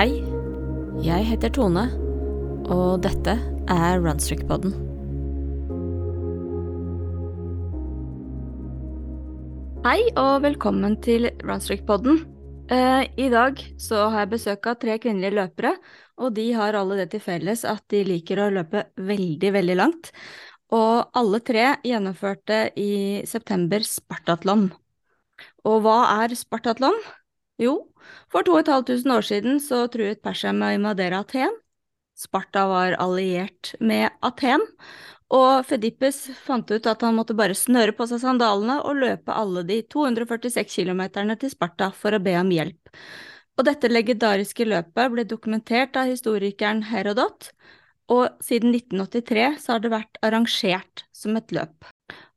Hei, 0.00 0.22
jeg 1.04 1.26
heter 1.28 1.50
Tone, 1.52 1.82
og 2.72 3.02
dette 3.04 3.34
er 3.68 3.98
Runstrick-podden. 4.00 4.72
Hei 9.84 9.98
og 10.14 10.40
velkommen 10.46 10.96
til 11.04 11.28
Runstrick-podden. 11.44 12.22
Eh, 12.72 13.12
I 13.12 13.28
dag 13.28 13.60
så 13.76 14.06
har 14.06 14.24
jeg 14.24 14.32
besøk 14.38 14.70
av 14.72 14.80
tre 14.80 14.96
kvinnelige 15.04 15.36
løpere, 15.36 15.74
og 16.16 16.32
de 16.40 16.48
har 16.56 16.80
alle 16.80 17.02
det 17.02 17.10
til 17.12 17.24
felles 17.26 17.66
at 17.68 17.84
de 17.92 18.00
liker 18.08 18.40
å 18.40 18.48
løpe 18.56 18.86
veldig, 18.96 19.52
veldig 19.60 19.78
langt. 19.82 20.14
Og 20.72 21.12
alle 21.12 21.44
tre 21.44 21.74
gjennomførte 21.84 22.70
i 22.72 23.20
september 23.28 23.84
Spartatlon. 23.84 24.70
Og 25.68 25.82
hva 25.84 26.00
er 26.22 26.40
Spartatlon? 26.40 26.96
Jo, 27.60 27.89
for 28.32 28.46
2500 28.46 29.16
år 29.16 29.26
siden 29.26 29.60
så 29.62 29.84
truet 29.92 30.22
Persia 30.22 30.52
med 30.56 30.72
å 30.72 30.78
invadere 30.80 31.20
Aten. 31.22 31.54
Sparta 32.18 32.66
var 32.68 32.98
alliert 33.00 33.72
med 33.80 34.10
Aten, 34.20 34.64
og 35.30 35.64
Fedippes 35.68 36.24
fant 36.42 36.70
ut 36.70 36.86
at 36.90 37.04
han 37.06 37.14
måtte 37.16 37.36
bare 37.38 37.54
snøre 37.56 37.94
på 37.96 38.06
seg 38.10 38.20
sandalene 38.24 38.80
og 38.82 38.98
løpe 38.98 39.32
alle 39.32 39.62
de 39.66 39.78
246 39.86 40.74
kilometerne 40.74 41.36
til 41.40 41.52
Sparta 41.52 41.92
for 41.94 42.16
å 42.16 42.22
be 42.22 42.34
om 42.40 42.50
hjelp. 42.52 42.90
Og 43.56 43.66
dette 43.68 43.90
legendariske 43.90 44.66
løpet 44.66 45.14
ble 45.14 45.26
dokumentert 45.28 45.96
av 46.00 46.10
historikeren 46.10 46.82
Herodot, 46.90 47.52
og 48.10 48.42
siden 48.42 48.74
1983 48.74 49.46
så 49.62 49.76
har 49.76 49.84
det 49.84 49.92
vært 49.92 50.18
arrangert 50.26 51.04
som 51.14 51.38
et 51.38 51.54
løp. 51.54 51.86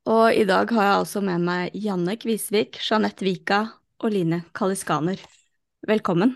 Og 0.06 0.26
i 0.36 0.44
dag 0.46 0.70
har 0.76 0.86
jeg 0.86 0.98
altså 1.00 1.22
med 1.24 1.46
meg 1.48 1.78
Janne 1.80 2.14
Kvisvik, 2.20 2.78
Jeanette 2.84 3.24
Vika 3.26 3.64
og 4.04 4.12
Line 4.14 4.44
Kaliskaner. 4.54 5.18
Velkommen. 5.84 6.30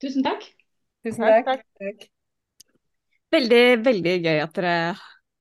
Tusen 0.00 0.24
takk. 0.24 0.46
Tusen 1.04 1.20
takk. 1.20 1.64
takk. 1.76 2.04
Veldig, 3.28 3.64
veldig 3.84 4.14
gøy 4.24 4.38
at 4.40 4.54
dere 4.56 4.76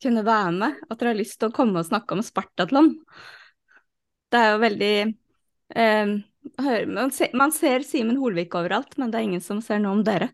kunne 0.03 0.23
være 0.27 0.49
med, 0.57 0.81
at 0.83 0.99
dere 0.99 1.13
har 1.13 1.19
lyst 1.19 1.37
til 1.39 1.47
å 1.47 1.55
komme 1.55 1.79
og 1.79 1.87
snakke 1.87 2.17
om 2.17 2.23
Spartatlon. 2.25 2.91
Det 4.27 4.41
er 4.41 4.51
jo 4.51 4.59
veldig 4.65 4.91
eh, 4.99 6.11
man, 6.91 7.15
ser, 7.15 7.31
man 7.39 7.55
ser 7.55 7.87
Simen 7.87 8.19
Holvik 8.19 8.57
overalt, 8.59 8.97
men 8.99 9.13
det 9.13 9.21
er 9.21 9.29
ingen 9.29 9.45
som 9.45 9.63
ser 9.63 9.79
noe 9.79 9.95
om 9.95 10.03
dere. 10.03 10.33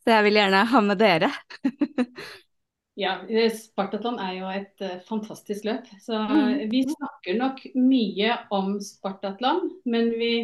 Så 0.00 0.14
jeg 0.14 0.28
vil 0.30 0.40
gjerne 0.40 0.64
ha 0.72 0.84
med 0.88 1.00
dere. 1.02 1.32
ja, 3.04 3.18
Spartatlon 3.52 4.16
er 4.22 4.36
jo 4.38 4.52
et 4.56 4.86
uh, 4.86 4.96
fantastisk 5.04 5.68
løp. 5.68 5.92
Så 6.00 6.24
mm. 6.24 6.70
vi 6.72 6.86
snakker 6.88 7.36
nok 7.36 7.66
mye 7.76 8.38
om 8.48 8.78
Spartatlon, 8.80 9.66
men 9.84 10.14
vi 10.16 10.36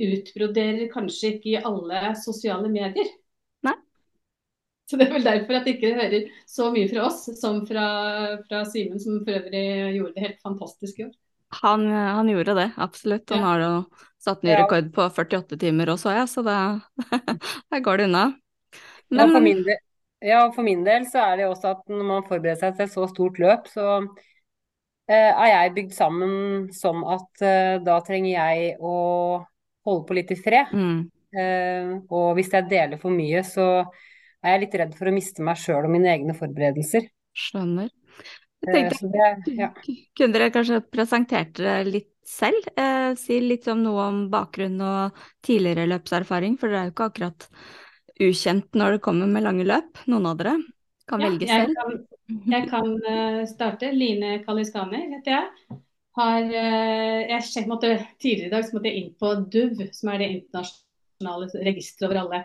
utbroderer 0.00 0.90
kanskje 0.92 1.34
ikke 1.36 1.52
i 1.52 1.62
alle 1.62 2.14
sosiale 2.20 2.70
medier. 2.72 3.08
Nei. 3.66 3.76
Så 4.90 4.98
det 4.98 5.08
er 5.08 5.16
vel 5.18 5.26
derfor 5.26 5.60
at 5.60 5.68
ikke 5.70 5.94
hører 5.96 6.28
så 6.50 6.70
mye 6.74 6.90
fra 6.90 7.08
oss 7.08 7.24
som 7.38 7.62
fra, 7.68 7.88
fra 8.46 8.62
Simen, 8.68 9.00
som 9.02 9.20
for 9.26 9.38
øvrig 9.38 9.66
gjorde 9.96 10.14
det 10.16 10.26
helt 10.26 10.40
fantastisk 10.46 11.02
i 11.02 11.08
år. 11.08 11.18
Han, 11.62 11.86
han 11.90 12.28
gjorde 12.30 12.54
det, 12.54 12.70
absolutt. 12.78 13.30
Han 13.30 13.42
ja. 13.42 13.46
har 13.46 13.62
jo 13.64 13.72
satt 14.22 14.44
ny 14.46 14.54
rekord 14.54 14.90
på 14.94 15.06
48 15.10 15.58
timer 15.58 15.90
også, 15.94 16.12
ja, 16.14 16.26
så 16.30 16.44
der 16.46 16.80
går 17.86 18.02
det 18.02 18.10
unna. 18.10 18.24
Men, 19.10 19.24
ja, 19.24 19.32
for 19.34 19.42
min 19.42 19.62
del, 19.66 19.80
ja, 20.20 20.40
for 20.54 20.66
min 20.66 20.84
del 20.86 21.06
så 21.10 21.22
er 21.24 21.40
det 21.40 21.48
også 21.50 21.72
at 21.72 21.86
når 21.90 22.06
man 22.06 22.26
forbereder 22.28 22.60
seg 22.60 22.76
til 22.76 22.86
et 22.86 22.92
så 22.92 23.06
stort 23.10 23.40
løp, 23.42 23.70
så 23.72 23.86
eh, 25.10 25.30
er 25.30 25.48
jeg 25.50 25.74
bygd 25.78 25.96
sammen 25.96 26.34
sånn 26.76 27.02
at 27.16 27.44
eh, 27.46 27.78
da 27.82 27.98
trenger 28.06 28.30
jeg 28.30 28.76
å 28.78 28.94
holde 29.86 30.06
på 30.08 30.16
litt 30.16 30.30
i 30.34 30.38
fred. 30.38 30.72
Mm. 30.74 31.00
Uh, 31.30 31.90
og 32.10 32.34
hvis 32.38 32.50
jeg 32.54 32.68
deler 32.70 33.00
for 33.00 33.14
mye, 33.14 33.42
så 33.46 33.66
er 34.40 34.56
jeg 34.56 34.62
litt 34.64 34.76
redd 34.80 34.94
for 34.98 35.10
å 35.10 35.14
miste 35.14 35.44
meg 35.46 35.60
sjøl 35.60 35.86
og 35.86 35.92
mine 35.92 36.10
egne 36.12 36.34
forberedelser. 36.36 37.06
Skjønner. 37.36 37.90
Jeg 38.60 38.74
tenkte, 38.74 39.08
uh, 39.08 39.12
det, 39.46 39.54
ja. 39.56 39.70
Kunne 40.18 40.36
dere 40.36 40.50
kanskje 40.54 40.80
presentert 40.84 41.54
dere 41.60 41.84
litt 41.86 42.10
selv? 42.26 42.66
Uh, 42.74 43.12
si 43.18 43.38
litt 43.44 43.68
om 43.70 43.84
noe 43.84 44.08
om 44.10 44.24
bakgrunn 44.32 44.80
og 44.84 45.22
tidligere 45.46 45.88
løpserfaring, 45.94 46.58
for 46.60 46.72
dere 46.72 46.82
er 46.82 46.90
jo 46.90 46.96
ikke 46.96 47.10
akkurat 47.12 47.48
ukjent 48.20 48.76
når 48.76 48.98
det 48.98 49.04
kommer 49.06 49.30
med 49.30 49.46
lange 49.46 49.64
løp, 49.68 50.02
noen 50.10 50.28
av 50.32 50.40
dere. 50.42 50.58
Kan 51.08 51.22
ja, 51.22 51.30
velge 51.30 51.46
selv. 51.48 51.78
Jeg 51.78 51.78
kan, 51.78 52.50
jeg 52.52 52.66
kan 52.70 53.46
starte. 53.50 53.94
Line 53.96 54.36
Kaliskaner 54.44 55.08
heter 55.16 55.38
jeg 55.38 55.80
har 56.18 56.40
jeg 56.50 57.42
jeg 57.54 57.68
måtte, 57.70 57.92
Tidligere 58.20 58.48
i 58.48 58.52
dag 58.52 58.64
så 58.66 58.76
måtte 58.76 58.90
jeg 58.90 59.02
inn 59.02 59.12
på 59.20 59.34
DUV, 59.52 59.86
som 59.94 60.10
er 60.10 60.22
det 60.22 60.30
internasjonale 60.34 61.64
registeret 61.68 62.08
over 62.08 62.20
alle 62.24 62.42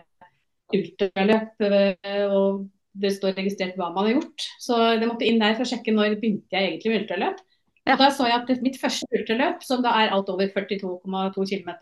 ultraløp. 0.76 1.66
Eh, 1.66 2.24
og 2.30 2.66
det 2.96 3.12
står 3.16 3.36
registrert 3.36 3.76
hva 3.78 3.90
man 3.94 4.08
har 4.08 4.16
gjort. 4.16 4.48
Så 4.62 4.78
jeg 4.94 5.08
måtte 5.08 5.28
inn 5.28 5.40
der 5.42 5.56
for 5.56 5.66
å 5.66 5.70
sjekke 5.70 5.94
når 5.94 6.18
begynte 6.20 6.56
jeg 6.56 6.70
egentlig 6.70 6.92
med 6.92 7.04
ultraløp. 7.04 7.40
Ja. 7.86 7.94
Da 8.00 8.10
så 8.10 8.26
jeg 8.26 8.40
at 8.40 8.62
mitt 8.64 8.78
første 8.80 9.06
ultraløp, 9.14 9.62
som 9.62 9.82
da 9.84 9.92
er 10.00 10.14
alt 10.14 10.30
over 10.32 10.48
42,2 10.50 11.46
km, 11.52 11.74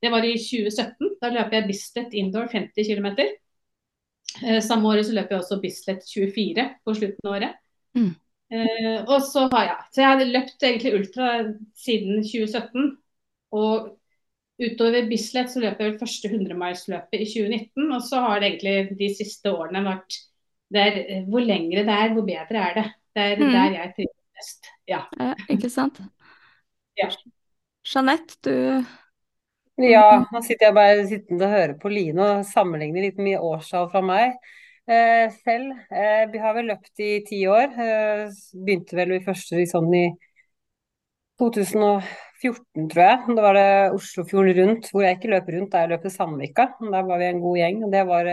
det 0.00 0.10
var 0.12 0.24
i 0.24 0.36
2017. 0.38 1.14
Da 1.20 1.30
løp 1.34 1.54
jeg 1.54 1.68
Bislett 1.68 2.16
indoor 2.16 2.50
50 2.52 2.86
km. 2.86 3.08
Eh, 4.40 4.60
samme 4.62 4.92
året 4.92 5.08
så 5.08 5.16
løp 5.16 5.32
jeg 5.32 5.42
også 5.42 5.60
Bislett 5.62 6.06
24 6.06 6.66
på 6.84 6.96
slutten 6.96 7.30
av 7.30 7.38
året. 7.38 7.58
Mm. 7.98 8.12
Uh, 8.50 9.06
og 9.06 9.20
så 9.22 9.44
har 9.52 9.66
jeg 9.68 9.76
Så 9.94 10.00
jeg 10.02 10.10
hadde 10.10 10.32
løpt 10.32 10.64
egentlig 10.66 10.94
ultra 10.98 11.26
siden 11.78 12.22
2017. 12.26 12.88
Og 13.54 13.90
utover 14.60 15.06
Bislett 15.08 15.52
så 15.52 15.62
løper 15.62 15.84
jeg 15.84 15.92
vel 15.92 16.00
første 16.00 16.30
100-milsløpet 16.30 17.22
i 17.22 17.28
2019. 17.30 17.92
Og 17.94 18.02
så 18.06 18.22
har 18.26 18.40
det 18.40 18.50
egentlig 18.50 18.98
de 18.98 19.10
siste 19.16 19.52
årene 19.54 19.84
vært 19.86 20.18
der, 20.70 20.98
Hvor 21.26 21.42
lengre 21.42 21.82
det 21.86 21.94
er, 21.94 22.12
hvor 22.14 22.26
bedre 22.26 22.64
er 22.68 22.74
det. 22.78 22.88
Det 23.14 23.22
er 23.22 23.40
mm. 23.40 23.52
der 23.52 23.76
jeg 23.76 23.92
trives 23.96 24.18
best. 24.38 24.72
Ja. 24.88 25.04
ja. 25.18 25.34
Ikke 25.50 25.70
sant. 25.70 26.00
ja. 26.98 27.10
Jeanette, 27.86 28.36
du 28.44 28.84
Ja, 29.80 30.26
nå 30.28 30.42
sitter 30.44 30.68
jeg 30.68 30.76
bare 30.76 31.06
sittende 31.08 31.46
og 31.46 31.54
hører 31.54 31.76
på 31.80 31.88
Line 31.88 32.24
og 32.26 32.42
sammenligner 32.44 33.06
litt 33.06 33.20
mye 33.22 33.40
årstall 33.40 33.88
fra 33.92 34.02
meg. 34.04 34.36
Eh, 34.90 35.30
selv. 35.44 35.70
Eh, 35.90 36.30
vi 36.32 36.38
har 36.42 36.54
vel 36.56 36.66
løpt 36.66 36.98
i 36.98 37.10
ti 37.26 37.44
år. 37.46 37.76
Eh, 37.78 38.22
begynte 38.66 38.96
vel 38.98 39.12
i 39.14 39.22
første 39.22 39.62
sånn 39.70 39.92
i 39.94 40.06
2014, 41.38 42.88
tror 42.90 43.04
jeg. 43.04 43.36
Da 43.36 43.44
var 43.44 43.54
det 43.54 43.68
Oslofjorden 43.94 44.56
rundt, 44.58 44.88
hvor 44.90 45.06
jeg 45.06 45.18
ikke 45.18 45.30
løp 45.30 45.52
rundt, 45.54 45.70
der 45.70 45.86
jeg 45.86 45.92
løp 45.92 46.08
i 46.10 46.12
Sandvika. 46.16 46.66
Der 46.82 47.06
var 47.06 47.22
vi 47.22 47.28
en 47.28 47.42
god 47.44 47.60
gjeng. 47.60 47.84
og 47.86 47.94
Det 47.94 48.02
var 48.08 48.32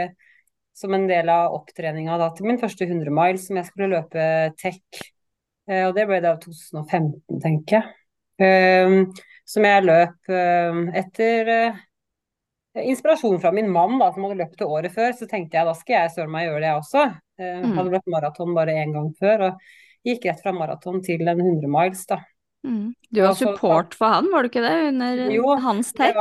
som 0.82 0.98
en 0.98 1.06
del 1.10 1.30
av 1.30 1.54
opptreninga 1.60 2.18
til 2.38 2.50
min 2.50 2.60
første 2.64 2.90
100 2.90 3.14
mile, 3.14 3.38
som 3.38 3.62
jeg 3.62 3.70
skulle 3.70 3.94
løpe 3.94 4.26
tech. 4.58 4.82
Og 5.68 5.94
det 5.94 6.08
ble 6.10 6.22
da 6.24 6.36
2015, 6.42 7.42
tenker 7.44 7.78
jeg. 7.78 9.08
Som 9.46 9.66
jeg 9.66 9.86
løp 9.86 10.34
etter 11.04 11.54
inspirasjon 12.84 13.40
fra 13.42 13.52
min 13.56 13.70
mann, 13.72 13.98
da, 14.02 14.12
som 14.14 14.26
hadde 14.26 14.40
løpt 14.42 14.60
det 14.60 14.68
året 14.68 14.94
før, 14.94 15.12
så 15.18 15.28
tenkte 15.30 15.60
jeg 15.60 15.68
da 15.68 15.76
skal 15.78 16.02
jeg 16.02 16.14
søren 16.16 16.34
meg 16.34 16.48
gjøre 16.48 16.62
det, 16.62 16.72
jeg 16.72 16.82
også. 16.82 17.04
Jeg 17.42 17.60
mm. 17.64 17.76
hadde 17.78 17.94
løpt 17.94 18.10
maraton 18.14 18.56
bare 18.58 18.80
én 18.82 18.96
gang 18.96 19.12
før, 19.20 19.46
og 19.50 20.08
gikk 20.08 20.28
rett 20.30 20.42
fra 20.44 20.54
maraton 20.56 21.02
til 21.06 21.24
en 21.28 21.44
100 21.44 21.72
miles, 21.72 22.06
da. 22.10 22.22
Mm. 22.68 22.90
Du 23.14 23.22
var 23.22 23.38
support 23.38 23.96
for 23.96 24.12
han, 24.12 24.32
var 24.34 24.44
du 24.44 24.50
ikke 24.50 24.66
det, 24.66 24.76
under 24.90 25.22
jo, 25.32 25.46
hans 25.64 25.94
tech? 25.96 26.18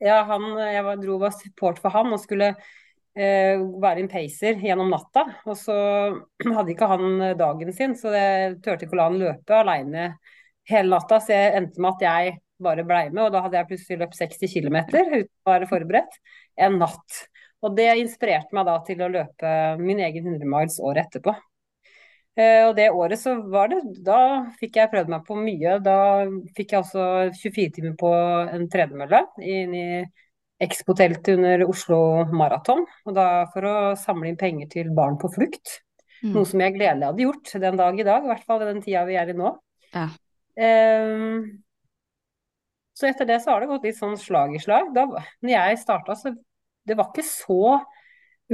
ja, 0.00 0.20
han, 0.28 0.46
jeg 0.60 0.84
var, 0.86 1.02
dro 1.02 1.18
var 1.20 1.34
support 1.36 1.80
for 1.82 1.92
han 1.94 2.12
og 2.14 2.22
skulle 2.22 2.52
eh, 2.52 3.60
være 3.82 4.02
en 4.02 4.10
pacer 4.10 4.62
gjennom 4.62 4.92
natta. 4.92 5.26
Og 5.48 5.58
så 5.58 5.76
hadde 6.56 6.74
ikke 6.74 6.90
han 6.90 7.28
dagen 7.40 7.74
sin, 7.76 7.98
så 7.98 8.14
jeg 8.14 8.56
turte 8.64 8.86
ikke 8.86 8.98
å 8.98 9.02
la 9.02 9.10
han 9.10 9.20
løpe 9.20 9.60
aleine 9.60 10.08
hele 10.70 10.96
natta. 10.96 11.20
Så 11.20 11.36
jeg 11.36 11.54
endte 11.60 11.84
med 11.84 11.96
at 11.96 12.08
jeg 12.08 12.38
bare 12.62 12.84
blei 12.86 13.06
med. 13.10 13.22
Og 13.26 13.32
da 13.34 13.44
hadde 13.44 13.58
jeg 13.60 13.70
plutselig 13.70 14.00
løpt 14.02 14.18
60 14.20 14.52
km 14.54 14.78
uten 14.90 15.24
å 15.26 15.54
være 15.54 15.70
forberedt 15.70 16.20
en 16.66 16.78
natt. 16.82 17.24
Og 17.64 17.74
det 17.78 17.88
inspirerte 18.00 18.54
meg 18.56 18.68
da 18.68 18.76
til 18.84 19.00
å 19.02 19.10
løpe 19.10 19.50
min 19.80 20.02
egen 20.04 20.28
100 20.34 20.48
miles 20.48 20.78
året 20.84 21.08
etterpå. 21.08 21.34
Eh, 22.34 22.64
og 22.66 22.74
det 22.74 22.88
året 22.90 23.20
så 23.20 23.36
var 23.46 23.68
det 23.70 23.76
Da 24.02 24.18
fikk 24.58 24.80
jeg 24.80 24.90
prøvd 24.90 25.12
meg 25.12 25.24
på 25.26 25.38
mye. 25.38 25.78
Da 25.84 25.96
fikk 26.56 26.74
jeg 26.74 26.82
også 26.82 27.06
24 27.38 27.78
timer 27.78 27.96
på 27.98 28.10
en 28.10 28.68
tredemølle 28.70 29.22
inn 29.40 29.74
i 29.78 29.88
Expo-teltet 30.64 31.34
under 31.34 31.64
Oslo 31.66 31.98
Maraton. 32.34 32.84
Og 33.06 33.16
da 33.16 33.46
for 33.54 33.68
å 33.68 33.76
samle 33.98 34.30
inn 34.30 34.40
penger 34.40 34.70
til 34.76 34.92
Barn 34.94 35.18
på 35.20 35.30
flukt. 35.32 35.80
Mm. 36.24 36.32
Noe 36.36 36.48
som 36.48 36.62
jeg 36.62 36.76
gledelig 36.76 37.10
hadde 37.10 37.26
gjort 37.26 37.54
den 37.64 37.80
dag 37.80 37.98
i 38.00 38.06
dag, 38.06 38.24
i 38.24 38.32
hvert 38.32 38.46
fall 38.48 38.62
i 38.64 38.68
den 38.70 38.84
tida 38.84 39.04
vi 39.08 39.18
er 39.20 39.30
i 39.30 39.36
nå. 39.36 39.50
Ja. 39.94 40.08
Um, 40.54 41.63
så 42.94 43.08
etter 43.08 43.28
det 43.28 43.40
så 43.42 43.52
har 43.52 43.62
det 43.62 43.70
gått 43.72 43.86
litt 43.88 43.98
sånn 43.98 44.16
slag 44.18 44.54
i 44.54 44.62
slag. 44.62 44.92
Da 44.94 45.06
når 45.10 45.52
jeg 45.52 45.80
starta, 45.82 46.16
så 46.18 46.34
det 46.84 46.96
var 46.98 47.10
ikke 47.10 47.26
så 47.26 47.78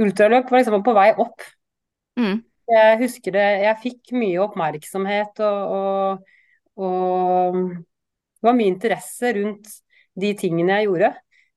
Ultraløp 0.01 0.47
var 0.47 0.61
liksom 0.61 0.83
på 0.85 0.93
vei 0.95 1.09
opp. 1.19 1.43
Mm. 2.19 2.37
Jeg 2.71 2.99
husker 3.01 3.35
det 3.35 3.47
Jeg 3.65 3.79
fikk 3.83 4.13
mye 4.15 4.39
oppmerksomhet 4.45 5.41
og, 5.43 5.73
og, 5.75 6.85
og, 6.85 7.57
det 8.39 8.47
var 8.47 8.55
mye 8.57 8.71
interesse 8.71 9.33
rundt 9.35 9.67
de 10.21 10.31
tingene 10.39 10.79
jeg 10.79 10.87
gjorde. 10.87 11.11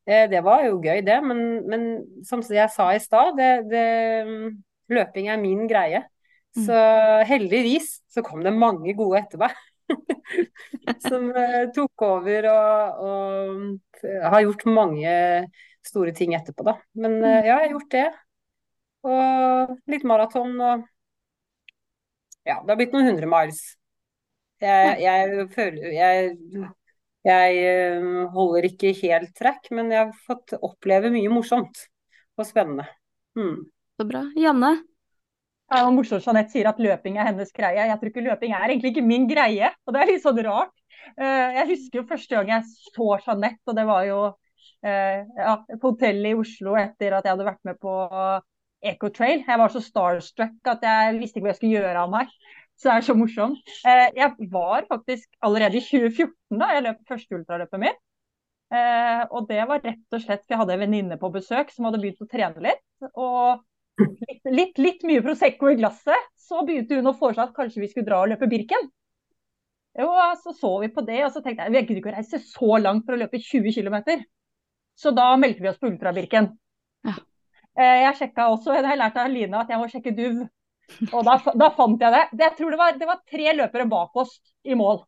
Eh, 0.04 0.26
det 0.30 0.42
var 0.44 0.66
jo 0.66 0.80
gøy, 0.82 1.00
det. 1.06 1.20
Men, 1.24 1.38
men 1.70 1.86
som 2.26 2.42
jeg 2.44 2.66
sa 2.74 2.90
i 2.92 3.00
stad, 3.00 3.38
det, 3.38 3.52
det, 3.70 3.84
løping 4.92 5.30
er 5.32 5.40
min 5.40 5.64
greie. 5.70 6.02
Mm. 6.54 6.66
Så 6.66 6.80
heldigvis 7.30 7.88
så 8.12 8.22
kom 8.26 8.44
det 8.44 8.52
mange 8.54 8.92
gode 8.98 9.22
etter 9.22 9.40
meg. 9.40 9.56
som 11.08 11.28
eh, 11.36 11.62
tok 11.74 12.04
over 12.06 12.48
og, 12.50 13.04
og 13.04 14.04
har 14.32 14.44
gjort 14.44 14.66
mange 14.68 15.14
store 15.84 16.14
ting 16.16 16.34
etterpå, 16.36 16.64
da. 16.66 16.76
Men 16.98 17.18
eh, 17.22 17.40
ja, 17.44 17.58
jeg 17.58 17.60
har 17.60 17.74
gjort 17.74 17.94
det. 17.94 18.06
Og 19.04 19.74
litt 19.92 20.04
maraton 20.08 20.54
og 20.56 20.90
Ja, 22.44 22.58
det 22.60 22.72
har 22.72 22.76
blitt 22.76 22.92
noen 22.92 23.08
hundre 23.08 23.28
miles. 23.28 23.60
Jeg, 24.60 24.96
jeg 25.02 25.46
føler 25.52 25.92
Jeg, 25.92 26.34
jeg 27.24 27.60
eh, 27.68 28.08
holder 28.32 28.68
ikke 28.68 28.94
helt 29.02 29.32
trekk, 29.36 29.70
men 29.76 29.92
jeg 29.92 30.06
har 30.06 30.24
fått 30.26 30.56
oppleve 30.60 31.12
mye 31.12 31.32
morsomt 31.32 31.86
og 32.36 32.48
spennende. 32.48 32.88
Mm. 33.38 33.64
Så 34.00 34.08
bra. 34.08 34.24
Janne? 34.40 34.74
Det 35.64 35.80
var 35.80 35.94
morsomt 35.96 36.26
Jeanette 36.26 36.52
sier 36.52 36.68
at 36.68 36.80
løping 36.82 37.16
er 37.18 37.30
hennes 37.30 37.52
greie. 37.56 37.86
Jeg 37.88 37.98
tror 38.00 38.10
ikke 38.10 38.24
løping 38.26 38.52
er 38.52 38.66
egentlig 38.68 38.92
ikke 38.92 39.04
min 39.06 39.24
greie, 39.30 39.70
og 39.86 39.94
det 39.94 40.02
er 40.02 40.10
litt 40.12 40.24
sånn 40.24 40.40
rart. 40.44 40.74
Eh, 41.16 41.56
jeg 41.58 41.68
husker 41.72 42.00
jo 42.00 42.08
første 42.10 42.36
gang 42.36 42.52
jeg 42.52 42.66
så 42.92 43.08
Jeanette, 43.24 43.62
og 43.72 43.78
det 43.78 43.86
var 43.88 44.04
jo 44.08 44.18
eh, 44.84 45.24
ja, 45.24 45.56
på 45.72 45.94
hotellet 45.94 46.34
i 46.34 46.42
Oslo 46.42 46.76
etter 46.80 47.16
at 47.16 47.24
jeg 47.24 47.36
hadde 47.36 47.48
vært 47.48 47.64
med 47.70 47.80
på 47.80 47.96
Ecotrail. 48.92 49.44
Jeg 49.48 49.62
var 49.64 49.72
så 49.72 49.82
starstruck 49.82 50.72
at 50.74 50.84
jeg 50.84 51.18
visste 51.22 51.40
ikke 51.40 51.48
hva 51.48 51.54
jeg 51.54 51.62
skulle 51.62 51.74
gjøre 51.78 52.04
av 52.04 52.12
meg. 52.12 52.38
Så 52.76 52.90
det 52.90 52.94
er 52.94 53.08
så 53.08 53.16
morsomt. 53.16 53.74
Eh, 53.88 54.06
jeg 54.20 54.50
var 54.52 54.88
faktisk 54.90 55.28
allerede 55.48 55.80
i 55.80 55.84
2014 55.88 56.60
da 56.60 56.72
jeg 56.74 56.88
løp 56.90 57.04
første 57.08 57.40
ultraløpet 57.40 57.88
mitt. 57.88 58.02
Og 58.74 59.44
det 59.46 59.60
var 59.70 59.84
rett 59.84 60.16
og 60.16 60.22
slett 60.24 60.40
for 60.42 60.50
jeg 60.50 60.58
hadde 60.58 60.74
en 60.74 60.80
venninne 60.82 61.16
på 61.20 61.28
besøk 61.30 61.68
som 61.70 61.86
hadde 61.86 62.00
begynt 62.02 62.24
å 62.24 62.26
trene 62.26 62.62
litt. 62.64 62.80
Og 63.12 63.60
litt, 64.02 64.44
litt, 64.50 64.78
litt, 64.78 65.06
mye 65.06 65.22
Prosecco 65.24 65.70
i 65.70 65.78
glasset, 65.78 66.30
så 66.38 66.64
begynte 66.66 66.98
hun 66.98 67.10
å 67.10 67.16
foreslå 67.16 67.48
at 67.48 67.56
kanskje 67.56 67.84
vi 67.84 67.90
skulle 67.92 68.08
dra 68.08 68.22
og 68.24 68.32
løpe 68.32 68.50
Birken. 68.50 68.90
Jo, 69.94 70.08
så 70.42 70.52
så 70.56 70.72
vi 70.82 70.90
på 70.90 71.04
det, 71.06 71.20
og 71.22 71.30
så 71.34 71.42
tenkte 71.42 71.66
jeg 71.66 71.74
vi 71.74 71.82
gidder 71.84 72.00
ikke 72.00 72.10
å 72.10 72.16
reise 72.16 72.40
så 72.42 72.80
langt 72.82 73.06
for 73.06 73.14
å 73.14 73.20
løpe 73.20 73.38
20 73.38 73.76
km. 73.76 74.24
Så 74.98 75.14
da 75.14 75.28
meldte 75.38 75.62
vi 75.62 75.70
oss 75.70 75.78
på 75.78 75.90
Ultra-Birken. 75.90 76.50
Ja. 77.06 77.14
Eh, 77.78 78.00
jeg 78.04 78.18
sjekka 78.18 78.48
også, 78.52 78.74
jeg 78.74 78.86
har 78.86 78.98
lært 78.98 79.18
av 79.18 79.30
Lina 79.30 79.62
at 79.62 79.70
jeg 79.70 79.80
må 79.80 79.88
sjekke 79.90 80.14
DUV. 80.14 80.44
Og 81.14 81.24
da, 81.26 81.38
da 81.62 81.70
fant 81.74 82.02
jeg 82.02 82.12
det. 82.12 82.22
det 82.34 82.46
jeg 82.48 82.56
tror 82.58 82.74
det 82.74 82.78
var, 82.80 82.96
det 83.00 83.08
var, 83.08 83.22
tre 83.30 83.54
løpere 83.56 83.86
bak 83.90 84.18
oss 84.24 84.34
i 84.66 84.76
mål. 84.78 85.00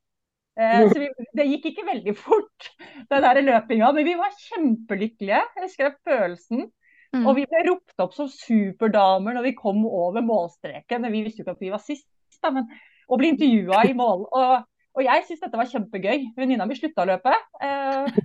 Eh, 0.56 0.86
så 0.88 1.02
vi, 1.02 1.10
det 1.36 1.48
gikk 1.50 1.70
ikke 1.72 1.86
veldig 1.90 2.14
fort, 2.18 2.70
den 3.10 3.26
der 3.26 3.42
løpinga. 3.42 3.90
Men 3.92 4.08
vi 4.08 4.16
var 4.18 4.38
kjempelykkelige. 4.46 5.42
Jeg 5.42 5.66
husker 5.66 5.98
følelsen. 6.06 6.68
Mm. 7.14 7.24
Og 7.24 7.36
vi 7.38 7.46
ble 7.48 7.62
ropt 7.68 8.02
opp 8.02 8.14
som 8.16 8.28
superdamer 8.30 9.36
når 9.36 9.48
vi 9.48 9.56
kom 9.58 9.84
over 9.86 10.24
målstreken. 10.24 11.04
Men 11.04 11.14
vi 11.14 11.24
visste 11.26 11.42
jo 11.42 11.46
ikke 11.46 11.56
at 11.56 11.66
vi 11.66 11.72
var 11.74 11.82
sist, 11.84 12.08
da, 12.42 12.52
men, 12.54 12.68
og 13.06 13.20
ble 13.20 13.32
intervjua 13.34 13.84
i 13.88 13.94
mål. 13.96 14.26
Og, 14.26 14.66
og 14.96 15.04
jeg 15.04 15.26
syns 15.26 15.44
dette 15.44 15.60
var 15.60 15.70
kjempegøy. 15.70 16.30
Venninna 16.38 16.66
mi 16.68 16.78
slutta 16.78 17.04
å 17.04 17.10
løpe. 17.12 17.34
Eh, 17.62 18.20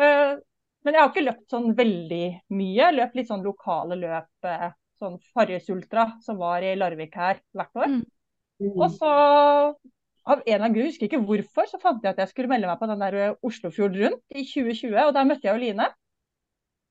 eh, 0.00 0.34
men 0.84 0.96
jeg 0.96 1.00
har 1.00 1.10
ikke 1.10 1.26
løpt 1.26 1.54
sånn 1.54 1.72
veldig 1.78 2.24
mye. 2.52 2.80
Jeg 2.82 2.98
løp 2.98 3.18
litt 3.18 3.30
sånn 3.30 3.46
lokale 3.46 3.98
løp. 4.00 4.32
Eh, 4.50 4.70
sånn 5.00 5.18
Farris 5.34 5.70
Ultra, 5.72 6.10
som 6.22 6.38
var 6.38 6.64
i 6.64 6.76
Larvik 6.78 7.16
her 7.18 7.40
hvert 7.56 7.82
år. 7.82 7.98
Mm. 7.98 8.04
Og 8.74 8.86
så 8.94 9.12
av 10.24 10.40
en 10.40 10.46
eller 10.46 10.62
annen 10.62 10.76
grunn, 10.76 10.88
husker 10.88 11.08
ikke 11.08 11.20
hvorfor, 11.26 11.66
så 11.68 11.80
fant 11.82 12.04
jeg 12.04 12.14
at 12.14 12.20
jeg 12.22 12.30
skulle 12.30 12.48
melde 12.48 12.68
meg 12.70 12.78
på 12.80 12.88
den 12.88 13.02
der 13.02 13.34
Oslofjord 13.44 13.98
Rundt 14.00 14.22
i 14.32 14.44
2020. 14.46 14.96
Og 15.02 15.12
der 15.16 15.28
møtte 15.28 15.48
jeg 15.48 15.52
jo 15.52 15.62
Line. 15.64 15.88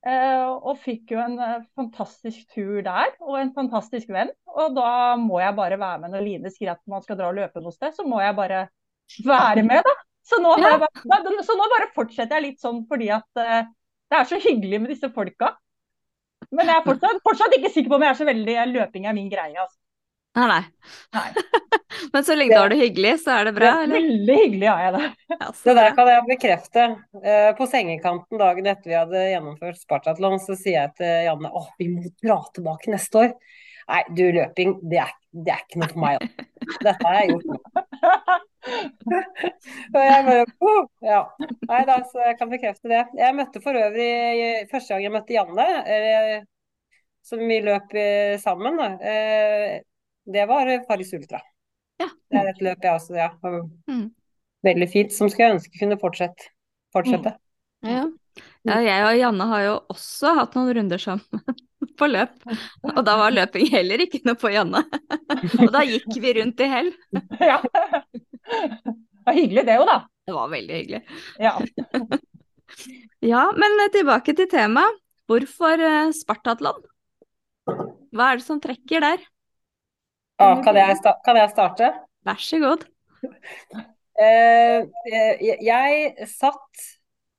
Eh, 0.04 0.48
og 0.68 0.76
fikk 0.84 1.14
jo 1.14 1.20
en 1.22 1.38
eh, 1.40 1.62
fantastisk 1.78 2.50
tur 2.52 2.82
der, 2.84 3.14
og 3.24 3.38
en 3.40 3.54
fantastisk 3.56 4.10
venn. 4.12 4.32
Og 4.52 4.74
da 4.76 5.14
må 5.20 5.38
jeg 5.40 5.56
bare 5.56 5.78
være 5.80 6.02
med 6.02 6.12
når 6.12 6.26
Line 6.26 6.52
sier 6.52 6.74
at 6.74 6.82
man 6.90 7.04
skal 7.04 7.16
dra 7.20 7.30
og 7.30 7.38
løpe 7.38 7.62
noe 7.64 7.72
sted. 7.72 7.94
Så 7.96 8.04
må 8.06 8.20
jeg 8.20 8.36
bare 8.36 8.66
være 9.24 9.64
med, 9.64 9.80
da. 9.86 9.94
Så 10.24 10.40
nå, 10.40 10.54
bare, 10.60 10.88
så 11.44 11.56
nå 11.56 11.68
bare 11.72 11.90
fortsetter 11.96 12.38
jeg 12.38 12.44
litt 12.46 12.62
sånn 12.62 12.78
fordi 12.88 13.10
at 13.12 13.26
uh, 13.36 13.66
det 14.08 14.16
er 14.16 14.28
så 14.30 14.38
hyggelig 14.40 14.78
med 14.80 14.94
disse 14.94 15.10
folka. 15.12 15.50
Men 16.48 16.70
jeg 16.70 16.80
er 16.80 16.86
fortsatt, 16.86 17.20
fortsatt 17.24 17.56
ikke 17.58 17.72
sikker 17.74 17.92
på 17.92 17.98
om 17.98 18.06
jeg 18.06 18.14
er 18.14 18.20
så 18.20 18.28
veldig 18.28 18.54
løping 18.70 19.08
er 19.08 19.16
min 19.16 19.28
greie. 19.32 19.52
altså. 19.52 19.76
Nei, 20.34 20.46
nei. 20.48 20.62
nei. 21.14 21.28
Men 22.12 22.24
så 22.24 22.34
lenge 22.34 22.54
du 22.54 22.58
har 22.58 22.68
det 22.68 22.76
hyggelig, 22.76 23.18
så 23.22 23.30
er 23.30 23.44
det 23.48 23.52
bra? 23.54 23.70
eller? 23.82 23.94
Veldig 23.94 24.38
hyggelig 24.38 24.68
har 24.68 24.80
jeg 24.82 24.94
det. 24.96 25.10
Ja, 25.34 25.50
det 25.64 25.74
der 25.78 25.92
kan 25.94 26.10
jeg 26.10 26.24
bekrefte. 26.30 26.86
Eh, 27.22 27.50
på 27.58 27.68
sengekanten 27.70 28.40
dagen 28.40 28.70
etter 28.70 28.90
vi 28.90 28.96
hadde 28.98 29.22
gjennomført 29.30 29.78
Spartatlon, 29.78 30.40
så 30.42 30.56
sier 30.58 30.80
jeg 30.80 30.94
til 30.98 31.28
Janne 31.28 31.52
at 31.60 31.78
vi 31.78 31.88
må 31.92 32.10
dra 32.18 32.40
tilbake 32.56 32.90
neste 32.94 33.22
år. 33.22 33.30
Nei, 33.84 34.02
du, 34.16 34.24
løping, 34.34 34.74
det 34.90 35.00
er, 35.04 35.14
det 35.30 35.54
er 35.54 35.62
ikke 35.62 35.82
noe 35.82 35.92
for 35.92 36.02
meg. 36.02 36.26
Dette 36.80 36.98
har 37.04 37.20
jeg 37.20 37.34
gjort 37.34 37.48
og 39.94 39.98
jeg 40.00 40.24
bare 40.24 40.44
oh, 40.64 40.86
ja. 41.04 41.18
Nei 41.68 41.80
da, 41.84 41.98
så 42.08 42.22
jeg 42.24 42.38
kan 42.40 42.50
bekrefte 42.50 42.90
det. 42.90 43.02
Jeg 43.20 43.36
møtte 43.36 43.60
for 43.60 43.76
øvrig 43.76 44.64
Første 44.70 44.94
gang 44.94 45.04
jeg 45.04 45.12
møtte 45.12 45.36
Janne, 45.36 45.66
som 47.24 47.44
vi 47.44 47.58
løp 47.64 47.92
eh, 48.00 48.40
sammen, 48.40 48.80
da 48.80 48.88
det 50.24 50.46
var 50.48 50.70
Paris 50.88 51.12
Ultra. 51.12 51.40
Ja. 52.00 52.08
Det 52.30 52.40
er 52.40 52.50
et 52.50 52.62
løp 52.64 52.84
jeg 52.84 52.98
også, 52.98 53.16
ja. 53.18 53.30
Mm. 53.90 54.08
Veldig 54.64 54.88
fint, 54.90 55.12
som 55.14 55.30
skulle 55.30 55.50
jeg 55.50 55.58
ønske 55.58 55.80
kunne 55.80 55.98
fortsette. 56.00 56.50
fortsette. 56.94 57.34
Mm. 57.84 57.90
Ja. 57.90 58.04
ja. 58.70 58.78
jeg 58.86 59.04
og 59.08 59.18
Janne 59.20 59.48
har 59.50 59.64
jo 59.66 59.74
også 59.92 60.32
hatt 60.38 60.56
noen 60.56 60.72
runder 60.78 61.02
sammen 61.02 61.44
på 62.00 62.08
løp. 62.08 62.34
Og 62.94 63.02
da 63.06 63.18
var 63.20 63.36
løping 63.36 63.68
heller 63.74 64.04
ikke 64.06 64.22
noe 64.24 64.40
på 64.40 64.52
Janne. 64.54 64.82
Og 65.60 65.68
da 65.74 65.84
gikk 65.86 66.16
vi 66.20 66.36
rundt 66.40 66.64
i 66.64 66.70
hell. 66.72 66.92
Ja. 67.52 67.60
Det 68.44 69.30
var 69.30 69.36
hyggelig 69.38 69.62
det 69.64 69.74
jo, 69.78 69.84
da. 69.88 70.00
Det 70.28 70.32
var 70.36 70.50
veldig 70.52 70.76
hyggelig. 70.76 70.98
Ja. 71.40 71.52
ja, 73.24 73.44
men 73.56 73.78
tilbake 73.94 74.34
til 74.36 74.48
temaet. 74.52 75.00
Hvorfor 75.24 75.80
eh, 75.80 76.10
Spartatlon? 76.12 76.82
Hva 77.64 78.26
er 78.28 78.40
det 78.40 78.44
som 78.44 78.60
trekker 78.60 79.00
der? 79.00 79.22
Ah, 80.42 80.58
kan, 80.64 80.76
jeg 80.76 80.98
kan, 81.24 81.38
jeg 81.38 81.50
starte? 81.52 81.90
Vær 82.26 82.40
så 82.42 82.58
god. 82.62 82.86
Uh, 84.18 84.80
jeg 85.70 86.26
satt 86.30 86.86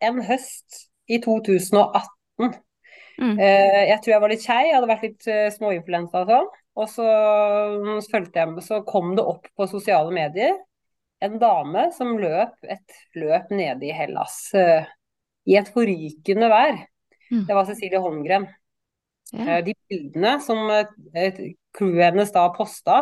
en 0.05 0.22
høst 0.24 0.86
i 1.12 1.19
2018. 1.24 2.55
Mm. 3.15 3.36
Uh, 3.39 3.81
jeg 3.89 4.00
tror 4.03 4.13
jeg 4.13 4.24
var 4.24 4.31
litt 4.34 4.46
kjei, 4.46 4.62
jeg 4.69 4.77
hadde 4.77 4.91
vært 4.91 5.05
litt 5.08 5.27
småinfluensa 5.58 6.24
og 6.24 6.31
sånn. 6.31 6.50
Og 6.75 6.89
så 6.91 7.10
um, 7.79 8.00
jeg 8.03 8.65
så 8.65 8.81
kom 8.88 9.13
det 9.15 9.24
opp 9.24 9.48
på 9.55 9.67
sosiale 9.72 10.12
medier 10.15 10.58
en 11.24 11.38
dame 11.39 11.86
som 11.96 12.17
løp 12.19 12.67
et 12.67 12.98
løp 13.15 13.51
nede 13.55 13.88
i 13.88 13.93
Hellas. 13.96 14.50
I 14.53 15.55
et 15.58 15.69
forrykende 15.72 16.50
vær. 16.51 16.81
Mm. 17.31 17.46
Det 17.48 17.55
var 17.55 17.67
Cecilie 17.69 18.01
Holmgren. 18.03 18.50
Yeah. 19.34 19.62
De 19.65 19.74
bildene 19.89 20.36
som 20.44 20.67
crewet 21.75 22.03
hennes 22.05 22.34
da 22.36 22.46
posta 22.55 23.01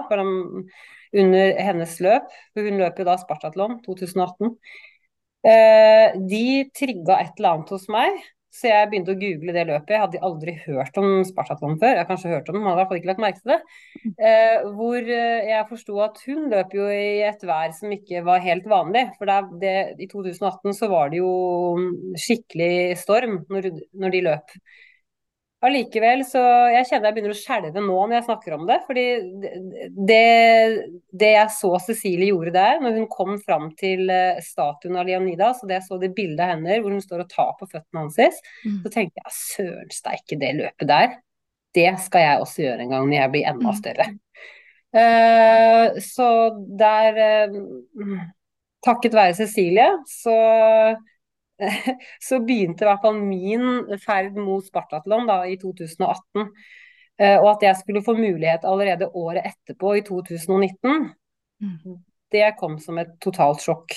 under 1.13 1.60
hennes 1.62 1.98
løp, 2.01 2.32
for 2.53 2.70
hun 2.70 2.80
løp 2.82 3.01
jo 3.01 3.08
da 3.08 3.18
Spartatlon 3.22 3.80
2018, 3.86 4.53
eh, 5.46 6.15
de 6.30 6.46
trigga 6.74 7.20
et 7.22 7.36
eller 7.38 7.58
annet 7.58 7.75
hos 7.75 7.89
meg. 7.92 8.24
Så 8.53 8.68
jeg 8.70 8.86
begynte 8.92 9.15
å 9.15 9.18
google 9.18 9.53
det 9.56 9.63
løpet. 9.65 9.92
Jeg 9.96 10.01
hadde 10.03 10.20
aldri 10.27 10.53
hørt 10.68 10.98
om 11.01 11.08
Spartatlon 11.25 11.80
før. 11.82 11.96
Jeg 11.96 12.03
har 12.03 12.10
kanskje 12.10 12.34
hørt 12.36 12.51
om 12.51 12.53
det, 12.53 12.60
men 12.62 12.70
hadde 12.70 12.75
i 12.75 12.82
hvert 12.84 12.92
fall 12.92 13.00
ikke 13.00 13.10
lagt 13.10 13.24
merke 13.24 13.39
til 13.42 13.53
det. 13.53 13.58
Eh, 14.30 14.68
hvor 14.77 15.10
eh, 15.15 15.48
jeg 15.50 15.70
forsto 15.72 15.96
at 16.06 16.20
hun 16.27 16.44
løp 16.51 16.75
jo 16.77 16.86
i 16.94 17.24
et 17.25 17.46
vær 17.50 17.74
som 17.74 17.96
ikke 17.96 18.22
var 18.27 18.46
helt 18.46 18.68
vanlig. 18.70 19.08
For 19.18 19.32
det, 19.32 19.39
det, 19.63 19.74
i 20.06 20.10
2018 20.12 20.77
så 20.77 20.92
var 20.94 21.10
det 21.10 21.24
jo 21.24 21.34
skikkelig 22.27 22.75
storm 23.01 23.39
når, 23.50 23.72
når 24.03 24.13
de 24.13 24.24
løp. 24.30 24.53
Allikevel 25.63 26.25
så 26.27 26.41
Jeg 26.74 26.88
kjenner 26.89 27.08
jeg 27.08 27.15
begynner 27.15 27.34
å 27.34 27.39
skjelve 27.39 27.84
nå 27.84 27.96
når 27.96 28.15
jeg 28.17 28.25
snakker 28.27 28.55
om 28.58 28.65
det. 28.67 28.79
fordi 28.88 29.05
det, 30.10 30.24
det 31.24 31.32
jeg 31.34 31.53
så 31.55 31.72
Cecilie 31.86 32.32
gjorde 32.34 32.55
der, 32.55 32.82
når 32.84 32.98
hun 33.00 33.08
kom 33.12 33.38
fram 33.39 33.70
til 33.79 34.12
eh, 34.12 34.41
statuen 34.43 35.00
av 35.00 35.08
Leonidas, 35.08 35.62
og 35.63 35.72
det 35.72 35.79
jeg 35.79 35.88
så 35.88 36.00
det 36.01 36.12
bildet 36.17 36.43
av 36.43 36.55
henne 36.55 36.82
hvor 36.84 36.96
hun 36.96 37.03
står 37.03 37.24
og 37.24 37.32
tar 37.32 37.53
på 37.60 37.70
føttene 37.70 38.03
hans, 38.03 38.43
mm. 38.65 38.82
så 38.84 38.91
tenkte 38.91 39.24
jeg 39.24 39.38
søren 39.39 39.96
steike, 39.96 40.39
det 40.41 40.51
løpet 40.60 40.91
der, 40.91 41.17
det 41.74 41.89
skal 42.03 42.27
jeg 42.27 42.43
også 42.43 42.65
gjøre 42.65 42.86
en 42.86 42.93
gang 42.93 43.08
når 43.08 43.17
jeg 43.17 43.34
blir 43.34 43.50
enda 43.53 43.72
mm. 43.72 43.79
større. 43.79 44.12
Uh, 44.93 45.96
så 46.05 46.27
der 46.77 47.15
uh, 47.50 48.24
Takket 48.84 49.15
være 49.15 49.34
Cecilie, 49.38 49.88
så 50.12 50.34
så 52.27 52.39
begynte 52.43 52.86
i 52.86 52.89
hvert 52.89 53.03
fall 53.03 53.19
min 53.22 53.98
ferd 54.01 54.38
mot 54.39 54.65
Spartatlon 54.65 55.27
da, 55.29 55.43
i 55.48 55.57
2018. 55.62 56.48
Eh, 57.22 57.38
og 57.38 57.51
at 57.51 57.67
jeg 57.67 57.79
skulle 57.81 58.03
få 58.05 58.15
mulighet 58.17 58.65
allerede 58.65 59.12
året 59.13 59.45
etterpå, 59.51 59.95
i 60.00 60.03
2019, 60.05 61.12
mm. 61.62 61.98
det 62.33 62.48
kom 62.60 62.79
som 62.81 62.98
et 63.01 63.13
totalt 63.22 63.62
sjokk. 63.63 63.95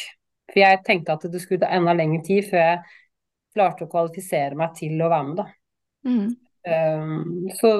For 0.52 0.62
jeg 0.62 0.82
tenkte 0.86 1.16
at 1.16 1.24
det 1.32 1.40
skulle 1.42 1.64
ta 1.64 1.72
enda 1.74 1.96
lengre 1.96 2.22
tid 2.26 2.46
før 2.50 2.62
jeg 2.62 2.82
klarte 3.56 3.86
å 3.86 3.90
kvalifisere 3.90 4.58
meg 4.58 4.76
til 4.76 5.00
å 5.00 5.08
være 5.10 5.30
med, 5.30 5.40
da. 5.40 5.46
Mm. 6.06 6.26
Um, 6.66 7.48
så 7.56 7.70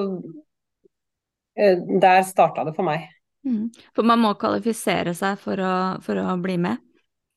uh, 1.59 1.77
der 2.01 2.25
starta 2.27 2.65
det 2.67 2.73
for 2.75 2.87
meg. 2.87 3.05
Mm. 3.47 3.69
For 3.95 4.07
man 4.07 4.23
må 4.23 4.33
kvalifisere 4.39 5.13
seg 5.15 5.37
for 5.39 5.61
å, 5.61 5.75
for 6.03 6.19
å 6.19 6.33
bli 6.41 6.57
med? 6.65 6.81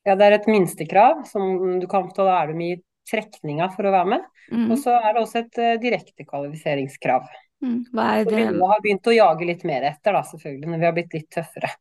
Ja, 0.07 0.15
det 0.17 0.27
er 0.27 0.37
et 0.39 0.49
minstekrav 0.49 1.25
som 1.29 1.77
du 1.81 1.85
kan 1.89 2.09
få, 2.09 2.25
da 2.25 2.39
er 2.41 2.51
du 2.51 2.57
med 2.57 2.77
i 2.77 2.81
trekninga 3.11 3.69
for 3.75 3.87
å 3.87 3.93
være 3.93 4.09
med. 4.15 4.25
Mm. 4.51 4.65
Og 4.73 4.79
så 4.81 4.95
er 4.97 5.13
det 5.13 5.21
også 5.21 5.43
et 5.43 5.61
uh, 5.61 5.75
direkte 5.81 6.25
kvalifiseringskrav. 6.27 7.29
Mm. 7.61 7.77
Hva 7.93 8.07
er 8.17 8.25
Som 8.25 8.33
det? 8.33 8.43
vi 8.57 8.67
har 8.73 8.83
begynt 8.83 9.07
å 9.11 9.15
jage 9.15 9.47
litt 9.47 9.63
mer 9.69 9.85
etter, 9.91 10.17
da, 10.17 10.23
selvfølgelig, 10.25 10.71
når 10.71 10.81
vi 10.81 10.87
har 10.89 10.97
blitt 10.97 11.15
litt 11.17 11.29
tøffere. 11.33 11.71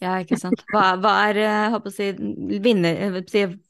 Ja, 0.00 0.18
ikke 0.20 0.36
sant. 0.36 0.60
Hva, 0.72 0.90
hva 1.00 1.12
er 1.28 1.38
eh, 1.40 1.52
jeg 1.54 1.72
håper 1.72 1.92
å 1.92 1.94
si, 1.94 2.08
vinner, 2.64 3.20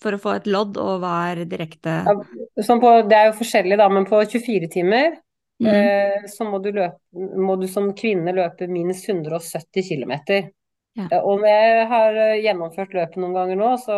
for 0.03 0.17
å 0.17 0.23
få 0.23 0.33
et 0.41 0.49
lodd, 0.51 0.79
og 0.83 0.97
hva 1.05 1.13
er 1.31 1.45
direkte 1.47 2.01
Ja, 2.07 2.17
på, 2.83 2.95
det 3.07 3.19
er 3.19 3.29
jo 3.31 3.37
forskjellig, 3.39 3.79
da, 3.79 3.87
men 3.93 4.09
på 4.09 4.23
24 4.25 4.73
timer 4.75 5.15
Mm. 5.57 5.73
eh, 5.73 6.27
så 6.29 6.45
må 6.45 6.59
du, 6.61 6.67
løpe, 6.77 6.99
må 7.17 7.55
du 7.57 7.63
som 7.69 7.87
kvinne 7.97 8.35
løpe 8.37 8.67
minst 8.69 9.09
170 9.09 9.87
km. 9.89 10.13
Ja. 10.97 11.21
Og 11.21 11.43
når 11.43 11.51
jeg 11.51 11.87
har 11.91 12.19
eh, 12.23 12.39
gjennomført 12.41 12.95
løpet 12.97 13.19
noen 13.21 13.35
ganger 13.37 13.59
nå, 13.61 13.71
så 13.83 13.97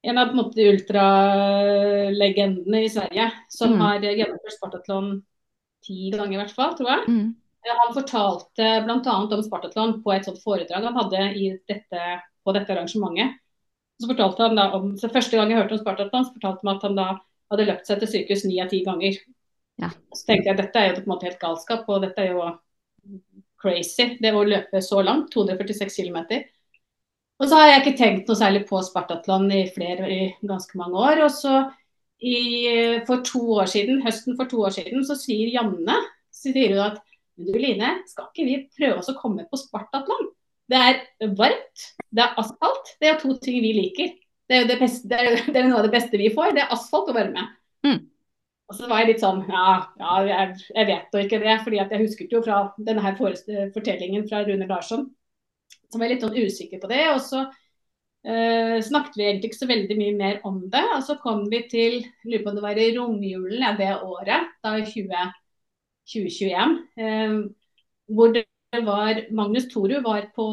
en 0.02 0.18
av 0.18 0.26
på 0.32 0.38
en 0.38 0.44
ultralegendene 0.72 2.84
i 2.84 2.88
Sverige, 2.90 3.30
som 3.48 3.72
Mm. 3.72 3.80
har 3.80 3.98
gjennomført 4.00 4.52
Spartatlon 4.56 5.22
ti 5.84 6.10
ganger 6.10 6.32
i 6.32 6.36
hvert 6.42 6.54
fall, 6.56 6.74
tror 6.76 6.88
jeg. 6.88 7.08
Mm. 7.08 7.34
Han 7.64 7.94
fortalte 7.94 8.84
bl.a. 8.84 9.34
om 9.36 9.42
Spartatlon 9.42 10.02
på 10.02 10.12
et 10.14 10.24
sånt 10.26 10.42
foredrag 10.42 10.82
han 10.82 10.94
hadde 10.98 11.34
i 11.38 11.58
dette, 11.68 12.00
på 12.44 12.52
dette 12.52 12.70
arrangementet. 12.74 13.30
Så 14.00 14.06
fortalte 14.08 14.42
han 14.42 14.56
da 14.56 14.70
om, 14.74 14.96
så 14.98 15.08
Første 15.12 15.36
gang 15.36 15.50
jeg 15.50 15.58
hørte 15.60 15.72
om 15.72 15.78
Spartatlon, 15.78 16.24
så 16.24 16.32
fortalte 16.34 16.60
han 16.66 16.76
at 16.76 16.82
han 16.82 16.96
da 16.96 17.18
hadde 17.52 17.66
løpt 17.68 17.86
seg 17.86 17.98
til 18.00 18.08
sykehus 18.08 18.44
ni 18.48 18.60
av 18.60 18.68
ti 18.68 18.82
ganger. 18.84 19.14
Ja. 19.78 19.88
Så 20.12 20.26
tenkte 20.26 20.48
jeg 20.50 20.56
dette 20.56 20.78
er 20.78 20.88
jo 20.88 20.94
på 20.96 21.02
en 21.06 21.12
måte 21.14 21.26
helt 21.28 21.40
galskap, 21.40 21.88
og 21.88 22.02
dette 22.02 22.18
er 22.18 22.26
jo 22.32 22.58
crazy. 23.62 24.18
Det 24.20 24.32
å 24.34 24.44
løpe 24.44 24.82
så 24.82 25.02
langt, 25.04 25.30
246 25.30 25.96
km. 25.96 26.18
Og 27.42 27.48
så 27.50 27.58
har 27.58 27.68
jeg 27.68 27.80
ikke 27.82 27.98
tenkt 27.98 28.28
noe 28.30 28.38
særlig 28.38 28.64
på 28.68 28.78
Spartatlon 28.86 29.48
i 29.50 29.64
flere, 29.74 30.06
i 30.06 30.20
ganske 30.46 30.78
mange 30.78 31.00
år. 31.02 31.24
Og 31.26 31.32
så 31.34 31.56
i, 32.22 32.36
for 33.08 33.24
to 33.26 33.42
år 33.58 33.70
siden, 33.72 34.02
høsten 34.04 34.38
for 34.38 34.50
to 34.50 34.60
år 34.62 34.76
siden, 34.76 35.02
så 35.06 35.18
sier 35.18 35.50
Janne 35.50 35.96
så 36.32 36.52
sier 36.52 36.76
hun 36.76 36.84
at 36.86 37.00
men 37.36 37.48
du 37.48 37.56
Line, 37.56 37.90
skal 38.10 38.28
ikke 38.28 38.44
vi 38.44 38.56
prøve 38.76 39.00
oss 39.00 39.08
å 39.08 39.16
komme 39.16 39.46
på 39.48 39.58
Spartatlon? 39.58 40.28
Det 40.68 40.78
er 40.78 41.30
varmt, 41.38 41.84
det 42.12 42.24
er 42.24 42.36
asfalt. 42.40 42.92
Det 43.00 43.08
er 43.08 43.20
to 43.20 43.32
ting 43.42 43.58
vi 43.64 43.72
liker. 43.76 44.12
Det 44.48 44.58
er 44.58 44.68
det 44.68 44.78
beste, 44.82 45.08
det 45.08 45.18
er, 45.18 45.38
det 45.48 45.58
er 45.58 45.68
noe 45.68 45.80
av 45.80 45.88
det 45.88 45.94
beste 45.94 46.20
vi 46.20 46.28
får. 46.34 46.52
Det 46.56 46.64
er 46.64 46.74
asfalt 46.76 47.08
og 47.08 47.16
varme. 47.16 47.46
Mm. 47.86 47.98
Og 48.68 48.76
så 48.76 48.88
var 48.88 49.02
jeg 49.02 49.14
litt 49.14 49.24
sånn 49.24 49.42
ja, 49.48 49.64
ja 50.00 50.18
jeg, 50.28 50.60
jeg 50.76 50.88
vet 50.92 51.16
jo 51.16 51.24
ikke 51.24 51.40
det. 51.42 51.56
fordi 51.64 51.80
at 51.82 51.92
jeg 51.92 52.04
husket 52.04 52.36
jo 52.36 52.44
fra 52.44 52.60
denne 52.78 53.04
her 53.04 53.16
fortellingen 53.18 54.28
fra 54.28 54.44
Rune 54.46 54.68
Larsson. 54.68 55.08
Så 55.88 55.98
var 55.98 56.06
jeg 56.06 56.16
litt 56.16 56.24
sånn 56.26 56.38
usikker 56.38 56.82
på 56.82 56.90
det. 56.90 57.02
Og 57.12 57.20
så 57.24 57.42
eh, 57.44 58.78
snakket 58.84 59.18
vi 59.18 59.26
egentlig 59.28 59.52
ikke 59.52 59.62
så 59.62 59.70
veldig 59.70 59.98
mye 60.00 60.16
mer 60.18 60.40
om 60.48 60.60
det. 60.72 60.84
Og 60.96 61.02
så 61.08 61.18
kom 61.22 61.46
vi 61.52 61.64
til 61.72 61.98
lurer 62.24 62.44
på 62.44 62.52
om 62.52 62.60
det 62.60 62.66
var 62.66 62.80
i 62.80 62.90
romjulen 62.96 63.64
ja, 63.64 63.74
det 63.78 63.90
året, 64.00 64.52
da 64.64 64.76
i 64.80 64.86
20, 64.88 65.32
2021. 66.14 66.78
Eh, 66.98 67.36
hvor 68.12 68.32
det 68.34 68.46
var 68.86 69.26
Magnus 69.36 69.68
Toru 69.68 69.98
var 70.04 70.30
på 70.32 70.46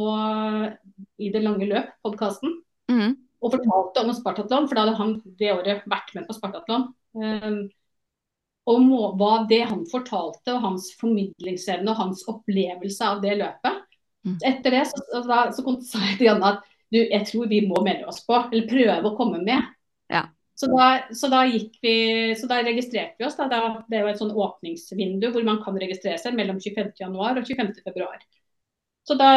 I 1.23 1.29
det 1.31 1.39
lange 1.43 1.67
løp-podkasten 1.69 2.57
Mm. 2.89 3.17
og 3.39 3.53
fortalte 3.53 4.01
om 4.01 4.13
Spartatlon, 4.17 4.67
for 4.67 4.75
da 4.75 4.83
hadde 4.83 4.97
han 4.97 5.11
det 5.39 5.51
året 5.53 5.83
vært 5.89 6.09
med 6.15 6.25
på 6.27 6.35
Spartatlon. 6.35 6.89
Um, 7.13 7.59
og 8.69 8.81
må, 8.85 9.01
hva 9.17 9.45
det 9.49 9.61
han 9.69 9.85
fortalte, 9.89 10.55
og 10.55 10.65
hans 10.65 10.89
formidlingsevne 10.99 11.93
og 11.93 12.01
hans 12.01 12.25
opplevelse 12.29 13.05
av 13.05 13.21
det 13.23 13.37
løpet. 13.39 13.85
Mm. 14.27 14.35
Etter 14.45 14.75
det 14.75 14.83
så, 14.89 14.99
så, 15.11 15.21
så, 15.23 15.63
så 15.63 15.75
sa 15.87 16.01
jeg 16.09 16.19
til 16.19 16.29
Janne 16.29 16.51
at 16.55 16.65
du, 16.89 16.97
jeg 16.99 17.21
tror 17.29 17.49
vi 17.49 17.61
må 17.69 17.83
melde 17.85 18.09
oss 18.09 18.23
på, 18.25 18.35
eller 18.49 18.69
prøve 18.69 19.11
å 19.11 19.15
komme 19.17 19.41
med. 19.45 19.67
Ja. 20.09 20.25
Så 20.59 20.67
da, 20.73 20.87
så 21.15 21.29
da 21.31 21.45
gikk 21.47 21.77
vi, 21.85 21.93
så 22.35 22.49
da 22.49 22.59
registrerte 22.65 23.15
vi 23.21 23.27
oss. 23.27 23.37
Da, 23.39 23.47
det 23.87 24.01
var 24.03 24.11
et 24.11 24.19
sånn 24.19 24.33
åpningsvindu 24.35 25.29
hvor 25.31 25.45
man 25.47 25.61
kan 25.63 25.77
registrere 25.79 26.19
seg 26.19 26.35
mellom 26.35 26.59
25.1 26.59 27.13
og 27.15 27.43
25.2. 27.47 28.09
Så 29.07 29.15
da 29.17 29.29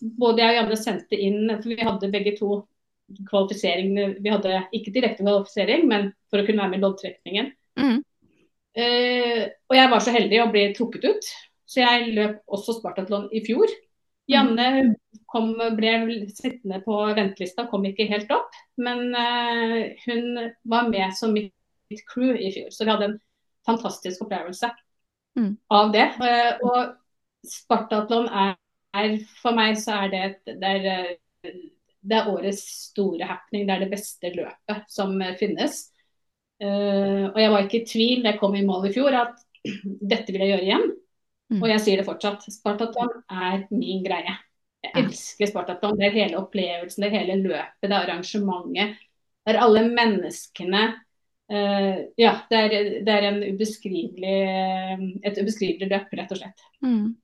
både 0.00 0.40
jeg 0.40 0.54
og 0.54 0.56
Janne 0.60 0.78
sendte 0.80 1.18
inn, 1.18 1.50
for 1.58 1.68
vi 1.68 1.84
hadde 1.84 2.12
begge 2.14 2.32
to 2.38 2.62
kvalifisering 3.26 3.92
Vi 4.22 4.30
hadde 4.30 4.62
ikke 4.76 4.92
direkte 4.94 5.26
kvalifisering, 5.26 5.84
men 5.90 6.12
for 6.30 6.40
å 6.40 6.46
kunne 6.46 6.62
være 6.62 6.72
med 6.72 6.80
i 6.80 6.84
loddtrekningen. 6.86 7.52
Mm. 7.80 8.00
Uh, 8.80 9.44
og 9.66 9.76
jeg 9.76 9.90
var 9.90 10.02
så 10.04 10.14
heldig 10.14 10.40
å 10.44 10.50
bli 10.54 10.64
trukket 10.76 11.06
ut, 11.10 11.30
så 11.66 11.82
jeg 11.82 12.12
løp 12.14 12.54
også 12.54 12.78
Spartatlon 12.78 13.26
i 13.34 13.42
fjor. 13.44 13.68
Janne 14.30 14.66
kom, 15.30 15.52
ble 15.76 15.92
sittende 16.34 16.80
på 16.84 16.98
ventelista, 17.16 17.66
kom 17.70 17.84
ikke 17.88 18.08
helt 18.10 18.30
opp. 18.34 18.54
Men 18.80 19.14
eh, 19.14 19.96
hun 20.06 20.52
var 20.70 20.88
med 20.90 21.14
som 21.18 21.34
mitt, 21.36 21.54
crew 22.06 22.36
i 22.38 22.52
fjor, 22.54 22.68
så 22.70 22.86
vi 22.86 22.92
hadde 22.92 23.06
en 23.10 23.20
fantastisk 23.66 24.22
opplevelse 24.26 24.70
Mm. 25.38 25.52
av 25.70 25.92
det. 25.94 26.08
Eh, 26.26 26.56
og 26.66 26.96
Spartatlon 27.46 28.26
er, 28.34 28.56
er 28.98 29.12
For 29.38 29.54
meg 29.54 29.76
så 29.78 30.00
er 30.04 30.08
det 30.10 30.22
et 30.24 30.50
det 30.58 30.70
er, 30.70 30.88
eh, 31.46 31.52
det 32.02 32.16
er 32.16 32.30
årets 32.32 32.64
store 32.88 33.28
happening. 33.28 33.68
Det 33.68 33.74
er 33.76 33.84
det 33.84 33.92
beste 33.92 34.32
løpet 34.34 34.90
som 34.90 35.14
finnes. 35.38 35.84
Og 36.60 37.38
jeg 37.40 37.52
var 37.52 37.62
ikke 37.62 37.78
i 37.78 37.86
tvil 37.88 38.22
da 38.24 38.32
jeg 38.32 38.40
kom 38.40 38.56
i 38.56 38.64
mål 38.66 38.88
i 38.88 38.92
fjor 38.92 39.14
at 39.16 39.38
dette 40.12 40.32
vil 40.32 40.42
jeg 40.42 40.50
gjøre 40.54 40.66
igjen. 40.66 40.86
Mm. 41.50 41.60
Og 41.60 41.68
jeg 41.72 41.82
sier 41.84 42.00
det 42.00 42.06
fortsatt. 42.06 42.46
Spartatlon 42.52 43.12
er 43.26 43.66
min 43.74 44.04
greie. 44.06 44.36
Jeg 44.84 44.96
elsker 45.02 45.50
Spartatlon. 45.50 45.98
Det 45.98 46.08
er 46.08 46.18
hele 46.18 46.40
opplevelsen, 46.40 47.04
det 47.04 47.10
er 47.10 47.18
hele 47.18 47.38
løpet, 47.42 47.86
det 47.86 47.92
er 47.92 48.00
arrangementet. 48.00 49.00
Det 49.40 49.54
er 49.54 49.62
alle 49.64 49.86
menneskene. 49.88 50.84
Uh, 51.50 52.06
ja, 52.20 52.36
det 52.46 52.58
er, 52.60 52.74
det 53.02 53.14
er 53.16 53.24
en 53.26 53.40
ubeskrivelig, 53.42 54.36
et 55.26 55.40
ubeskrivelig 55.40 55.88
løp, 55.90 56.12
rett 56.14 56.30
og 56.36 56.38
slett. 56.38 56.62
Mm. 56.86 57.16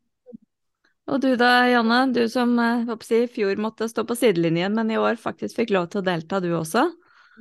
Og 1.07 1.23
du 1.23 1.29
da, 1.39 1.51
Janne, 1.71 2.01
du 2.11 2.25
som 2.31 2.57
eh, 2.59 2.89
jeg 3.07 3.29
i 3.29 3.31
fjor 3.31 3.61
måtte 3.63 3.87
stå 3.87 4.03
på 4.09 4.17
sidelinjen, 4.19 4.75
men 4.75 4.91
i 4.91 4.99
år 4.99 5.21
faktisk 5.23 5.61
fikk 5.61 5.71
lov 5.77 5.87
til 5.93 6.03
å 6.03 6.07
delta, 6.09 6.41
du 6.43 6.49
også? 6.59 6.83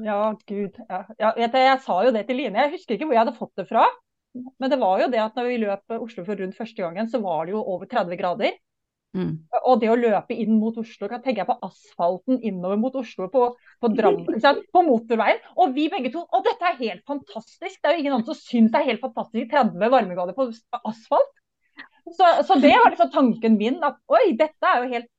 Ja, 0.06 0.36
gud. 0.46 0.78
Ja. 0.86 1.00
Ja, 1.18 1.32
vet 1.34 1.56
du, 1.56 1.58
jeg 1.64 1.82
sa 1.82 1.96
jo 2.06 2.12
det 2.14 2.28
til 2.28 2.38
Line, 2.44 2.62
jeg 2.62 2.76
husker 2.76 2.94
ikke 2.94 3.08
hvor 3.10 3.18
jeg 3.18 3.24
hadde 3.24 3.40
fått 3.40 3.64
det 3.64 3.66
fra. 3.72 3.88
Men 4.36 4.72
det 4.72 4.80
var 4.82 5.02
jo 5.02 5.10
det 5.12 5.22
at 5.24 5.38
når 5.38 5.50
vi 5.50 5.60
løp 5.64 5.98
Oslo 5.98 6.26
for 6.28 6.40
rundt 6.40 6.58
første 6.58 6.82
gangen, 6.82 7.10
så 7.12 7.22
var 7.24 7.46
det 7.46 7.56
jo 7.56 7.64
over 7.64 7.90
30 7.92 8.20
grader. 8.20 8.58
Mm. 9.16 9.32
Og 9.64 9.80
det 9.80 9.88
å 9.88 9.96
løpe 9.96 10.36
inn 10.36 10.58
mot 10.60 10.76
Oslo, 10.82 11.08
kan 11.08 11.22
tenke 11.24 11.40
jeg 11.42 11.48
på 11.48 11.56
asfalten 11.64 12.42
innover 12.44 12.80
mot 12.82 12.98
Oslo 13.00 13.30
på, 13.32 13.46
på, 13.80 13.92
Drammen, 13.96 14.42
på 14.76 14.84
motorveien. 14.84 15.40
Og 15.56 15.72
vi 15.78 15.88
begge 15.92 16.12
to 16.12 16.26
Å, 16.26 16.42
dette 16.44 16.68
er 16.68 16.82
helt 16.82 17.06
fantastisk! 17.08 17.80
Det 17.80 17.90
er 17.90 17.96
jo 17.96 18.04
ingen 18.04 18.18
andre 18.18 18.36
som 18.36 18.42
syns 18.42 18.74
det 18.74 18.82
er 18.82 18.90
helt 18.92 19.04
fantastisk 19.06 19.50
30 19.54 19.94
varmegrader 19.96 20.36
på 20.36 20.50
asfalt. 20.82 21.34
Så, 22.06 22.28
så 22.46 22.60
det 22.62 22.76
var 22.76 22.92
liksom 22.92 23.14
tanken 23.14 23.56
min. 23.60 23.80
At 23.88 24.02
oi, 24.12 24.36
dette 24.38 24.72
er 24.72 24.84
jo 24.84 24.92
helt 24.92 25.12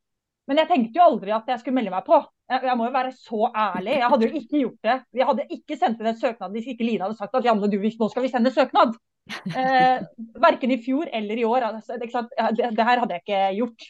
Men 0.47 0.61
jeg 0.61 0.71
tenkte 0.71 1.01
jo 1.01 1.07
aldri 1.09 1.33
at 1.35 1.49
jeg 1.51 1.59
skulle 1.63 1.81
melde 1.81 1.91
meg 1.91 2.05
på. 2.07 2.21
Jeg, 2.47 2.63
jeg, 2.63 2.77
må 2.79 2.87
jo 2.87 2.95
være 2.95 3.13
så 3.19 3.51
ærlig. 3.51 3.97
Jeg 3.99 4.11
hadde 4.13 4.27
jo 4.29 4.41
ikke 4.41 4.61
gjort 4.61 4.89
det. 4.89 4.97
Vi 5.19 5.27
hadde 5.27 5.47
ikke 5.57 5.79
sendt 5.81 6.01
inn 6.03 6.11
en 6.13 6.19
søknad 6.21 6.55
hvis 6.55 6.69
ikke 6.71 6.87
Line 6.87 7.03
hadde 7.07 7.19
sagt 7.19 7.35
at 7.35 7.47
Janne, 7.47 7.71
du, 7.71 7.79
nå 7.83 8.09
skal 8.13 8.27
vi 8.27 8.31
sende 8.33 8.55
søknad. 8.55 8.95
Eh, 9.27 10.05
verken 10.39 10.71
i 10.71 10.79
fjor 10.85 11.11
eller 11.11 11.41
i 11.41 11.47
år. 11.49 11.67
Altså, 11.73 11.97
det, 11.99 12.13
det, 12.13 12.71
det, 12.77 12.87
her 12.87 13.03
hadde 13.03 13.17
jeg 13.19 13.25
ikke 13.25 13.41
gjort. 13.59 13.89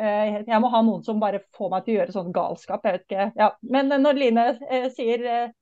Eh, 0.00 0.38
jeg 0.48 0.62
må 0.64 0.70
ha 0.72 0.80
noen 0.86 1.04
som 1.04 1.20
bare 1.20 1.42
får 1.56 1.70
meg 1.72 1.84
til 1.84 1.94
å 1.94 1.98
gjøre 2.00 2.16
sånn 2.16 2.32
galskap. 2.32 2.88
jeg 2.88 2.96
vet 2.96 3.06
ikke. 3.10 3.28
Ja. 3.36 3.50
Men 3.76 3.92
når 3.92 4.22
Line 4.22 4.48
eh, 4.70 4.88
sier 4.96 5.28
eh, 5.28 5.54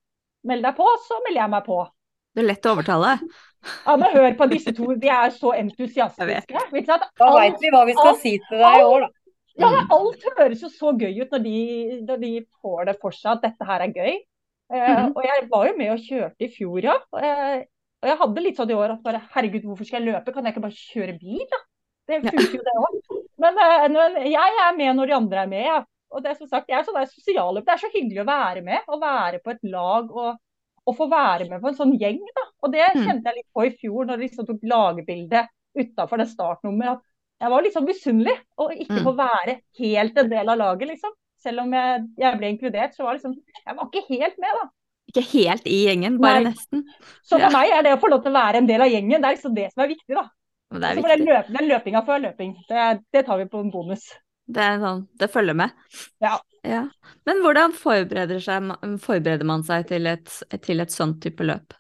meld 0.46 0.66
deg 0.66 0.78
på, 0.78 0.86
så 1.08 1.18
melder 1.26 1.42
jeg 1.42 1.54
meg 1.56 1.66
på. 1.66 1.80
Det 2.34 2.42
er 2.42 2.48
lett 2.50 2.66
å 2.66 2.74
overtale. 2.74 3.18
Ja, 3.64 3.94
men 3.96 4.10
Hør 4.12 4.32
på 4.38 4.48
disse 4.50 4.74
to, 4.76 4.90
de 5.00 5.10
er 5.10 5.30
så 5.34 5.54
entusiastiske. 5.56 6.64
Da 7.18 7.28
veit 7.34 7.60
vi 7.62 7.70
hva 7.74 7.84
vi 7.86 7.94
skal 7.94 8.10
alt, 8.10 8.22
si 8.22 8.34
til 8.48 8.62
deg 8.62 8.80
i 8.80 8.88
år, 8.88 9.06
da. 9.06 9.23
Ja, 9.60 9.70
men 9.70 9.90
Alt 9.94 10.24
høres 10.38 10.62
jo 10.64 10.70
så 10.72 10.90
gøy 10.98 11.20
ut 11.22 11.34
når 11.34 11.42
de, 11.44 11.58
når 12.08 12.22
de 12.22 12.32
får 12.62 12.88
det 12.88 12.96
for 13.02 13.14
seg 13.14 13.36
at 13.36 13.44
dette 13.46 13.68
her 13.68 13.84
er 13.84 13.92
gøy. 13.94 14.16
Mm 14.72 14.80
-hmm. 14.80 15.12
og 15.14 15.22
jeg 15.24 15.48
var 15.50 15.66
jo 15.68 15.76
med 15.76 15.90
og 15.92 15.98
kjørte 15.98 16.44
i 16.44 16.52
fjor, 16.56 16.80
ja. 16.82 16.96
Og 18.04 18.08
jeg 18.08 18.18
hadde 18.20 18.42
litt 18.44 18.56
sånn 18.56 18.70
i 18.70 18.76
år 18.76 18.90
at 18.92 19.02
bare 19.04 19.22
herregud, 19.32 19.64
hvorfor 19.64 19.86
skal 19.88 20.02
jeg 20.02 20.12
løpe? 20.12 20.32
Kan 20.32 20.44
jeg 20.44 20.52
ikke 20.52 20.66
bare 20.66 20.82
kjøre 20.92 21.18
bil, 21.20 21.44
da? 21.52 21.60
Det 22.08 22.20
funker 22.20 22.56
jo 22.58 22.64
det 22.66 22.74
òg. 22.76 22.96
Men, 23.44 23.60
eh, 23.64 23.88
men, 23.92 24.18
jeg 24.28 24.58
er 24.64 24.76
med 24.76 24.96
når 24.96 25.06
de 25.06 25.14
andre 25.16 25.38
er 25.42 25.46
med. 25.46 25.64
Ja. 25.64 25.78
Og 26.14 26.22
det 26.22 26.30
er 26.30 26.34
som 26.38 26.50
sagt, 26.50 26.68
jeg 26.68 26.78
er 26.78 26.84
sånn 26.84 26.98
der 26.98 27.08
sosialløp. 27.10 27.64
det 27.64 27.72
er 27.72 27.80
så 27.82 27.90
hyggelig 27.94 28.20
å 28.22 28.28
være 28.28 28.62
med. 28.66 28.84
Å 28.86 29.00
være 29.00 29.40
på 29.44 29.54
et 29.54 29.64
lag 29.72 30.12
og, 30.12 30.36
og 30.84 30.96
få 30.98 31.08
være 31.10 31.48
med 31.48 31.62
på 31.62 31.70
en 31.70 31.78
sånn 31.80 31.96
gjeng. 31.98 32.20
da. 32.36 32.44
Og 32.62 32.74
det 32.74 32.84
mm. 32.84 33.02
kjente 33.06 33.30
jeg 33.30 33.40
litt 33.40 33.56
på 33.56 33.64
i 33.64 33.72
fjor, 33.80 34.04
når 34.04 34.20
de 34.20 34.28
liksom 34.28 34.48
tok 34.50 34.68
lagbilde 34.74 35.46
utafor 35.80 36.22
det 36.22 36.28
startnummeret. 36.30 37.00
At 37.00 37.02
jeg 37.42 37.50
var 37.52 37.64
litt 37.64 37.74
sånn 37.74 37.88
misunnelig 37.88 38.34
å 38.60 38.70
ikke 38.72 39.00
mm. 39.00 39.04
få 39.04 39.12
være 39.18 39.58
helt 39.80 40.18
en 40.22 40.30
del 40.30 40.52
av 40.52 40.60
laget, 40.60 40.90
liksom. 40.94 41.12
Selv 41.44 41.64
om 41.64 41.74
jeg, 41.76 42.04
jeg 42.16 42.40
ble 42.40 42.50
inkludert, 42.54 42.94
så 42.96 43.04
var 43.04 43.18
liksom 43.18 43.34
Jeg 43.36 43.76
var 43.76 43.90
ikke 43.90 44.04
helt 44.08 44.40
med, 44.40 44.60
da. 44.60 44.68
Ikke 45.12 45.24
helt 45.34 45.66
i 45.68 45.76
gjengen, 45.84 46.16
bare 46.22 46.40
Nei. 46.40 46.52
nesten. 46.54 46.86
Så 47.22 47.36
for 47.36 47.44
ja. 47.44 47.52
meg 47.52 47.74
er 47.74 47.84
det 47.84 47.92
å 47.96 48.00
få 48.02 48.10
lov 48.10 48.24
til 48.24 48.32
å 48.32 48.38
være 48.38 48.62
en 48.62 48.70
del 48.70 48.84
av 48.86 48.90
gjengen, 48.90 49.20
det 49.20 49.28
er 49.28 49.36
liksom 49.36 49.54
det 49.58 49.68
som 49.74 49.84
er 49.84 49.92
viktig, 49.92 50.16
da. 50.16 50.24
Det 50.74 50.88
er 50.88 50.98
viktig. 50.98 51.12
Den, 51.12 51.28
løp, 51.28 51.52
den 51.58 51.70
løpinga 51.70 52.02
før 52.06 52.22
løping, 52.24 52.54
det, 52.70 52.88
det, 53.14 53.24
tar 53.28 53.38
vi 53.42 53.48
på 53.50 53.60
en 53.62 53.70
bonus. 53.74 54.08
Det 54.54 54.64
sånn, 54.80 55.04
det 55.20 55.30
følger 55.32 55.56
med. 55.56 55.76
Ja. 56.24 56.34
ja. 56.66 56.82
Men 57.28 57.40
hvordan 57.44 57.76
forbereder, 57.76 58.42
seg, 58.44 58.74
forbereder, 59.04 59.46
man 59.48 59.64
seg 59.66 59.86
til 59.92 60.08
et, 60.10 60.32
til 60.64 60.84
et 60.84 60.92
sånt 60.92 61.20
type 61.24 61.46
løp? 61.46 61.76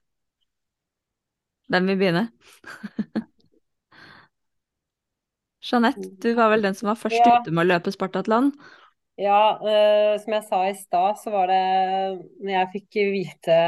Hvem 1.72 1.88
vil 1.90 2.00
begynne? 2.04 2.28
Jeanette, 5.64 6.08
du 6.20 6.32
var 6.36 6.50
vel 6.52 6.64
den 6.66 6.76
som 6.76 6.90
var 6.90 6.98
først 7.00 7.20
ja. 7.20 7.38
ute 7.40 7.52
med 7.54 7.64
å 7.64 7.70
løpe 7.72 7.92
Spartatland? 7.94 8.52
Ja, 9.20 9.56
uh, 9.62 10.14
som 10.20 10.34
jeg 10.34 10.44
sa 10.48 10.60
i 10.66 10.74
stad, 10.76 11.20
så 11.22 11.30
var 11.32 11.50
det 11.52 11.62
når 12.42 12.52
jeg 12.56 12.72
fikk 12.74 12.98
vite 13.14 13.58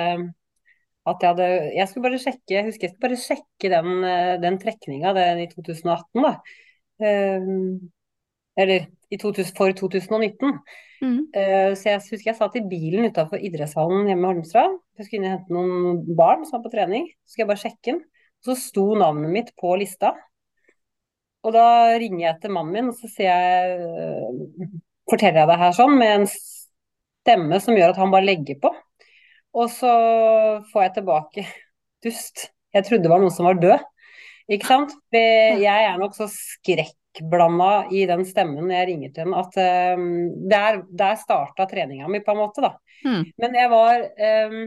at 1.06 1.22
jeg 1.22 1.30
hadde 1.30 1.50
Jeg 1.76 1.86
skulle 1.88 2.08
bare 2.08 2.18
sjekke 2.18 2.56
jeg 2.56 2.66
husker 2.66 2.88
jeg 2.88 2.94
skulle 2.94 3.06
bare 3.06 3.20
sjekke 3.22 3.68
den, 3.70 3.90
eh, 4.02 4.32
den 4.42 4.56
trekninga 4.58 5.12
den 5.14 5.44
i 5.44 5.46
2018, 5.52 6.24
da. 6.24 6.32
Uh, 6.98 7.78
eller 8.56 8.88
2000, 9.12 9.52
for 9.54 9.70
2019. 9.70 10.56
Mm. 11.04 11.20
Uh, 11.30 11.72
så 11.78 11.92
jeg 11.92 12.02
husker 12.08 12.30
jeg 12.32 12.38
satt 12.40 12.58
i 12.58 12.64
bilen 12.66 13.06
utafor 13.06 13.38
idrettshallen 13.38 14.08
hjemme 14.10 14.26
i 14.26 14.32
Holmstrand. 14.32 14.80
Jeg 14.98 15.06
skulle 15.06 15.20
inn 15.20 15.28
og 15.28 15.34
hente 15.36 15.54
noen 15.54 16.16
barn 16.18 16.42
som 16.46 16.58
var 16.58 16.66
på 16.66 16.74
trening. 16.74 17.06
Så 17.22 17.36
skulle 17.36 17.44
jeg 17.44 17.52
bare 17.52 17.62
sjekke 17.62 17.92
den. 17.92 18.02
Så 18.42 18.56
sto 18.58 18.88
navnet 18.98 19.34
mitt 19.34 19.54
på 19.60 19.76
lista. 19.78 20.16
Og 21.46 21.54
da 21.54 21.94
ringer 22.00 22.24
jeg 22.24 22.38
til 22.42 22.54
mannen 22.56 22.74
min, 22.74 22.90
og 22.90 22.98
så 22.98 23.22
jeg 23.22 24.70
forteller 25.06 25.44
jeg 25.44 25.50
det 25.52 25.58
her 25.60 25.76
sånn 25.76 25.94
med 25.98 26.14
en 26.16 26.26
stemme 26.30 27.60
som 27.62 27.76
gjør 27.78 27.94
at 27.94 28.00
han 28.02 28.12
bare 28.14 28.26
legger 28.26 28.58
på. 28.62 28.72
Og 29.56 29.70
så 29.72 29.92
får 30.72 30.88
jeg 30.88 30.94
tilbake 30.98 31.44
dust. 32.06 32.48
Jeg 32.74 32.86
trodde 32.86 33.06
det 33.06 33.12
var 33.12 33.22
noen 33.22 33.34
som 33.34 33.48
var 33.48 33.60
død. 33.62 33.84
Ikke 34.52 34.68
sant? 34.68 34.92
Jeg 35.14 35.86
er 35.88 35.96
nok 35.98 36.14
så 36.14 36.28
skrekkblanda 36.30 37.70
i 37.94 38.04
den 38.06 38.22
stemmen 38.28 38.66
når 38.66 38.76
jeg 38.76 38.88
ringer 38.90 39.14
til 39.14 39.24
den, 39.24 39.38
at 39.38 39.56
um, 39.98 40.10
der, 40.50 40.82
der 40.94 41.16
starta 41.18 41.66
treninga 41.70 42.10
mi, 42.10 42.20
på 42.22 42.34
en 42.34 42.42
måte, 42.42 42.62
da. 42.62 42.76
Mm. 43.06 43.24
Men 43.42 43.56
jeg 43.58 43.70
var 43.72 44.04
um, 44.50 44.60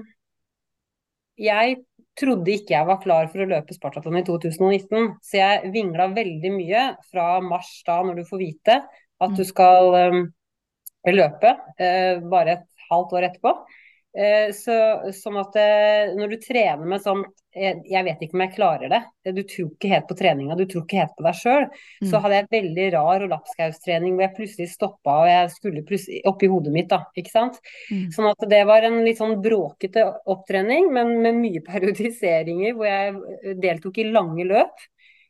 Jeg 1.40 1.78
trodde 2.20 2.54
ikke 2.54 2.76
jeg 2.76 2.88
var 2.88 3.00
klar 3.04 3.30
for 3.32 3.44
å 3.44 3.50
løpe 3.50 3.76
Spartaton 3.76 4.20
i 4.20 4.24
2019, 4.28 5.14
så 5.24 5.40
jeg 5.40 5.72
vingla 5.76 6.10
veldig 6.16 6.52
mye 6.56 6.86
fra 7.10 7.28
mars 7.44 7.72
da, 7.88 8.00
når 8.06 8.20
du 8.20 8.26
får 8.28 8.44
vite, 8.44 8.80
at 9.20 9.36
du 9.36 9.44
skal 9.48 9.96
um, 10.12 10.26
løpe 11.10 11.54
uh, 11.56 12.26
bare 12.32 12.58
et 12.58 12.66
halvt 12.90 13.16
år 13.18 13.30
etterpå. 13.30 13.54
Uh, 14.18 14.50
så, 14.58 14.76
sånn 15.14 15.38
at 15.38 15.54
uh, 15.60 16.16
når 16.18 16.32
du 16.34 16.40
trener 16.42 16.88
med 16.90 17.04
sånn 17.04 17.22
jeg, 17.50 18.04
vet 18.06 18.20
ikke 18.22 18.36
om 18.38 18.42
jeg 18.44 18.54
klarer 18.54 18.92
det. 18.94 19.00
Du 19.34 19.40
tror 19.42 19.72
ikke 19.72 19.90
helt 19.90 20.06
på 20.08 20.16
treninga, 20.20 20.56
du 20.56 20.68
tror 20.70 20.84
ikke 20.84 21.00
helt 21.02 21.16
på 21.18 21.24
deg 21.26 21.38
sjøl. 21.40 21.64
Mm. 21.98 22.10
Så 22.12 22.20
hadde 22.22 22.38
jeg 22.38 22.48
veldig 22.54 22.86
rar 22.94 23.26
og 23.26 23.32
lapskaustrening 23.34 24.14
hvor 24.14 24.24
jeg 24.28 24.36
plutselig 24.38 24.68
stoppa 24.70 25.16
og 25.24 25.30
jeg 25.32 25.48
skulle 25.56 25.84
plutselig 25.88 26.22
oppi 26.30 26.50
hodet 26.52 26.76
mitt, 26.76 26.92
da. 26.94 27.02
Ikke 27.18 27.34
sant. 27.34 27.58
Mm. 27.90 28.06
Sånn 28.14 28.30
at 28.30 28.46
det 28.54 28.62
var 28.70 28.86
en 28.86 29.00
litt 29.02 29.18
sånn 29.20 29.40
bråkete 29.42 30.06
opptrening, 30.30 30.92
men 30.94 31.16
med 31.26 31.42
mye 31.42 31.64
periodiseringer 31.72 32.78
hvor 32.78 32.90
jeg 32.92 33.58
deltok 33.66 33.98
i 33.98 34.08
lange 34.14 34.46
løp. 34.50 34.86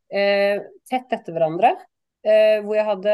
tett 0.09 1.15
etter 1.15 1.33
hverandre. 1.33 1.71
Eh, 2.27 2.59
hvor 2.65 2.75
jeg 2.75 2.83
hadde 2.83 3.13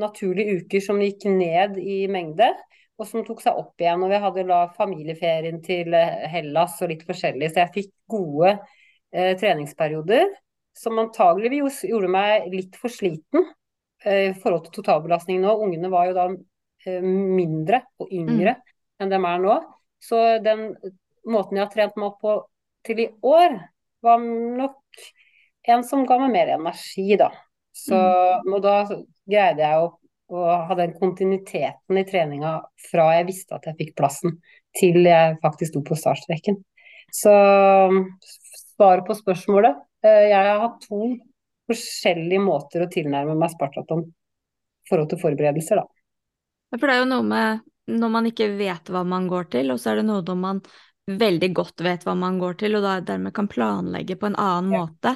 naturlige 0.00 0.62
uker 0.62 0.82
som 0.82 0.98
gikk 0.98 1.28
ned 1.30 1.76
i 1.78 2.06
mengde, 2.10 2.48
og 2.96 3.08
som 3.08 3.24
tok 3.26 3.42
seg 3.44 3.58
opp 3.60 3.82
igjen. 3.82 4.02
Og 4.04 4.12
vi 4.12 4.22
hadde 4.22 4.46
la 4.48 4.62
familieferien 4.76 5.60
til 5.64 5.94
eh, 5.96 6.26
Hellas 6.32 6.78
og 6.82 6.92
litt 6.92 7.04
forskjellig, 7.08 7.50
så 7.52 7.64
jeg 7.64 7.74
fikk 7.74 7.92
gode 8.16 8.56
eh, 8.56 9.32
treningsperioder. 9.38 10.28
Som 10.76 11.00
antageligvis 11.00 11.84
gjorde 11.88 12.10
meg 12.12 12.50
litt 12.52 12.76
for 12.76 12.92
sliten 12.92 13.46
eh, 14.04 14.30
i 14.30 14.34
forhold 14.36 14.66
til 14.66 14.78
totalbelastning 14.80 15.40
nå. 15.44 15.54
Ungene 15.64 15.92
var 15.92 16.10
jo 16.10 16.16
da 16.16 16.26
eh, 16.32 17.04
mindre 17.04 17.84
og 18.00 18.12
yngre 18.12 18.56
mm. 18.58 18.74
enn 19.00 19.12
de 19.12 19.20
er 19.20 19.44
nå. 19.44 19.56
Så 20.02 20.20
den 20.44 20.68
måten 21.26 21.58
jeg 21.58 21.64
har 21.64 21.72
trent 21.72 21.96
meg 21.98 22.12
opp 22.12 22.20
på 22.22 22.36
til 22.86 23.00
i 23.02 23.08
år, 23.26 23.56
var 24.04 24.20
nok 24.22 25.06
en 25.66 25.82
som 25.82 26.04
ga 26.06 26.20
meg 26.22 26.34
mer 26.36 26.52
energi, 26.54 27.16
da. 27.18 27.32
Så, 27.74 27.96
mm. 27.96 28.52
og 28.54 28.60
da 28.64 28.76
greide 29.26 29.64
jeg 29.64 29.80
å, 29.82 29.88
å, 30.32 30.42
ha 30.68 30.76
den 30.78 30.94
kontinuiteten 30.98 32.00
i 32.00 32.04
treninga 32.08 32.58
fra 32.90 33.10
jeg 33.18 33.28
visste 33.30 33.58
at 33.58 33.68
jeg 33.70 33.78
fikk 33.80 33.92
plassen, 34.00 34.38
til 34.76 35.06
jeg 35.06 35.38
faktisk 35.42 35.72
sto 35.72 35.82
på 35.86 35.98
startstreken. 35.98 36.58
Så 37.14 37.32
svaret 38.76 39.06
på 39.06 39.14
spørsmålet 39.16 39.76
eh, 40.04 40.24
Jeg 40.32 40.48
har 40.48 40.58
hatt 40.64 40.80
to 40.82 41.14
forskjellige 41.70 42.42
måter 42.42 42.82
å 42.84 42.90
tilnærme 42.90 43.36
meg 43.38 43.52
Spartaton 43.54 44.02
i 44.06 44.90
forhold 44.90 45.12
til 45.12 45.22
forberedelser, 45.22 45.80
da. 45.80 45.86
For 46.76 46.86
det 46.86 46.96
er 46.96 47.02
jo 47.04 47.08
noe 47.14 47.26
med 47.26 47.64
når 47.96 48.10
man 48.10 48.26
ikke 48.28 48.50
vet 48.58 48.90
hva 48.90 49.04
man 49.06 49.28
går 49.30 49.48
til, 49.54 49.70
og 49.70 49.80
så 49.80 49.92
er 49.92 50.00
det 50.00 50.08
noe 50.08 50.24
når 50.26 50.38
man 50.42 50.60
veldig 51.06 51.50
godt 51.54 51.82
vet 51.86 52.06
hva 52.06 52.16
man 52.18 52.38
går 52.42 52.58
til, 52.62 52.78
og 52.78 52.86
dermed 53.06 53.34
kan 53.34 53.48
planlegge 53.50 54.16
på 54.18 54.30
en 54.30 54.38
annen 54.42 54.74
ja. 54.74 54.82
måte. 54.82 55.14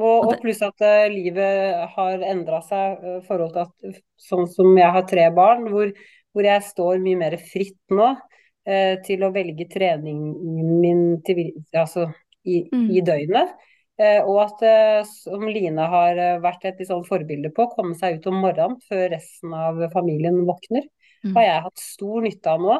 Og, 0.00 0.30
og 0.30 0.38
pluss 0.40 0.62
at 0.64 0.80
uh, 0.84 1.06
livet 1.12 1.92
har 1.94 2.24
endra 2.30 2.62
seg 2.64 3.00
i 3.04 3.14
uh, 3.18 3.22
forhold 3.26 3.52
til 3.54 3.66
at 3.66 4.02
sånn 4.20 4.48
som 4.50 4.72
jeg 4.78 4.94
har 4.96 5.06
tre 5.08 5.26
barn, 5.36 5.66
hvor, 5.72 5.92
hvor 6.32 6.46
jeg 6.46 6.66
står 6.66 7.02
mye 7.04 7.20
mer 7.20 7.36
fritt 7.42 7.80
nå 7.92 8.12
uh, 8.14 8.94
til 9.06 9.26
å 9.26 9.32
velge 9.34 9.68
treningen 9.70 10.78
min 10.80 11.04
til, 11.26 11.42
altså, 11.76 12.08
i, 12.44 12.62
mm. 12.70 12.86
i, 12.96 13.02
døgnet. 13.04 13.58
Og 14.00 14.38
at, 14.40 14.62
som 15.04 15.42
Line 15.44 15.84
har 15.92 16.16
vært 16.40 16.62
et 16.70 16.78
sånn 16.88 17.02
forbilde 17.04 17.50
på, 17.52 17.66
komme 17.74 17.92
seg 18.00 18.16
ut 18.16 18.28
om 18.30 18.38
morgenen 18.40 18.78
før 18.88 19.10
resten 19.12 19.52
av 19.52 19.76
familien 19.92 20.38
våkner, 20.48 20.86
mm. 21.20 21.34
har 21.34 21.44
jeg 21.44 21.64
hatt 21.66 21.82
stor 21.84 22.24
nytte 22.24 22.54
av 22.54 22.64
nå. 22.64 22.78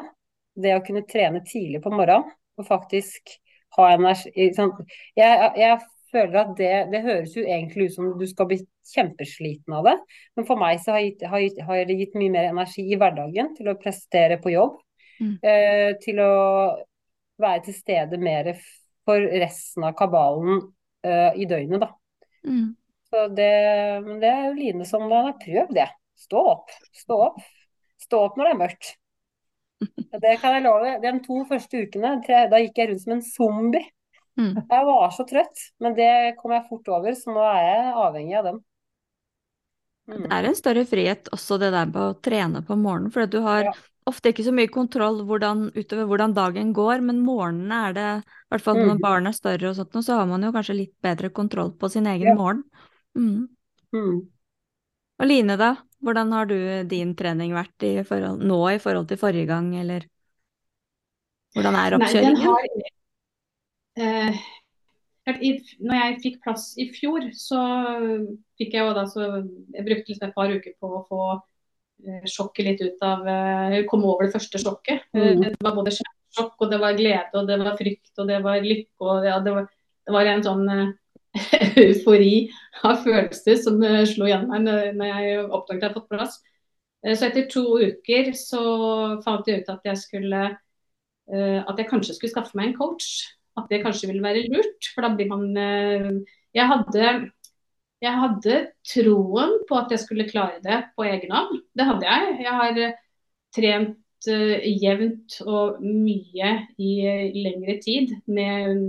Det 0.65 0.73
å 0.73 0.81
kunne 0.81 1.05
trene 1.05 1.43
tidlig 1.45 1.83
på 1.83 1.93
morgenen 1.93 2.25
og 2.57 2.65
faktisk 2.65 3.35
ha 3.77 3.91
energi 3.93 4.49
sånn, 4.57 4.73
jeg, 5.13 5.51
jeg 5.61 5.77
føler 6.11 6.37
at 6.41 6.51
det, 6.57 6.71
det, 6.91 7.01
høres 7.05 7.35
jo 7.37 7.43
egentlig 7.45 7.89
ut 7.89 7.95
som 7.95 8.11
du 8.19 8.25
skal 8.29 8.49
bli 8.49 8.59
kjempesliten 8.91 9.75
av 9.77 9.87
det. 9.87 9.95
Men 10.37 10.47
for 10.47 10.61
meg 10.61 10.81
så 10.83 10.95
har, 10.95 11.05
gitt, 11.05 11.25
har, 11.27 11.43
gitt, 11.43 11.61
har 11.67 11.83
det 11.87 11.97
gitt 11.99 12.17
mye 12.19 12.33
mer 12.33 12.49
energi 12.51 12.85
i 12.87 12.99
hverdagen 12.99 13.53
til 13.57 13.71
å 13.71 13.77
prestere 13.79 14.39
på 14.41 14.53
jobb. 14.53 14.77
Mm. 15.21 15.33
Eh, 15.45 15.89
til 16.01 16.21
å 16.23 16.33
være 17.41 17.65
til 17.67 17.77
stede 17.77 18.19
mer 18.21 18.53
for 19.05 19.21
resten 19.41 19.85
av 19.87 19.95
kabalen 19.97 20.61
eh, 21.05 21.41
i 21.41 21.47
døgnet, 21.49 21.83
da. 21.83 21.91
Mm. 22.47 22.71
Så 23.11 23.27
det, 23.35 23.51
men 24.05 24.21
det 24.21 24.29
er 24.31 24.45
jo 24.47 24.57
Line 24.57 24.87
som 24.87 25.09
har 25.11 25.33
prøvd 25.41 25.75
det. 25.75 25.89
Stå 26.21 26.41
opp. 26.53 26.73
Stå 26.95 27.17
opp. 27.27 27.41
Stå 28.01 28.25
opp 28.27 28.37
når 28.39 28.47
det 28.47 28.53
er 28.53 28.61
mørkt. 28.61 28.91
Det 30.21 30.35
kan 30.41 30.53
jeg 30.53 30.63
love. 30.63 30.93
De 31.01 31.11
to 31.25 31.41
første 31.49 31.81
ukene 31.85 32.13
da 32.21 32.59
gikk 32.61 32.77
jeg 32.77 32.91
rundt 32.91 33.03
som 33.03 33.15
en 33.15 33.23
zombie. 33.25 33.89
Mm. 34.41 34.57
Jeg 34.71 34.85
var 34.87 35.11
så 35.15 35.25
trøtt, 35.29 35.63
men 35.83 35.95
det 35.97 36.09
kom 36.41 36.51
jeg 36.55 36.67
fort 36.69 36.91
over, 36.97 37.15
så 37.17 37.33
nå 37.35 37.45
er 37.51 37.61
jeg 37.67 37.95
avhengig 38.05 38.37
av 38.41 38.49
dem. 38.49 38.59
Det 40.11 40.27
er 40.33 40.47
en 40.49 40.55
større 40.57 40.83
frihet 40.89 41.29
også 41.35 41.57
det 41.61 41.69
der 41.71 41.85
med 41.87 42.01
å 42.03 42.15
trene 42.25 42.61
på 42.67 42.75
morgenen, 42.75 43.11
for 43.13 43.29
du 43.29 43.39
har 43.45 43.63
Ja. 43.65 43.73
ofte 44.09 44.31
ikke 44.33 44.43
så 44.43 44.51
mye 44.51 44.67
kontroll 44.73 45.21
hvordan, 45.29 45.69
utover 45.77 46.07
hvordan 46.09 46.33
dagen 46.35 46.73
går, 46.73 47.01
men 47.05 47.21
morgenen 47.23 47.71
er 47.71 47.93
det, 47.93 48.07
i 48.25 48.49
hvert 48.51 48.65
fall 48.65 48.75
når 48.81 48.97
Mhm. 48.97 49.01
barn 49.05 49.27
er 49.27 49.31
større 49.37 49.69
og 49.69 49.75
sånt, 49.77 49.93
så 50.03 50.17
har 50.17 50.25
man 50.27 50.41
jo 50.43 50.51
kanskje 50.51 50.75
litt 50.75 50.95
bedre 51.01 51.29
kontroll 51.29 51.71
på 51.77 51.89
sin 51.89 52.07
egen 52.07 52.27
Ja. 52.27 52.35
morgen. 52.35 52.63
Mm. 53.15 53.47
Mm. 53.93 54.27
Og 55.19 55.27
Line 55.27 55.55
da, 55.57 55.75
hvordan 56.03 56.31
har 56.33 56.45
du 56.49 56.83
din 56.89 57.15
trening 57.15 57.53
vært 57.53 57.83
i 57.83 58.03
forhold, 58.03 58.41
nå 58.41 58.59
i 58.75 58.79
forhold 58.79 59.07
til 59.07 59.17
forrige 59.21 59.47
gang, 59.47 59.75
eller 59.75 60.07
hvordan 61.53 61.75
er 61.75 61.97
Nei, 61.97 62.07
oppkjøringen? 62.07 62.41
har 62.41 62.67
eh, 64.01 64.41
Når 65.31 65.95
jeg 65.95 66.19
fikk 66.23 66.37
plass 66.43 66.71
i 66.81 66.87
fjor, 66.93 67.27
så 67.37 67.61
fikk 68.59 68.75
jeg 68.75 68.85
jo 68.85 68.93
da 68.97 69.05
så 69.09 69.27
Jeg 69.75 69.85
brukte 69.85 70.11
liksom 70.11 70.27
et 70.29 70.37
par 70.37 70.51
uker 70.51 70.73
på 70.81 70.89
å 70.97 71.03
få 71.09 71.21
eh, 71.35 72.25
sjokket 72.29 72.67
litt 72.67 72.81
ut 72.81 73.05
av 73.05 73.27
eh, 73.27 73.81
Komme 73.89 74.09
over 74.09 74.27
det 74.27 74.35
første 74.35 74.61
sjokket. 74.61 75.05
Eh, 75.13 75.33
Mm. 75.35 75.45
Det 75.45 75.67
var 75.67 75.75
både 75.77 75.93
sjokk, 75.93 76.55
og 76.59 76.71
det 76.71 76.79
var 76.79 76.97
glede, 76.97 77.29
og 77.35 77.47
det 77.47 77.59
var 77.59 77.77
frykt, 77.77 78.13
og 78.17 78.27
det 78.27 78.39
var 78.43 78.63
lykke. 78.65 78.95
og 78.99 79.25
ja, 79.27 79.39
det, 79.43 79.53
var, 79.53 79.67
det 80.07 80.15
var 80.15 80.25
en 80.31 80.43
sånn 80.45 80.63
eufori 81.81 82.49
av 82.87 83.03
følelser 83.03 83.59
som 83.59 83.77
slo 84.07 84.29
gjennom 84.29 84.51
meg 84.51 84.63
når, 84.65 85.11
jeg 85.11 85.43
oppdaget 85.43 85.69
at 85.69 85.81
jeg 85.81 85.89
hadde 85.89 85.99
fått 85.99 86.09
plass. 86.11 86.39
Så 87.01 87.27
etter 87.27 87.47
to 87.49 87.63
uker 87.81 88.31
så 88.37 88.63
fant 89.25 89.47
jeg 89.49 89.63
ut 89.63 89.69
at 89.73 89.87
jeg 89.89 89.97
skulle 89.97 90.41
at 91.31 91.79
jeg 91.79 91.87
kanskje 91.89 92.13
skulle 92.13 92.33
skaffe 92.33 92.57
meg 92.57 92.69
en 92.69 92.77
coach. 92.77 93.07
At 93.61 93.69
det 93.71 93.83
kanskje 93.85 94.09
ville 94.11 94.25
være 94.25 94.47
lurt. 94.49 94.89
For 94.93 95.05
da 95.05 95.13
blir 95.15 95.29
man 95.31 95.47
eh, 95.57 96.11
Jeg 96.57 96.67
hadde 96.67 97.13
jeg 98.01 98.17
hadde 98.17 98.55
troen 98.89 99.59
på 99.69 99.77
at 99.77 99.91
jeg 99.93 100.01
skulle 100.01 100.29
klare 100.29 100.57
det 100.63 100.79
på 100.97 101.05
egen 101.05 101.33
hånd. 101.35 101.59
Det 101.77 101.85
hadde 101.85 102.07
jeg. 102.07 102.37
Jeg 102.41 102.55
har 102.57 102.79
eh, 102.81 102.95
trent 103.53 104.29
eh, 104.31 104.69
jevnt 104.81 105.37
og 105.45 105.83
mye 105.85 106.51
i 106.81 106.95
lengre 107.37 107.77
tid 107.83 108.15
med, 108.25 108.81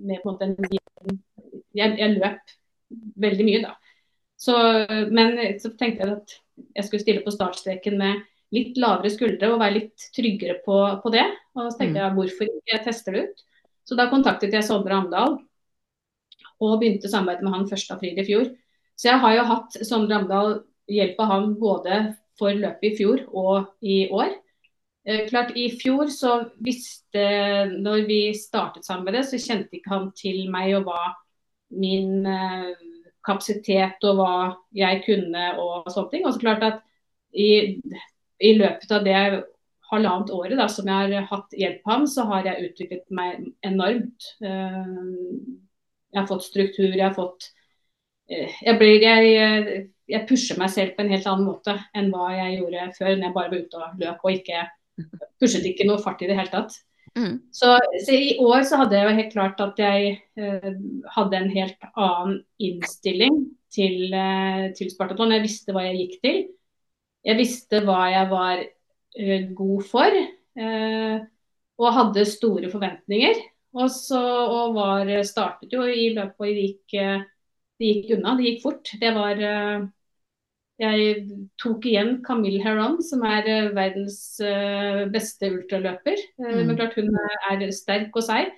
med 0.00 0.22
på 0.22 0.32
en 0.32 0.32
måte 0.32 0.48
en 0.48 1.20
jeg, 1.74 1.96
jeg 1.98 2.14
løp 2.14 2.54
veldig 3.20 3.44
mye, 3.48 3.62
da. 3.66 3.74
Så, 4.40 4.54
men 5.14 5.34
så 5.60 5.70
tenkte 5.74 6.04
jeg 6.04 6.14
at 6.14 6.34
jeg 6.78 6.86
skulle 6.86 7.02
stille 7.02 7.24
på 7.24 7.34
startstreken 7.34 7.98
med 7.98 8.22
litt 8.54 8.78
lavere 8.80 9.10
skuldre 9.12 9.50
og 9.52 9.60
være 9.62 9.78
litt 9.78 10.06
tryggere 10.14 10.60
på, 10.64 10.78
på 11.02 11.12
det. 11.14 11.26
Og 11.56 11.68
så 11.68 11.80
tenkte 11.80 12.02
jeg 12.02 12.16
hvorfor 12.18 12.48
ikke 12.48 12.72
jeg 12.72 12.84
tester 12.86 13.16
det 13.16 13.24
ut. 13.28 13.44
Så 13.84 13.96
da 13.98 14.08
kontaktet 14.10 14.54
jeg 14.54 14.66
Sondre 14.66 14.96
Amdal 14.96 15.38
og 16.62 16.78
begynte 16.80 17.10
samarbeidet 17.10 17.44
med 17.44 17.54
han 17.56 17.66
1.4 17.68 18.22
i 18.22 18.26
fjor. 18.26 18.46
Så 18.96 19.10
jeg 19.10 19.20
har 19.20 19.34
jo 19.36 19.48
hatt 19.50 19.76
Sondre 19.84 20.20
Amdal 20.20 20.54
hjelp 20.90 21.20
av 21.20 21.30
han 21.32 21.52
både 21.60 22.00
for 22.38 22.56
løpet 22.56 22.88
i 22.90 22.96
fjor 22.98 23.24
og 23.30 23.84
i 23.84 24.04
år. 24.14 24.32
Eh, 25.04 25.26
klart 25.28 25.52
I 25.56 25.68
fjor 25.76 26.08
så 26.12 26.38
visste 26.64 27.24
Når 27.68 28.06
vi 28.08 28.20
startet 28.34 28.86
samarbeidet, 28.86 29.26
så 29.28 29.38
kjente 29.38 29.76
ikke 29.76 29.92
han 29.92 30.08
til 30.16 30.48
meg 30.50 30.72
og 30.78 30.88
hva 30.88 31.12
min 31.74 32.24
eh, 32.26 32.72
kapasitet 33.24 34.04
og 34.08 34.18
hva 34.18 34.34
jeg 34.74 35.02
kunne 35.06 35.44
og 35.60 35.90
sånne 35.92 36.10
ting. 36.10 36.24
Og 36.26 36.34
så 36.34 36.42
klart 36.42 36.64
at 36.66 36.80
i, 37.34 37.80
i 38.40 38.54
løpet 38.58 38.90
av 38.94 39.04
det 39.06 39.20
halvannet 39.94 40.32
året 40.34 40.58
da, 40.60 40.68
som 40.70 40.88
jeg 40.90 41.10
har 41.14 41.28
hatt 41.30 41.56
hjelp 41.56 41.84
av 41.86 41.92
ham, 41.94 42.06
så 42.10 42.26
har 42.30 42.48
jeg 42.50 42.70
utviklet 42.70 43.04
meg 43.14 43.48
enormt. 43.66 44.30
Eh, 44.44 44.94
jeg 46.14 46.20
har 46.20 46.30
fått 46.30 46.46
struktur, 46.46 46.92
jeg 46.92 47.04
har 47.04 47.16
fått 47.16 47.50
eh, 48.30 48.54
jeg, 48.62 48.78
blir, 48.78 49.02
jeg, 49.02 49.84
jeg 50.10 50.26
pusher 50.28 50.60
meg 50.60 50.72
selv 50.74 50.94
på 50.94 51.04
en 51.04 51.12
helt 51.14 51.28
annen 51.30 51.48
måte 51.48 51.76
enn 51.96 52.10
hva 52.14 52.30
jeg 52.36 52.58
gjorde 52.60 52.88
før, 52.98 53.12
når 53.14 53.28
jeg 53.28 53.36
bare 53.38 53.54
var 53.54 53.68
ute 53.68 53.84
og 53.84 54.02
løp 54.04 54.26
og 54.26 54.34
ikke 54.38 54.66
pushet 55.42 55.66
ikke 55.66 55.86
noe 55.88 56.02
fart 56.02 56.22
i 56.22 56.28
det 56.30 56.36
hele 56.38 56.52
tatt. 56.52 56.76
Mm. 57.14 57.38
Så, 57.54 57.78
så 58.06 58.14
i 58.14 58.36
år 58.42 58.64
så 58.66 58.80
hadde 58.80 58.98
jeg 58.98 59.06
jo 59.06 59.18
helt 59.18 59.34
klart 59.34 59.60
at 59.62 59.78
jeg 59.78 60.14
eh, 60.38 60.70
hadde 61.14 61.38
en 61.38 61.52
helt 61.52 61.88
annen 61.94 62.40
innstilling 62.58 63.44
til, 63.74 64.14
eh, 64.14 64.70
til 64.74 64.90
Spartatlon. 64.90 65.34
Jeg 65.36 65.44
visste 65.46 65.74
hva 65.74 65.84
jeg 65.86 66.00
gikk 66.00 66.16
til. 66.24 66.40
Jeg 67.24 67.38
visste 67.38 67.80
hva 67.86 68.00
jeg 68.12 68.30
var 68.32 68.64
god 69.54 69.84
for. 69.86 70.10
eh, 70.56 71.18
og 71.78 71.90
hadde 71.96 72.24
store 72.26 72.70
forventninger. 72.70 73.34
Og 73.74 73.90
så 73.90 74.20
og 74.22 74.74
var, 74.76 75.08
startet 75.26 75.72
jo 75.74 75.82
i 75.82 76.12
løpet 76.14 76.38
og 76.38 76.46
det 76.46 76.62
gikk, 76.68 76.94
eh, 77.00 77.24
det 77.80 77.88
gikk 77.90 78.12
unna. 78.18 78.36
Det 78.38 78.44
gikk 78.46 78.62
fort. 78.62 78.92
Det 79.00 79.10
var 79.16 79.40
eh, 79.42 79.86
jeg 80.82 81.28
tok 81.62 81.84
igjen 81.86 82.16
Camille 82.26 82.62
Heron, 82.62 83.00
som 83.02 83.22
er 83.26 83.46
eh, 83.50 83.70
verdens 83.74 84.40
eh, 84.42 85.04
beste 85.14 85.50
ultraløper. 85.54 86.18
Eh, 86.38 86.54
Mm. 86.54 86.66
Men 86.68 86.76
klart 86.78 86.94
hun 86.98 87.10
er 87.50 87.70
sterk 87.74 88.14
og 88.16 88.22
seig. 88.26 88.50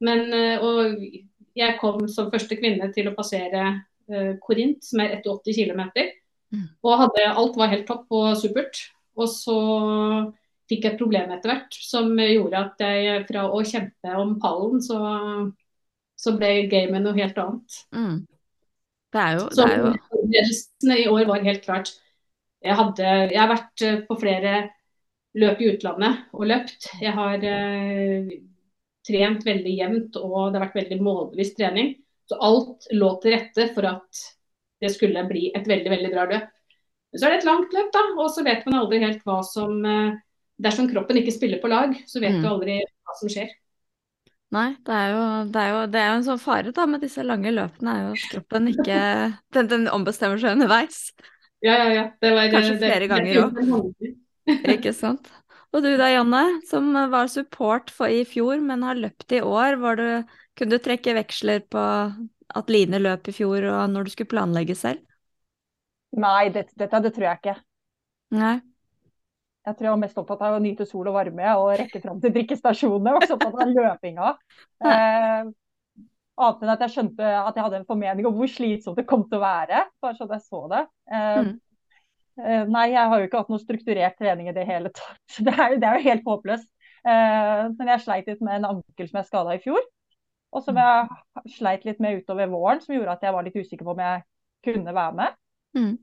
Men 0.00 0.32
eh, 0.32 0.58
og 0.64 1.00
jeg 1.58 1.78
kom 1.80 2.06
som 2.08 2.30
første 2.32 2.56
kvinne 2.56 2.92
til 2.94 3.08
å 3.10 3.16
passere 3.16 3.84
Korint, 4.40 4.80
som 4.84 5.00
er 5.04 5.18
180 5.18 5.52
km. 5.52 5.82
Mm. 6.54 6.62
Og 6.82 6.94
hadde, 6.96 7.26
alt 7.28 7.56
var 7.60 7.68
helt 7.68 7.84
topp 7.86 8.06
og 8.16 8.30
supert. 8.40 8.78
Og 9.18 9.28
så 9.32 9.58
fikk 10.68 10.84
jeg 10.84 10.94
et 10.94 11.00
problem 11.00 11.32
etter 11.34 11.52
hvert 11.52 11.78
som 11.82 12.10
gjorde 12.20 12.64
at 12.64 12.82
jeg 12.84 13.22
fra 13.28 13.46
å 13.50 13.62
kjempe 13.66 14.16
om 14.20 14.34
pallen, 14.42 14.82
så, 14.84 14.98
så 16.18 16.34
ble 16.38 16.68
gamet 16.70 17.04
noe 17.04 17.16
helt 17.18 17.38
annet. 17.42 17.78
Mm. 17.94 18.18
Det 19.08 19.22
er 19.22 19.38
jo, 19.38 19.46
det 19.48 19.56
Så 19.56 19.64
er 19.64 19.78
jo 19.78 19.94
forberedelsene 20.10 20.98
i 21.00 21.08
år 21.08 21.30
var 21.30 21.46
helt 21.46 21.64
klart 21.64 21.94
jeg, 22.64 22.74
hadde, 22.74 23.06
jeg 23.30 23.38
har 23.38 23.50
vært 23.52 23.84
eh, 23.86 24.00
på 24.08 24.16
flere 24.18 24.54
løp 25.38 25.60
i 25.62 25.68
utlandet 25.72 26.24
og 26.34 26.48
løpt. 26.50 26.88
Jeg 26.98 27.14
har 27.14 27.44
eh, 27.46 28.32
trent 29.06 29.46
veldig 29.46 29.74
jevnt 29.78 30.18
og 30.20 30.36
det 30.50 30.58
har 30.58 30.66
vært 30.66 30.80
veldig 30.80 30.98
målbevisst 31.04 31.58
trening. 31.60 31.94
Så 32.28 32.38
alt 32.44 32.88
lå 32.92 33.12
til 33.22 33.36
rette 33.36 33.68
for 33.76 33.88
at 33.88 34.24
det 34.82 34.90
skulle 34.94 35.24
bli 35.30 35.48
et 35.56 35.68
veldig 35.70 35.92
veldig 35.94 36.10
bra 36.12 36.26
løp. 36.32 36.50
Men 37.12 37.20
så 37.20 37.26
er 37.26 37.30
det 37.30 37.38
et 37.40 37.48
langt 37.48 37.72
løp, 37.72 37.92
da, 37.94 38.02
og 38.20 38.28
så 38.34 38.42
vet 38.44 38.66
man 38.68 38.80
aldri 38.82 38.98
helt 39.00 39.22
hva 39.24 39.38
som 39.46 39.84
eh, 39.84 40.16
Dersom 40.58 40.88
kroppen 40.90 41.14
ikke 41.20 41.30
spiller 41.30 41.60
på 41.62 41.68
lag, 41.70 41.92
så 42.10 42.18
vet 42.20 42.34
Mm. 42.34 42.42
du 42.42 42.48
aldri 42.50 42.76
hva 42.82 43.14
som 43.14 43.28
skjer. 43.30 43.48
Nei, 44.50 44.74
det 44.82 44.94
er 44.96 45.10
jo, 45.12 45.20
det 45.54 45.60
er 45.62 45.68
jo, 45.70 45.80
det 45.92 46.00
er 46.00 46.06
jo 46.08 46.16
en 46.18 46.24
sånn 46.26 46.40
fare 46.42 46.72
da 46.74 46.86
med 46.86 47.00
disse 47.04 47.22
lange 47.22 47.52
løpene, 47.54 47.92
er 47.94 48.00
jo 48.08 48.14
at 48.16 48.24
kroppen 48.32 48.66
ikke 48.72 48.96
Den, 49.54 49.68
den 49.70 49.86
ombestemmer 49.92 50.40
seg 50.42 50.56
underveis, 50.56 51.12
Ja, 51.62 51.76
ja, 51.84 51.88
ja. 51.94 52.04
Det 52.20 52.32
var, 52.34 52.48
Kanskje 52.50 52.74
det- 52.80 52.90
flere 52.90 53.06
det- 53.06 53.08
ganger 53.08 53.40
òg. 53.78 54.16
ikke 54.74 54.92
sant? 54.94 55.30
Og 55.72 55.82
du 55.84 55.90
da, 56.00 56.08
Janne, 56.10 56.42
som 56.66 56.90
var 57.12 57.28
support 57.28 57.90
for 57.90 58.08
i 58.08 58.24
fjor, 58.24 58.58
men 58.60 58.82
har 58.82 58.96
løpt 58.96 59.30
i 59.36 59.40
år, 59.44 59.78
var 59.78 59.96
du, 59.96 60.24
kunne 60.56 60.70
du 60.70 60.78
trekke 60.78 61.14
veksler 61.22 61.60
på 61.70 61.82
at 62.56 62.68
Line 62.72 62.98
løp 63.04 63.28
i 63.28 63.32
fjor, 63.36 63.62
og 63.68 63.90
når 63.92 64.04
du 64.04 64.10
skulle 64.10 64.32
planlegge 64.32 64.74
selv? 64.74 64.98
Nei, 66.16 66.48
dette, 66.54 66.72
dette 66.78 67.00
det 67.04 67.12
tror 67.14 67.26
jeg 67.28 67.40
ikke. 67.42 67.54
Nei. 68.38 68.56
Jeg 69.68 69.76
tror 69.76 69.84
jeg 69.88 69.92
var 69.92 70.00
mest 70.00 70.18
opptatt 70.20 70.42
av 70.46 70.54
å 70.56 70.60
nyte 70.64 70.86
sol 70.88 71.08
og 71.10 71.16
varme 71.18 71.48
og 71.60 71.74
rekke 71.76 72.00
fram 72.00 72.20
til 72.22 72.32
drikkestasjonene. 72.32 73.10
Jeg 73.10 73.18
var 73.18 73.26
så 73.28 73.36
opptatt 73.36 73.64
av 73.64 73.72
løpinga. 73.76 74.34
Eh, 74.88 75.48
Annet 76.38 76.60
enn 76.62 76.70
at 76.70 76.82
jeg 76.84 76.92
skjønte 76.94 77.28
at 77.34 77.56
jeg 77.58 77.64
hadde 77.64 77.78
en 77.80 77.86
formening 77.88 78.26
om 78.28 78.36
hvor 78.38 78.46
slitsomt 78.46 78.94
det 79.00 79.08
kom 79.10 79.24
til 79.26 79.40
å 79.40 79.42
være. 79.42 79.80
Bare 79.98 80.14
sånn 80.14 80.30
jeg 80.30 80.44
så 80.46 80.60
det. 80.70 80.84
Eh, 81.10 81.38
Mm. 81.42 81.48
eh, 82.38 82.64
nei, 82.70 82.84
jeg 82.92 83.10
har 83.10 83.18
jo 83.18 83.26
ikke 83.26 83.40
hatt 83.42 83.50
noe 83.50 83.58
strukturert 83.58 84.14
trening 84.22 84.46
i 84.48 84.54
det 84.54 84.64
hele 84.68 84.92
tatt. 84.94 85.18
Det 85.48 85.50
er, 85.58 85.74
det 85.82 85.88
er 85.88 85.98
jo 85.98 86.06
helt 86.06 86.28
håpløst. 86.30 86.68
Eh, 87.02 87.64
men 87.74 87.90
jeg 87.90 88.04
sleit 88.04 88.30
litt 88.30 88.40
med 88.46 88.60
en 88.60 88.68
ankel 88.70 89.10
som 89.10 89.18
jeg 89.18 89.26
skada 89.32 89.56
i 89.58 89.62
fjor. 89.66 89.82
Og 90.54 90.62
som 90.64 90.78
jeg 90.78 91.50
sleit 91.58 91.84
litt 91.84 91.98
med 92.00 92.22
utover 92.22 92.48
våren, 92.54 92.80
som 92.80 92.94
gjorde 92.94 93.18
at 93.18 93.26
jeg 93.26 93.34
var 93.34 93.44
litt 93.44 93.58
usikker 93.58 93.84
på 93.84 93.96
om 93.96 94.04
jeg 94.06 94.22
kunne 94.64 94.94
være 94.94 95.18
med. 95.18 95.36
Mm. 95.76 95.96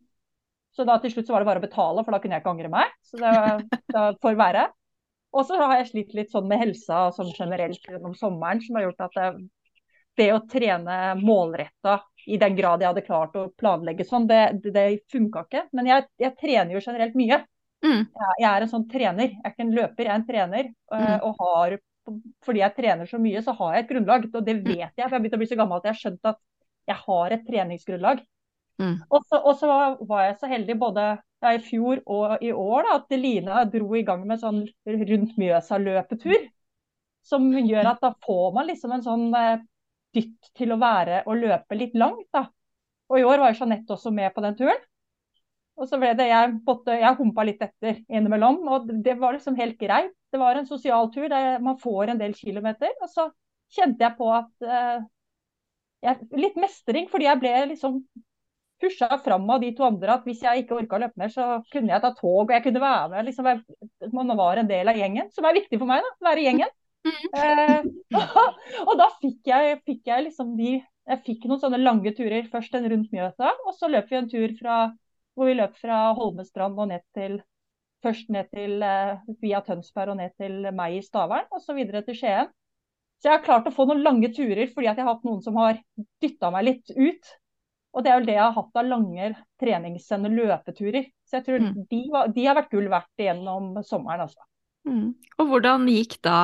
Så 0.75 0.83
da 0.83 0.97
til 0.99 1.13
slutt 1.13 1.29
så 1.29 1.35
var 1.35 1.43
det 1.43 1.49
bare 1.49 1.61
å 1.61 1.65
betale, 1.65 2.03
for 2.03 2.11
da 2.11 2.19
kunne 2.19 2.35
jeg 2.35 2.43
ikke 2.43 2.51
angre 2.51 2.71
meg. 2.73 2.95
Så 3.07 3.19
det, 3.21 3.35
det 3.95 4.07
får 4.23 4.39
være. 4.39 4.65
Og 5.35 5.43
så 5.47 5.59
har 5.59 5.79
jeg 5.79 5.89
slitt 5.91 6.15
litt 6.15 6.31
sånn 6.31 6.47
med 6.47 6.61
helsa 6.61 7.09
sånn 7.15 7.31
generelt 7.35 7.83
gjennom 7.83 8.15
sommeren, 8.15 8.61
som 8.63 8.77
har 8.77 8.87
gjort 8.87 9.05
at 9.07 9.17
det, 9.17 9.29
det 10.19 10.29
å 10.35 10.43
trene 10.51 10.99
målretta 11.19 11.97
i 12.25 12.39
den 12.41 12.55
grad 12.57 12.81
jeg 12.81 12.89
hadde 12.89 13.05
klart 13.05 13.35
å 13.37 13.49
planlegge 13.59 14.07
sånn, 14.07 14.27
det, 14.29 14.41
det, 14.63 14.85
funka 15.11 15.45
ikke. 15.45 15.65
Men 15.75 15.91
jeg, 15.91 16.07
jeg 16.23 16.37
trener 16.39 16.75
jo 16.75 16.83
generelt 16.83 17.17
mye. 17.19 17.41
Mm. 17.85 18.05
Jeg, 18.07 18.37
jeg 18.41 18.47
er 18.51 18.65
en 18.65 18.71
sånn 18.71 18.87
trener. 18.91 19.35
Jeg 19.35 19.43
er 19.43 19.53
ikke 19.53 19.65
en 19.67 19.75
løper, 19.75 20.07
jeg 20.07 20.13
er 20.13 20.21
en 20.21 20.29
trener. 20.29 20.71
Mm. 20.93 21.09
Og 21.27 21.43
har, 21.43 21.77
fordi 22.47 22.63
jeg 22.63 22.77
trener 22.79 23.11
så 23.11 23.19
mye, 23.21 23.43
så 23.45 23.55
har 23.59 23.75
jeg 23.75 23.85
et 23.85 23.91
grunnlag. 23.91 24.29
Og 24.31 24.47
det 24.47 24.57
vet 24.61 24.79
jeg, 24.79 24.93
for 24.95 25.03
jeg 25.03 25.11
har 25.17 25.25
begynt 25.25 25.37
å 25.37 25.43
bli 25.43 25.51
så 25.51 25.59
gammel 25.59 25.79
at 25.79 25.89
jeg 25.89 25.95
har 25.95 26.01
skjønt 26.03 26.31
at 26.31 26.41
jeg 26.85 27.01
har 27.03 27.35
et 27.35 27.45
treningsgrunnlag. 27.47 28.23
Mm. 28.81 28.95
Og 29.09 29.23
så, 29.29 29.67
var, 29.69 30.25
jeg 30.25 30.37
så 30.39 30.49
heldig 30.51 30.75
både 30.79 31.05
ja, 31.15 31.53
i 31.53 31.61
fjor 31.63 32.01
og 32.11 32.43
i 32.43 32.51
år 32.51 32.87
da, 32.87 32.97
at 32.99 33.15
Line 33.15 33.61
dro 33.71 33.95
i 33.95 34.03
gang 34.07 34.25
med 34.27 34.41
sånn 34.41 34.65
rundt 34.85 35.37
Mjøsa-løpetur. 35.39 36.49
Som 37.25 37.47
gjør 37.57 37.93
at 37.95 38.03
da 38.03 38.11
får 38.25 38.51
man 38.53 38.67
liksom 38.69 38.91
en 38.93 39.05
sånn 39.05 39.29
eh, 39.37 39.63
dytt 40.15 40.51
til 40.57 40.75
å 40.75 40.81
være 40.81 41.23
og 41.25 41.39
løpe 41.41 41.77
litt 41.77 41.95
langt. 41.97 42.27
da. 42.35 42.45
Og 43.09 43.21
i 43.21 43.25
år 43.25 43.41
var 43.41 43.55
Jeanette 43.55 43.95
også 43.95 44.11
med 44.13 44.33
på 44.35 44.43
den 44.45 44.57
turen. 44.59 44.83
Og 45.75 45.89
så 45.89 45.97
ble 45.99 46.13
det, 46.15 46.29
jeg, 46.29 46.53
både, 46.63 46.99
jeg 47.01 47.17
humpa 47.17 47.43
litt 47.43 47.63
etter 47.65 47.97
innimellom, 48.07 48.61
og 48.71 48.85
det 49.03 49.17
var 49.19 49.35
liksom 49.35 49.57
helt 49.59 49.75
greit. 49.79 50.13
Det 50.31 50.39
var 50.39 50.55
en 50.55 50.69
sosial 50.69 51.09
tur 51.11 51.27
der 51.31 51.59
man 51.63 51.79
får 51.81 52.13
en 52.13 52.21
del 52.21 52.35
kilometer. 52.37 52.93
Og 53.03 53.11
så 53.11 53.27
kjente 53.75 54.05
jeg 54.05 54.15
på 54.19 54.29
at 54.31 54.69
eh, 54.69 55.03
jeg, 56.05 56.29
Litt 56.37 56.57
mestring, 56.61 57.09
fordi 57.11 57.27
jeg 57.27 57.41
ble 57.41 57.53
liksom 57.73 57.99
pusha 58.81 59.07
fram 59.23 59.49
av 59.49 59.61
de 59.63 59.71
to 59.75 59.85
andre 59.87 60.17
at 60.17 60.25
hvis 60.27 60.41
jeg 60.43 60.63
ikke 60.63 60.77
orka 60.79 60.97
å 60.97 61.01
løpe 61.05 61.21
mer, 61.21 61.31
så 61.33 61.59
kunne 61.71 61.93
jeg 61.93 62.03
ta 62.03 62.11
tog 62.17 62.41
og 62.43 62.53
jeg 62.53 62.65
kunne 62.65 62.83
være 62.83 63.11
med. 63.13 63.29
Liksom, 63.29 63.49
man 64.15 64.35
var 64.39 64.61
en 64.61 64.71
del 64.71 64.91
av 64.91 64.99
gjengen, 64.99 65.29
som 65.35 65.47
er 65.47 65.57
viktig 65.59 65.79
for 65.81 65.89
meg. 65.89 66.03
da, 66.03 66.29
Være 66.29 66.43
i 66.43 66.49
gjengen. 66.49 66.75
Eh, 67.05 67.79
og 68.87 68.93
da 68.99 69.09
fikk 69.21 69.51
jeg, 69.51 69.79
fikk 69.85 70.07
jeg 70.09 70.23
liksom 70.25 70.55
de 70.57 70.79
Jeg 71.05 71.21
fikk 71.21 71.43
noen 71.45 71.59
sånne 71.61 71.77
lange 71.77 72.15
turer. 72.17 72.47
Først 72.49 72.73
en 72.73 72.87
rundt 72.89 73.11
Mjøsa, 73.13 73.51
og 73.61 73.75
så 73.77 73.89
løp 73.93 74.09
vi 74.09 74.17
en 74.17 74.29
tur 74.31 74.55
fra 74.57 74.77
hvor 75.35 75.51
vi 75.51 75.57
løp 75.59 75.75
fra 75.77 75.99
Holmestrand 76.17 76.79
og 76.79 76.89
ned 76.89 77.03
til 77.13 77.41
Først 78.05 78.27
ned 78.29 78.51
til 78.53 78.83
eh, 78.85 79.21
via 79.41 79.63
Tønsberg 79.65 80.13
og 80.13 80.19
ned 80.19 80.33
til 80.37 80.67
meg 80.77 80.97
i 80.97 81.01
Stavern, 81.01 81.47
og 81.49 81.61
så 81.63 81.73
videre 81.73 82.03
til 82.05 82.17
Skien. 82.19 82.51
Så 83.17 83.29
jeg 83.31 83.39
har 83.39 83.45
klart 83.45 83.65
å 83.65 83.73
få 83.73 83.87
noen 83.89 84.03
lange 84.05 84.29
turer 84.35 84.67
fordi 84.69 84.89
at 84.91 84.99
jeg 84.99 85.07
har 85.07 85.15
hatt 85.15 85.25
noen 85.25 85.41
som 85.41 85.57
har 85.57 85.79
dytta 86.21 86.51
meg 86.53 86.67
litt 86.67 86.91
ut. 86.93 87.31
Og 87.95 88.03
det 88.03 88.11
er 88.11 88.17
vel 88.19 88.27
det 88.27 88.35
jeg 88.35 88.43
har 88.43 88.55
hatt 88.57 88.79
av 88.81 88.89
lange 88.89 89.29
treningssende 89.61 90.31
løpeturer. 90.33 91.07
Så 91.25 91.39
jeg 91.39 91.45
tror 91.47 91.61
Mm. 91.63 91.85
de, 91.89 92.01
var, 92.11 92.27
de 92.35 92.45
har 92.45 92.57
vært 92.57 92.73
gull 92.73 92.89
verdt 92.91 93.23
gjennom 93.23 93.71
sommeren, 93.87 94.25
altså. 94.27 94.43
Mm. 94.85 95.13
Og 95.39 95.47
hvordan 95.49 95.87
gikk 95.89 96.19
da 96.21 96.39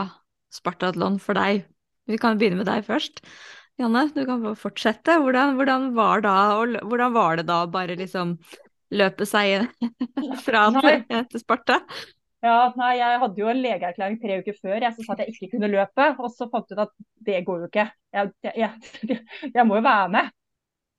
Spartatlon 0.52 1.20
for 1.22 1.38
deg? 1.38 1.66
Vi 2.10 2.18
kan 2.18 2.40
begynne 2.40 2.62
med 2.64 2.70
deg 2.72 2.88
først. 2.88 3.22
Janne, 3.80 4.08
du 4.16 4.24
kan 4.26 4.44
fortsette. 4.56 5.20
Hvordan, 5.22 5.56
hvordan, 5.60 5.92
var, 5.96 6.24
da, 6.26 6.38
og, 6.60 6.80
hvordan 6.88 7.14
var 7.14 7.38
det 7.40 7.46
da 7.52 7.62
å 7.66 7.70
bare 7.72 7.96
liksom 8.00 8.38
løpe 8.92 9.28
seg 9.30 9.68
fra 10.46 10.66
til 10.74 11.40
Sparta? 11.40 11.82
Ja, 12.42 12.72
nei, 12.74 12.96
Jeg 12.98 13.20
hadde 13.22 13.38
jo 13.38 13.50
en 13.52 13.62
legeerklæring 13.62 14.18
tre 14.22 14.40
uker 14.42 14.56
før 14.58 14.82
jeg 14.82 14.96
som 14.96 15.06
sa 15.06 15.14
at 15.14 15.20
jeg 15.24 15.36
ikke 15.36 15.52
kunne 15.56 15.70
løpe. 15.70 16.08
Og 16.18 16.32
så 16.34 16.48
fant 16.50 16.72
jeg 16.72 16.80
ut 16.80 16.86
at 16.88 16.94
det 17.28 17.44
går 17.46 17.64
jo 17.66 17.70
ikke. 17.70 17.86
Jeg, 18.18 18.32
jeg, 18.48 18.54
jeg, 18.64 19.20
jeg 19.60 19.66
må 19.70 19.78
jo 19.78 19.86
være 19.86 20.10
med. 20.16 20.32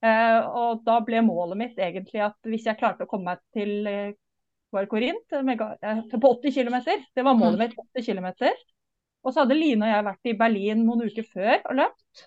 Eh, 0.03 0.39
og 0.59 0.83
da 0.87 0.99
ble 1.07 1.21
målet 1.23 1.59
mitt 1.61 1.79
egentlig 1.79 2.25
at 2.25 2.51
hvis 2.51 2.67
jeg 2.67 2.79
klarte 2.81 3.07
å 3.07 3.11
komme 3.11 3.37
meg 3.37 3.43
til 3.55 3.87
eh, 3.87 4.15
var 4.73 4.89
Korint 4.91 5.33
eh, 5.33 6.03
på 6.11 6.33
80 6.41 6.55
km, 6.57 6.77
det 7.15 7.23
var 7.23 7.39
målet 7.39 7.59
mitt. 7.61 7.79
80 7.79 8.07
km. 8.09 8.29
Og 9.23 9.33
så 9.33 9.45
hadde 9.45 9.57
Line 9.57 9.87
og 9.87 9.93
jeg 9.93 10.07
vært 10.09 10.31
i 10.31 10.37
Berlin 10.39 10.85
noen 10.87 11.07
uker 11.07 11.27
før 11.29 11.59
og 11.61 11.79
løpt. 11.79 12.27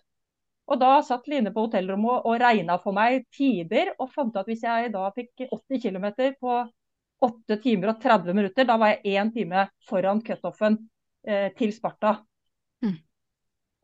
Og 0.72 0.80
da 0.82 0.92
satt 1.06 1.28
Line 1.30 1.52
på 1.54 1.66
hotellrommet 1.68 2.12
og, 2.14 2.30
og 2.30 2.40
regna 2.42 2.78
for 2.82 2.96
meg 2.96 3.26
tider, 3.36 3.92
og 4.00 4.14
fant 4.14 4.34
ut 4.34 4.42
at 4.42 4.50
hvis 4.50 4.64
jeg 4.66 4.94
da 4.94 5.10
fikk 5.14 5.48
80 5.50 5.82
km 5.84 6.08
på 6.40 6.60
8 7.26 7.58
timer 7.64 7.94
og 7.94 8.00
30 8.02 8.38
minutter, 8.38 8.68
da 8.68 8.78
var 8.82 8.96
jeg 8.96 9.18
én 9.18 9.32
time 9.34 9.68
foran 9.90 10.22
cutoffen 10.26 10.80
eh, 11.28 11.52
til 11.58 11.74
Sparta. 11.76 12.18
Mm. 12.86 12.98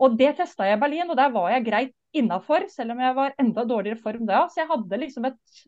Og 0.01 0.17
det 0.17 0.35
testa 0.39 0.67
jeg 0.69 0.79
i 0.79 0.81
Berlin, 0.81 1.09
og 1.09 1.19
der 1.19 1.33
var 1.33 1.51
jeg 1.53 1.67
greit 1.67 1.95
innafor, 2.17 2.67
selv 2.71 2.95
om 2.95 3.03
jeg 3.03 3.17
var 3.17 3.35
enda 3.41 3.65
dårligere 3.67 4.01
form 4.01 4.25
da. 4.29 4.45
Så 4.51 4.63
jeg 4.63 4.71
hadde 4.71 5.01
liksom 5.03 5.27
et 5.29 5.61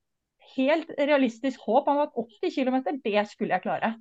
helt 0.54 0.90
realistisk 1.00 1.62
håp 1.68 1.88
om 1.90 2.02
at 2.04 2.18
80 2.20 2.56
km, 2.56 2.80
det 3.04 3.28
skulle 3.32 3.56
jeg 3.56 3.66
klare. 3.66 3.94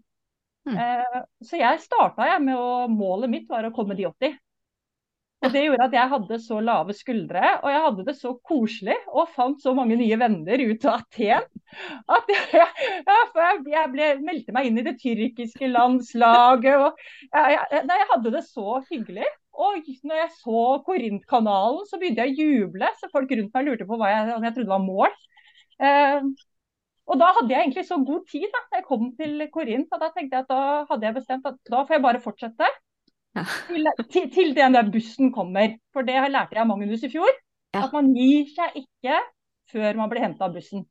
Mm. 0.69 0.79
Eh, 0.79 1.21
så 1.43 1.59
jeg 1.59 1.83
starta 1.83 2.29
jeg 2.29 2.43
med 2.45 2.55
å 2.55 2.87
Målet 2.91 3.31
mitt 3.31 3.49
var 3.51 3.67
å 3.67 3.75
komme 3.75 3.97
de 3.99 4.07
80. 4.11 4.37
Og 5.43 5.51
det 5.51 5.65
gjorde 5.65 5.87
at 5.89 5.95
jeg 5.97 6.11
hadde 6.13 6.37
så 6.39 6.57
lave 6.63 6.95
skuldre, 6.95 7.41
og 7.65 7.73
jeg 7.73 7.83
hadde 7.83 8.05
det 8.07 8.13
så 8.15 8.31
koselig 8.47 8.95
og 9.11 9.31
fant 9.35 9.59
så 9.63 9.73
mange 9.75 9.97
nye 9.99 10.19
venner 10.21 10.63
ut 10.63 10.87
av 10.87 11.01
Aten. 11.01 11.49
At 12.07 12.31
jeg, 12.31 12.69
jeg, 13.09 13.65
jeg 13.73 13.91
ble, 13.91 14.11
meldte 14.23 14.55
meg 14.55 14.69
inn 14.69 14.79
i 14.79 14.87
det 14.87 14.95
tyrkiske 15.03 15.71
landslaget. 15.73 16.87
og 16.87 17.03
jeg, 17.27 17.59
jeg, 17.59 17.83
jeg 17.91 18.09
hadde 18.13 18.35
det 18.37 18.45
så 18.47 18.79
hyggelig. 18.87 19.27
Og 19.53 19.91
når 20.09 20.17
jeg 20.17 20.31
så 20.39 20.63
Korintkanalen, 20.87 21.83
så 21.89 21.99
begynte 22.01 22.25
jeg 22.25 22.33
å 22.33 22.47
juble. 22.55 22.89
Så 23.01 23.11
folk 23.13 23.33
rundt 23.33 23.53
meg 23.53 23.69
lurte 23.69 23.89
på 23.89 23.99
hva 24.01 24.09
jeg, 24.13 24.31
om 24.37 24.47
jeg 24.47 24.57
trodde 24.57 24.73
var 24.73 24.85
mål. 24.85 25.19
Eh, 25.83 26.31
og 27.13 27.19
da 27.21 27.29
hadde 27.37 27.53
jeg 27.53 27.67
egentlig 27.67 27.85
så 27.89 27.99
god 28.07 28.23
tid 28.31 28.47
da 28.55 28.63
jeg 28.79 28.87
kom 28.87 29.11
til 29.19 29.45
Korint. 29.53 29.91
Og 29.93 30.01
da 30.01 30.09
tenkte 30.15 30.39
jeg 30.39 30.47
at 30.47 30.53
da 30.53 30.63
hadde 30.89 31.09
jeg 31.09 31.19
bestemt 31.19 31.51
at 31.51 31.59
da 31.75 31.83
får 31.85 31.99
jeg 31.99 32.05
bare 32.07 32.23
fortsette. 32.25 32.71
Ja. 33.37 33.45
Til, 33.69 33.91
til, 34.13 34.31
til 34.33 34.55
den 34.57 34.77
der 34.77 34.89
bussen 34.93 35.33
kommer. 35.35 35.77
For 35.93 36.07
det 36.07 36.17
lærte 36.31 36.57
jeg 36.57 36.65
av 36.65 36.71
Magnus 36.71 37.05
i 37.05 37.13
fjor. 37.13 37.33
Ja. 37.73 37.87
At 37.87 37.95
man 37.97 38.13
gir 38.17 38.49
seg 38.53 38.81
ikke 38.85 39.21
før 39.73 40.01
man 40.01 40.11
blir 40.13 40.25
henta 40.25 40.49
av 40.49 40.57
bussen. 40.57 40.87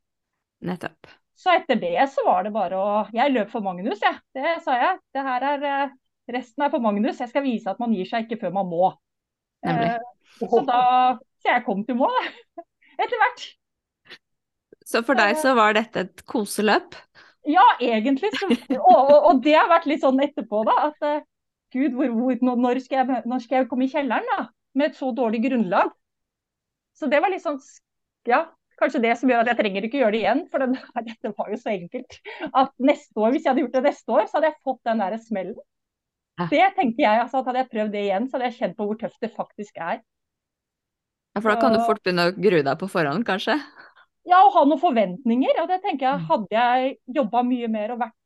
Nettopp. 0.66 1.10
Så 1.42 1.54
etter 1.56 1.80
det 1.82 1.96
så 2.14 2.24
var 2.26 2.44
det 2.46 2.54
bare 2.54 2.78
å 2.78 2.90
Jeg 3.16 3.34
løp 3.34 3.50
for 3.54 3.66
Magnus, 3.66 4.02
jeg. 4.04 4.20
Det 4.36 4.58
sa 4.66 4.78
jeg. 4.78 5.00
Det 5.16 5.26
her 5.26 5.46
er 5.54 5.68
eh, 5.70 5.94
Resten 6.36 6.66
er 6.66 6.72
for 6.74 6.84
Magnus. 6.84 7.20
Jeg 7.22 7.32
skal 7.32 7.46
vise 7.46 7.72
at 7.72 7.80
man 7.82 7.94
gir 7.96 8.08
seg 8.10 8.26
ikke 8.26 8.42
før 8.46 8.56
man 8.60 8.70
må. 8.72 8.92
Eh, 9.68 9.98
så 10.40 10.62
da 10.68 10.84
Så 11.42 11.50
jeg 11.50 11.66
kom 11.66 11.84
til 11.86 11.98
mål. 11.98 12.14
Etter 13.02 13.18
hvert. 13.18 13.48
Så 14.86 15.02
for 15.06 15.18
deg 15.18 15.38
så 15.40 15.54
var 15.58 15.76
dette 15.78 16.06
et 16.06 16.24
koseløp? 16.30 16.98
Ja, 17.50 17.64
egentlig. 17.82 18.30
Så, 18.38 18.50
og, 18.78 18.98
og, 19.00 19.18
og 19.30 19.44
det 19.46 19.56
har 19.58 19.70
vært 19.72 19.88
litt 19.90 20.04
sånn 20.04 20.22
etterpå, 20.22 20.64
da. 20.68 20.92
At 20.92 21.08
eh, 21.08 21.24
gud, 21.74 21.96
hvor, 21.98 22.12
hvor, 22.14 22.58
når, 22.62 22.82
skal 22.86 23.02
jeg, 23.02 23.24
når 23.30 23.44
skal 23.46 23.62
jeg 23.62 23.70
komme 23.72 23.88
i 23.88 23.94
kjelleren, 23.94 24.28
da? 24.36 24.50
Med 24.78 24.92
et 24.92 25.00
så 25.00 25.10
dårlig 25.16 25.42
grunnlag. 25.48 25.94
Så 26.98 27.10
det 27.12 27.22
var 27.24 27.34
litt 27.34 27.44
sånn 27.44 27.60
Ja, 28.28 28.46
kanskje 28.82 29.02
det 29.04 29.16
som 29.18 29.32
gjør 29.32 29.44
at 29.44 29.52
jeg 29.52 29.60
trenger 29.62 29.88
ikke 29.88 30.02
gjøre 30.02 30.16
det 30.16 30.22
igjen. 30.22 30.46
For 30.52 30.64
den, 30.64 30.78
dette 31.10 31.34
var 31.34 31.52
jo 31.54 31.60
så 31.62 31.74
enkelt. 31.74 32.20
At 32.52 32.74
neste 32.78 33.18
år, 33.18 33.34
hvis 33.34 33.46
jeg 33.46 33.54
hadde 33.54 33.66
gjort 33.66 33.78
det 33.80 33.86
neste 33.90 34.18
år, 34.18 34.26
så 34.28 34.38
hadde 34.38 34.52
jeg 34.52 34.62
fått 34.68 34.82
den 34.92 35.04
der 35.04 35.18
smellen. 35.24 35.62
Det 36.52 36.64
tenker 36.76 37.04
jeg, 37.04 37.20
altså, 37.22 37.42
at 37.42 37.46
Hadde 37.52 37.60
jeg 37.60 37.70
prøvd 37.70 37.92
det 37.94 38.02
igjen, 38.08 38.28
så 38.30 38.38
hadde 38.38 38.50
jeg 38.50 38.58
kjent 38.60 38.78
på 38.78 38.86
hvor 38.88 38.98
tøft 38.98 39.20
det 39.22 39.32
faktisk 39.36 39.78
er. 39.78 40.02
Ja, 41.36 41.42
for 41.42 41.52
da 41.52 41.60
kan 41.62 41.74
du 41.76 41.80
fort 41.86 42.02
begynne 42.04 42.30
å 42.30 42.34
grue 42.36 42.64
deg 42.66 42.80
på 42.80 42.90
forhånd, 42.92 43.24
kanskje? 43.28 43.56
Ja, 44.28 44.42
å 44.46 44.52
ha 44.54 44.64
noen 44.68 44.82
forventninger. 44.82 45.62
Og 45.62 45.70
det 45.70 45.82
tenker 45.84 46.08
jeg, 46.08 46.20
Mm. 46.20 46.26
hadde 46.28 46.52
jeg 46.52 46.98
jobba 47.08 47.44
mye 47.44 47.68
mer 47.72 47.92
og 47.92 48.00
vært 48.00 48.18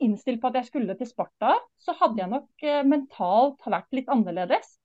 innstilt 0.00 0.40
på 0.40 0.48
at 0.48 0.54
jeg 0.60 0.66
skulle 0.66 0.96
til 0.96 1.06
Sparta, 1.06 1.54
så 1.80 1.94
hadde 1.96 2.18
jeg 2.22 2.30
nok 2.30 2.48
eh, 2.62 2.82
mentalt 2.82 3.60
vært 3.64 3.92
litt 3.92 4.08
annerledes. 4.08 4.78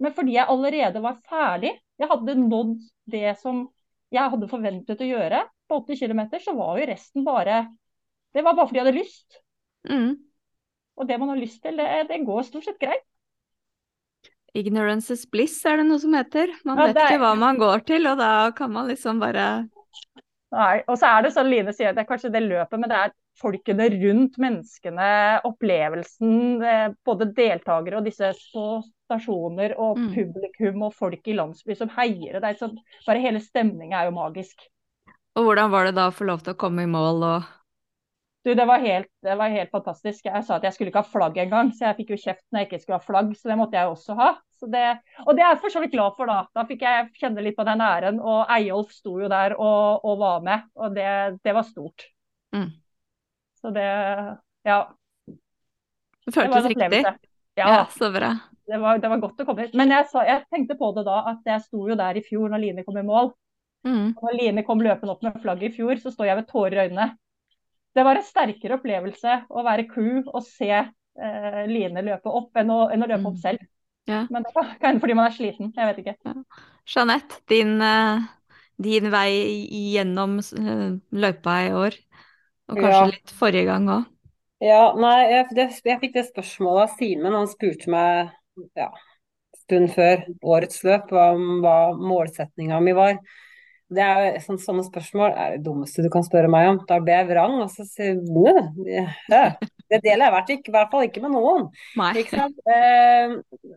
Men 0.00 0.12
fordi 0.12 0.36
jeg 0.36 0.46
allerede 0.48 1.00
var 1.02 1.20
ferdig, 1.28 1.72
jeg 1.98 2.08
hadde 2.08 2.34
nådd 2.36 2.78
det 3.06 3.38
som 3.40 3.68
jeg 4.12 4.30
hadde 4.30 4.48
forventet 4.48 5.00
å 5.00 5.08
gjøre 5.08 5.42
på 5.68 5.80
80 5.82 5.98
km, 6.00 6.40
så 6.40 6.54
var 6.56 6.78
jo 6.78 6.86
resten 6.86 7.24
bare 7.24 7.66
Det 8.34 8.44
var 8.44 8.54
bare 8.54 8.66
fordi 8.68 8.78
jeg 8.78 8.84
hadde 8.86 8.98
lyst. 8.98 9.40
Mm. 9.88 10.25
Og 10.96 11.06
det 11.08 11.18
man 11.20 11.28
har 11.28 11.36
lyst 11.40 11.60
til, 11.62 11.76
det, 11.76 12.08
det 12.08 12.22
går 12.24 12.42
stort 12.48 12.64
sett 12.64 12.78
greit. 12.80 13.04
Ignorance 14.56 15.12
is 15.12 15.26
bliss, 15.28 15.58
er 15.68 15.76
det 15.82 15.86
noe 15.90 16.00
som 16.00 16.14
heter. 16.16 16.48
Man 16.64 16.78
Ja, 16.80 16.86
vet 16.88 16.96
er- 16.96 17.10
ikke 17.10 17.20
hva 17.20 17.34
man 17.36 17.58
går 17.60 17.84
til, 17.84 18.06
og 18.08 18.16
da 18.18 18.50
kan 18.56 18.72
man 18.72 18.88
liksom 18.88 19.20
bare 19.20 19.68
Nei, 20.56 20.82
og 20.88 20.96
så 20.96 21.08
er 21.18 21.22
det 21.26 21.32
sånn 21.34 21.50
Line 21.50 21.72
sier, 21.74 21.92
det 21.92 22.04
er 22.04 22.08
kanskje 22.08 22.30
det 22.32 22.40
løpet, 22.46 22.78
men 22.80 22.88
det 22.88 22.96
er 22.96 23.12
folkene 23.36 23.88
rundt 23.92 24.38
menneskene, 24.40 25.08
opplevelsen, 25.44 26.62
eh, 26.64 26.94
både 27.04 27.26
deltakere 27.34 27.98
og 27.98 28.04
disse 28.06 28.30
på 28.54 28.82
stasjoner 29.04 29.74
og 29.76 29.98
Mm. 29.98 30.14
publikum 30.14 30.82
og 30.86 30.94
folk 30.94 31.20
i 31.28 31.34
landsby 31.34 31.76
som 31.76 31.88
heier. 31.90 32.40
Det 32.40 32.44
er 32.44 32.54
sånn, 32.54 32.78
bare 33.06 33.20
hele 33.20 33.40
stemninga 33.40 34.00
er 34.00 34.04
jo 34.10 34.16
magisk. 34.16 34.56
Og 35.34 35.44
hvordan 35.44 35.70
var 35.70 35.84
det 35.84 35.94
da 35.96 36.08
å 36.08 36.14
få 36.14 36.24
lov 36.24 36.42
til 36.42 36.54
å 36.54 36.56
komme 36.56 36.84
i 36.84 36.86
mål 36.86 37.22
og 37.24 37.44
Du, 38.46 38.52
det 38.54 38.62
var, 38.68 38.78
helt, 38.78 39.08
det 39.26 39.34
var 39.34 39.50
helt 39.50 39.72
fantastisk. 39.74 40.28
Jeg 40.28 40.44
sa 40.46 40.60
at 40.60 40.64
jeg 40.68 40.76
skulle 40.76 40.92
ikke 40.92 41.00
ha 41.02 41.10
flagg 41.10 41.38
engang, 41.42 41.72
så 41.74 41.88
jeg 41.88 41.96
fikk 41.96 42.12
jo 42.14 42.18
kjeft 42.22 42.44
når 42.54 42.60
jeg 42.60 42.68
ikke 42.68 42.78
skulle 42.84 42.98
ha 43.00 43.02
flagg, 43.02 43.32
så 43.34 43.50
det 43.50 43.56
måtte 43.58 43.74
jeg 43.74 43.90
også 43.90 44.14
ha. 44.20 44.28
Så 44.60 44.68
det, 44.70 44.82
og 45.24 45.32
det 45.34 45.42
er 45.42 45.50
jeg 45.50 45.58
for 45.64 45.74
så 45.74 45.82
vidt 45.82 45.96
glad 45.96 46.14
for, 46.14 46.30
da. 46.30 46.44
Da 46.54 46.62
fikk 46.68 46.84
jeg 46.86 47.08
kjenne 47.18 47.42
litt 47.42 47.56
på 47.58 47.66
den 47.66 47.82
æren. 47.82 48.20
Og 48.22 48.52
Eyolf 48.54 48.94
sto 48.94 49.16
jo 49.18 49.30
der 49.32 49.56
og, 49.58 50.06
og 50.06 50.22
var 50.22 50.46
med, 50.46 50.62
og 50.78 50.94
det, 50.94 51.08
det 51.42 51.56
var 51.58 51.66
stort. 51.66 52.06
Mm. 52.54 52.70
Så 53.58 53.74
det 53.74 53.88
Ja. 54.66 54.78
Det 56.26 56.34
føltes 56.34 56.70
riktig? 56.70 57.02
Ja, 57.58 57.66
Ja, 57.66 57.82
så 57.90 58.12
bra. 58.14 58.30
det 58.66 58.78
var, 58.78 59.02
det 59.02 59.10
var 59.10 59.26
godt 59.26 59.42
å 59.42 59.50
komme 59.50 59.66
hit. 59.66 59.74
Men 59.74 59.90
jeg, 59.90 60.06
sa, 60.14 60.22
jeg 60.26 60.46
tenkte 60.54 60.78
på 60.78 60.94
det 60.94 61.06
da, 61.10 61.18
at 61.34 61.46
jeg 61.50 61.66
sto 61.66 61.82
jo 61.90 61.98
der 61.98 62.18
i 62.18 62.22
fjor 62.22 62.50
når 62.54 62.62
Line 62.62 62.86
kom 62.86 63.02
i 63.02 63.06
mål. 63.06 63.34
Mm. 63.86 64.14
Og 64.14 64.26
når 64.26 64.38
Line 64.38 64.64
kom 64.66 64.82
løpende 64.86 65.18
opp 65.18 65.22
med 65.26 65.38
flagget 65.42 65.72
i 65.72 65.76
fjor, 65.80 65.98
så 65.98 66.14
står 66.14 66.30
jeg 66.30 66.44
med 66.44 66.52
tårer 66.54 66.78
i 66.78 66.84
øynene. 66.88 67.12
Det 67.96 68.04
var 68.04 68.18
en 68.20 68.26
sterkere 68.26 68.76
opplevelse 68.76 69.38
å 69.48 69.62
være 69.64 69.86
crew 69.88 70.20
og 70.26 70.42
se 70.44 70.68
eh, 70.76 71.62
Line 71.70 72.02
løpe 72.04 72.28
opp 72.40 72.58
enn 72.60 72.72
å, 72.74 72.80
enn 72.92 73.06
å 73.06 73.08
løpe 73.08 73.30
opp 73.30 73.38
Mm. 73.38 73.42
selv. 73.42 73.62
Ja. 74.06 74.20
Men 74.30 74.44
det 74.44 74.52
kan 74.54 74.68
hende 74.84 75.00
fordi 75.02 75.16
man 75.18 75.30
er 75.30 75.36
sliten. 75.36 75.72
Jeg 75.76 75.88
vet 75.92 76.02
ikke. 76.04 76.34
Jeanette, 76.86 77.40
din, 77.48 77.80
eh, 77.82 78.20
din 78.82 79.10
vei 79.10 79.30
gjennom 79.94 80.38
eh, 80.38 80.98
løypa 81.12 81.56
i 81.66 81.72
år, 81.74 81.96
og 82.68 82.78
kanskje 82.78 83.00
Ja. 83.00 83.06
litt 83.10 83.30
forrige 83.40 83.66
gang 83.70 83.88
òg. 83.88 84.04
Ja, 84.64 84.94
nei, 84.96 85.16
jeg, 85.30 85.48
det, 85.56 85.66
jeg 85.84 86.00
fikk 86.00 86.14
det 86.16 86.24
spørsmålet 86.30 86.86
av 86.86 86.94
Simen. 86.96 87.34
Han 87.36 87.48
spurte 87.50 87.90
meg 87.92 88.30
ja, 88.78 88.86
stund 89.64 89.90
før 89.92 90.22
årets 90.54 90.80
løp 90.86 91.10
hva, 91.12 91.26
hva 91.64 91.74
målsettinga 92.00 92.80
mi 92.80 92.94
var. 92.96 93.18
Det 93.86 94.02
er 94.02 94.20
jo 94.24 94.40
sånn, 94.42 94.58
Sånne 94.62 94.84
spørsmål 94.86 95.34
er 95.38 95.52
det 95.54 95.64
dummeste 95.66 96.02
du 96.02 96.08
kan 96.12 96.24
spørre 96.26 96.50
meg 96.50 96.70
om. 96.72 96.80
Da 96.88 96.98
blir 97.02 97.20
jeg 97.20 97.28
vrang, 97.28 97.58
og 97.62 97.68
så 97.70 97.86
sier 97.86 98.16
ja, 98.90 99.04
det 99.92 100.00
deler 100.02 100.26
jeg 100.26 100.32
i 100.32 100.34
hvert, 100.34 100.54
ikke, 100.56 100.72
i 100.72 100.74
hvert 100.74 100.94
fall 100.94 101.06
ikke 101.06 101.22
med 101.22 101.36
noen. 101.36 101.68
Eh, 102.66 103.36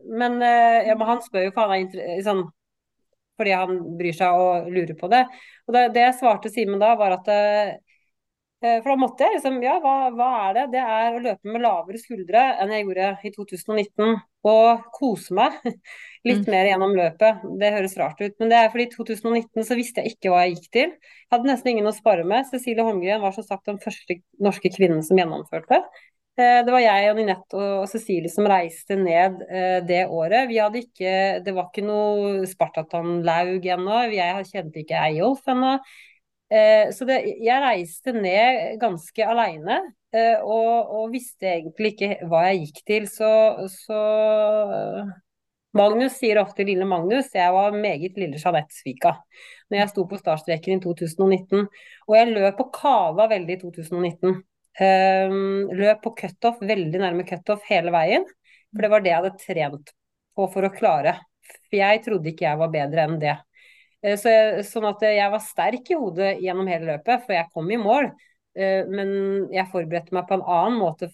men, 0.10 0.40
eh, 0.42 0.80
ja, 0.90 0.96
men 0.98 1.12
han 1.12 1.22
spør 1.26 1.46
jo 1.50 1.54
for 1.54 1.70
han 1.70 1.92
er 1.94 2.24
sånn, 2.26 2.48
fordi 3.40 3.54
han 3.56 3.78
bryr 4.00 4.18
seg 4.18 4.40
og 4.42 4.72
lurer 4.74 4.98
på 4.98 5.12
det. 5.14 5.22
Og 5.70 5.78
det, 5.78 5.86
det 5.96 6.08
jeg 6.08 6.18
svarte 6.24 6.52
Simen 6.52 6.82
da, 6.82 6.96
var 7.00 7.20
at 7.20 7.30
eh, 7.34 7.78
Eh, 8.60 8.82
For 8.84 8.92
da 8.92 8.96
måtte 9.00 9.24
jeg 9.24 9.38
liksom, 9.38 9.62
ja, 9.64 9.78
hva, 9.80 9.94
hva 10.12 10.30
er 10.50 10.56
det? 10.58 10.64
Det 10.74 10.82
er 10.84 11.16
å 11.16 11.22
løpe 11.24 11.52
med 11.54 11.64
lavere 11.64 12.00
skuldre 12.02 12.42
enn 12.60 12.74
jeg 12.76 12.84
gjorde 12.86 13.12
i 13.24 13.32
2019. 13.36 14.18
Og 14.50 14.90
kose 14.96 15.36
meg 15.38 15.56
litt 16.26 16.46
Mm. 16.46 16.52
mer 16.52 16.66
gjennom 16.68 16.94
løpet. 16.98 17.42
Det 17.60 17.72
høres 17.74 17.98
rart 17.98 18.20
ut, 18.22 18.34
men 18.40 18.50
det 18.50 18.58
er 18.58 18.70
fordi 18.70 18.88
i 18.88 18.92
2019 18.92 19.64
så 19.64 19.76
visste 19.78 20.04
jeg 20.04 20.16
ikke 20.18 20.30
hva 20.34 20.44
jeg 20.46 20.56
gikk 20.58 20.70
til. 20.72 20.90
Jeg 20.92 21.32
hadde 21.32 21.48
nesten 21.50 21.72
ingen 21.72 21.88
å 21.88 21.96
spare 21.96 22.26
med. 22.28 22.46
Cecilie 22.52 22.84
Holmgren 22.84 23.22
var 23.22 23.32
som 23.32 23.44
sagt 23.44 23.66
den 23.66 23.80
første 23.80 24.20
norske 24.40 24.70
kvinnen 24.74 25.04
som 25.04 25.18
gjennomførte. 25.18 25.84
Eh, 26.40 26.64
Det 26.64 26.72
var 26.72 26.80
jeg 26.80 27.10
og 27.12 27.16
Ninette 27.18 27.54
og 27.56 27.88
Cecilie 27.92 28.30
som 28.32 28.46
reiste 28.48 28.96
ned 28.96 29.42
eh, 29.50 29.80
det 29.82 30.08
året. 30.08 30.48
Vi 30.48 30.58
hadde 30.60 30.84
ikke, 30.84 31.44
det 31.44 31.54
var 31.56 31.70
ikke 31.70 31.84
noe 31.88 32.46
Spartaton-laug 32.48 33.66
ennå. 33.66 34.04
Jeg 34.14 34.46
kjente 34.52 34.80
ikke 34.84 35.00
Eyolf 35.10 35.44
ennå. 35.48 35.78
Eh, 36.52 36.92
så 36.92 37.06
det, 37.06 37.24
jeg 37.44 37.62
reiste 37.62 38.12
ned 38.16 38.80
ganske 38.82 39.22
aleine, 39.26 39.82
og, 40.42 40.90
og 40.90 41.12
visste 41.14 41.46
egentlig 41.46 41.92
ikke 41.94 42.26
hva 42.26 42.48
jeg 42.48 42.64
gikk 42.64 42.80
til. 42.88 43.04
Så, 43.06 43.28
så 43.70 44.00
Magnus 45.78 46.16
sier 46.18 46.40
ofte 46.42 46.66
'lille 46.66 46.86
Magnus'. 46.86 47.34
Jeg 47.34 47.54
var 47.54 47.72
meget 47.72 48.18
lille 48.18 48.40
Jeanette 48.42 48.74
Svika 48.74 49.14
når 49.70 49.78
jeg 49.78 49.90
sto 49.92 50.06
på 50.10 50.18
startstreken 50.18 50.80
i 50.80 50.82
2019. 50.82 51.68
Og 52.08 52.16
jeg 52.18 52.32
løp 52.34 52.62
og 52.64 52.72
kava 52.74 53.28
veldig 53.30 53.58
i 53.58 53.60
2019. 53.62 54.40
Um, 54.80 55.70
løp 55.76 56.02
på 56.02 56.14
cutoff, 56.18 56.62
veldig 56.62 57.02
nærme 57.02 57.26
cutoff 57.28 57.62
hele 57.70 57.94
veien. 57.94 58.26
For 58.74 58.82
det 58.82 58.90
var 58.90 59.04
det 59.04 59.12
jeg 59.12 59.22
hadde 59.22 59.44
trent 59.44 59.94
på 60.36 60.48
for 60.54 60.66
å 60.66 60.74
klare. 60.74 61.20
For 61.70 61.78
jeg 61.78 62.02
trodde 62.06 62.32
ikke 62.32 62.48
jeg 62.48 62.62
var 62.62 62.74
bedre 62.74 63.06
enn 63.06 63.20
det. 63.22 63.36
Eh, 64.02 64.16
Så 64.18 64.32
sånn 64.66 64.88
at 64.90 65.02
jeg 65.06 65.32
var 65.32 65.44
sterk 65.44 65.92
i 65.92 65.98
hodet 66.00 66.38
gjennom 66.42 66.70
hele 66.70 66.96
løpet, 66.96 67.26
for 67.26 67.36
jeg 67.36 67.50
kom 67.54 67.70
i 67.70 67.78
mål. 67.82 68.10
Eh, 68.56 68.86
Men 68.90 69.52
jeg 69.54 69.70
forberedte 69.72 70.16
meg 70.16 70.26
på 70.28 70.38
en 70.38 70.46
annen 70.46 70.80
måte 70.80 71.12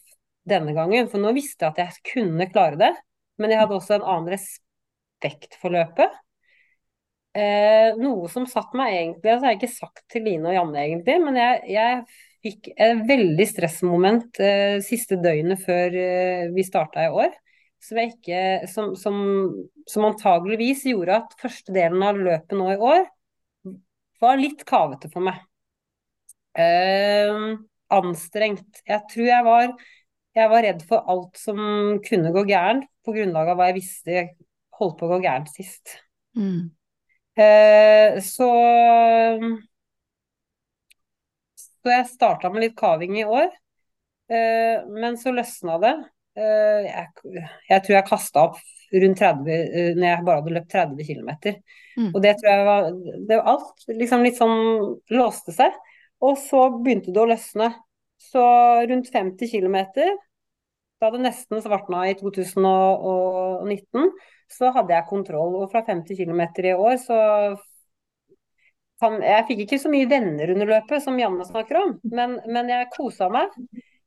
denne 0.48 0.76
gangen, 0.78 1.10
for 1.10 1.20
nå 1.20 1.34
visste 1.34 1.66
jeg 1.66 1.74
at 1.74 1.78
jeg 1.84 2.14
kunne 2.14 2.48
klare 2.52 2.78
det. 2.80 2.94
Men 3.42 3.52
jeg 3.52 3.62
hadde 3.62 3.78
også 3.78 3.98
en 3.98 4.06
annen 4.06 4.36
respekt 4.36 5.58
for 5.62 5.76
løpet. 5.76 6.14
Eh, 7.36 7.92
noe 8.00 8.30
som 8.32 8.46
satt 8.48 8.72
meg 8.80 8.94
egentlig, 8.96 9.28
altså 9.28 9.44
jeg 9.44 9.50
har 9.50 9.58
ikke 9.58 9.74
sagt 9.74 10.06
til 10.14 10.24
Line 10.24 10.48
og 10.48 10.56
Janne 10.56 10.84
egentlig, 10.86 11.18
men 11.20 11.36
jeg, 11.36 11.58
jeg 11.74 12.06
fikk 12.46 12.70
et 12.72 13.02
veldig 13.10 13.48
stressmoment 13.50 14.40
eh, 14.40 14.78
siste 14.86 15.18
døgnet 15.20 15.60
før 15.66 15.98
eh, 16.00 16.46
vi 16.56 16.64
starta 16.64 17.04
i 17.04 17.12
år. 17.12 17.34
Som, 17.84 18.00
ikke, 18.02 18.40
som, 18.72 18.94
som, 18.98 19.18
som 19.86 20.08
antageligvis 20.08 20.88
gjorde 20.90 21.20
at 21.20 21.36
første 21.38 21.76
delen 21.76 22.02
av 22.08 22.18
løpet 22.18 22.56
nå 22.58 22.72
i 22.72 22.80
år 22.82 23.04
var 24.24 24.40
litt 24.40 24.64
kavete 24.66 25.12
for 25.12 25.28
meg. 25.28 25.44
Eh, 26.58 27.36
anstrengt. 27.94 28.82
Jeg 28.88 29.04
tror 29.12 29.28
jeg 29.28 29.46
var, 29.46 29.76
jeg 30.36 30.52
var 30.52 30.66
redd 30.66 30.82
for 30.88 31.06
alt 31.12 31.40
som 31.40 31.60
kunne 32.06 32.34
gå 32.36 32.44
gærent, 32.50 32.90
på 33.06 33.14
grunnlag 33.16 33.52
av 33.52 33.60
hva 33.60 33.70
jeg 33.70 33.78
visste 33.78 34.26
holdt 34.76 34.98
på 35.00 35.08
å 35.08 35.14
gå 35.14 35.22
gærent 35.24 35.52
sist. 35.54 35.98
Mm. 36.36 36.72
Eh, 37.36 38.20
så 38.24 38.50
Så 41.56 41.92
jeg 41.94 42.08
starta 42.10 42.50
med 42.50 42.64
litt 42.64 42.78
kaving 42.80 43.20
i 43.20 43.28
år, 43.30 43.52
eh, 44.34 44.86
men 44.90 45.20
så 45.22 45.30
løsna 45.36 45.78
det. 45.84 45.94
Eh, 46.36 46.88
jeg, 46.88 47.44
jeg 47.70 47.84
tror 47.86 47.96
jeg 47.96 48.08
kasta 48.10 48.48
opp 48.50 48.58
rundt 48.96 49.22
30 49.22 49.52
eh, 49.54 49.92
når 49.96 50.08
jeg 50.08 50.26
bare 50.26 50.42
hadde 50.42 50.56
løpt 50.56 50.72
30 50.74 51.06
km. 51.08 51.30
Mm. 51.96 52.10
Og 52.10 52.18
det 52.26 52.34
tror 52.40 52.50
jeg 52.52 52.66
var 52.68 52.90
det 53.30 53.38
var 53.38 53.52
alt 53.54 53.86
liksom 54.02 54.26
litt 54.26 54.40
sånn 54.40 54.58
låste 55.14 55.54
seg. 55.56 55.78
Og 56.26 56.40
så 56.42 56.68
begynte 56.80 57.14
det 57.14 57.22
å 57.22 57.30
løsne. 57.30 57.70
Så 58.26 58.44
rundt 58.90 59.12
50 59.14 59.52
km, 59.52 59.78
da 61.02 61.12
det 61.14 61.22
nesten 61.24 61.62
svartna 61.62 62.06
i 62.10 62.16
2019, 62.18 64.12
så 64.52 64.72
hadde 64.76 64.96
jeg 64.96 65.10
kontroll. 65.10 65.58
Og 65.62 65.72
fra 65.72 65.84
50 65.86 66.20
km 66.22 66.44
i 66.66 66.76
år 66.76 67.00
så 67.04 67.22
Jeg 69.06 69.44
fikk 69.48 69.60
ikke 69.66 69.78
så 69.78 69.90
mye 69.92 70.08
venner 70.08 70.54
under 70.54 70.70
løpet, 70.70 71.04
som 71.04 71.18
Janne 71.20 71.44
snakker 71.46 71.78
om, 71.82 71.90
men, 72.16 72.38
men 72.48 72.70
jeg 72.72 72.88
kosa 72.94 73.28
meg. 73.30 73.52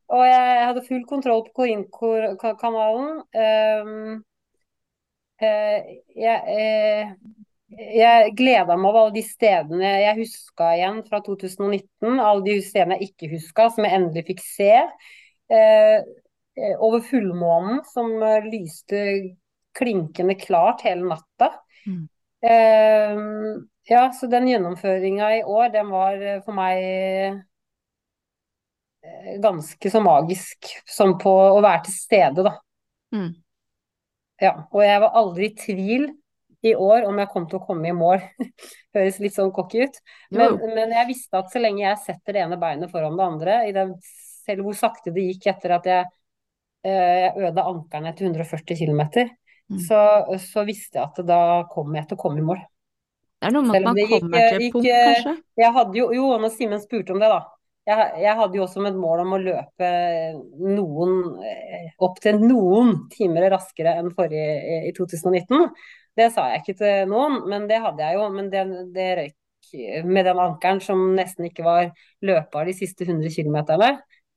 Og 0.08 0.22
jeg 0.24 0.62
hadde 0.64 0.84
full 0.86 1.02
kontroll 1.04 1.42
på 1.44 1.52
Korinko-kanalen. 1.58 3.10
Um, 3.36 4.14
uh, 5.44 5.90
jeg, 6.16 6.38
eh, 6.54 7.12
jeg 7.68 8.32
gleda 8.36 8.76
meg 8.78 8.88
over 8.88 9.02
alle 9.02 9.16
de 9.18 9.22
stedene 9.26 9.90
jeg 10.00 10.16
huska 10.22 10.70
igjen 10.76 11.02
fra 11.08 11.20
2019. 11.24 12.16
Alle 12.16 12.44
de 12.46 12.56
stedene 12.64 12.96
jeg 12.96 13.10
ikke 13.10 13.32
huska, 13.34 13.68
som 13.74 13.84
jeg 13.84 13.98
endelig 13.98 14.24
fikk 14.30 14.40
se. 14.44 14.72
Eh, 15.52 15.98
over 16.80 17.02
fullmånen, 17.04 17.82
som 17.92 18.14
eh, 18.24 18.46
lyste 18.48 19.02
klinkende 19.78 20.34
klart 20.40 20.82
hele 20.86 21.04
natta. 21.10 21.52
Mm. 21.86 22.06
Eh, 22.48 23.16
ja, 23.88 24.12
så 24.12 24.26
den 24.32 24.48
gjennomføringa 24.48 25.36
i 25.36 25.42
år, 25.44 25.68
den 25.74 25.92
var 25.92 26.22
eh, 26.22 26.40
for 26.44 26.56
meg 26.56 26.80
eh, 29.04 29.36
ganske 29.44 29.92
så 29.92 30.00
magisk 30.04 30.72
som 30.88 31.18
på 31.20 31.30
å 31.30 31.60
være 31.60 31.84
til 31.88 31.94
stede, 31.96 32.48
da. 32.48 32.56
Mm. 33.14 33.30
Ja, 34.40 34.54
og 34.70 34.82
jeg 34.84 35.02
var 35.02 35.16
aldri 35.18 35.48
i 35.48 35.54
tvil 35.58 36.08
i 36.66 36.72
år 36.74 37.04
om 37.06 37.18
jeg 37.22 37.28
kom 37.30 37.44
til 37.50 37.60
å 37.60 37.64
komme 37.66 37.90
i 37.90 37.94
mål. 37.94 38.22
Høres 38.96 39.18
litt 39.22 39.34
sånn 39.36 39.52
cocky 39.54 39.84
ut. 39.86 39.98
Men, 40.34 40.56
men 40.74 40.94
jeg 40.96 41.06
visste 41.12 41.38
at 41.38 41.52
så 41.52 41.60
lenge 41.62 41.84
jeg 41.84 42.00
setter 42.06 42.34
det 42.34 42.42
ene 42.46 42.58
beinet 42.58 42.90
foran 42.90 43.18
det 43.18 43.26
andre, 43.26 43.58
i 43.68 43.74
den, 43.76 43.92
selv 44.48 44.64
hvor 44.66 44.74
sakte 44.78 45.12
det 45.14 45.26
gikk 45.28 45.46
etter 45.52 45.76
at 45.76 45.86
jeg, 45.86 46.08
eh, 46.88 47.18
jeg 47.28 47.36
ødela 47.36 47.66
ankelen 47.70 48.08
etter 48.10 48.30
140 48.30 48.80
km, 48.84 49.04
Mm. 49.68 49.76
så, 49.84 49.98
så 50.40 50.62
visste 50.64 50.96
jeg 50.96 51.04
at 51.10 51.18
da 51.28 51.38
kommer 51.68 51.98
jeg 51.98 52.06
til 52.08 52.16
å 52.16 52.20
komme 52.22 52.40
i 52.40 52.44
mål. 52.46 52.60
Det 53.36 53.50
er 53.50 53.52
noe 53.52 53.66
med 53.68 53.74
at 53.76 53.84
man 53.84 53.98
gikk- 54.00 54.14
kommer 54.22 54.38
til 54.48 54.62
et 54.64 54.72
punkt, 54.72 54.86
eh, 54.88 55.08
kanskje. 55.10 55.34
Jeg 55.60 55.72
hadde 55.74 55.98
jo, 55.98 56.06
jo, 56.16 56.28
når 56.40 56.52
Simen 56.54 56.80
spurte 56.80 57.12
om 57.12 57.20
det, 57.20 57.28
da. 57.28 57.42
Jeg, 57.90 58.06
jeg 58.24 58.36
hadde 58.38 58.56
jo 58.56 58.62
også 58.64 58.86
et 58.88 58.96
mål 58.96 59.20
om 59.26 59.34
å 59.36 59.40
løpe 59.42 59.90
noen 60.56 61.12
eh, 61.44 61.90
opptil 62.08 62.40
noen 62.40 62.94
timer 63.12 63.50
raskere 63.52 63.92
enn 64.00 64.08
forrige 64.16 64.80
i 64.88 64.94
2019. 64.96 65.68
Det 66.18 66.32
sa 66.34 66.48
jeg 66.50 66.62
ikke 66.64 66.78
til 66.80 67.10
noen, 67.12 67.42
men 67.50 67.68
det 67.70 67.78
hadde 67.82 68.02
jeg 68.02 68.18
jo. 68.18 68.24
Men 68.34 68.48
det, 68.50 68.64
det 68.94 69.08
røyk 69.20 70.06
med 70.08 70.26
den 70.26 70.40
ankelen 70.42 70.80
som 70.82 71.02
nesten 71.14 71.46
ikke 71.50 71.66
var 71.66 71.90
løpbar 72.24 72.66
de 72.66 72.74
siste 72.74 73.06
100 73.06 73.30
km. 73.36 73.58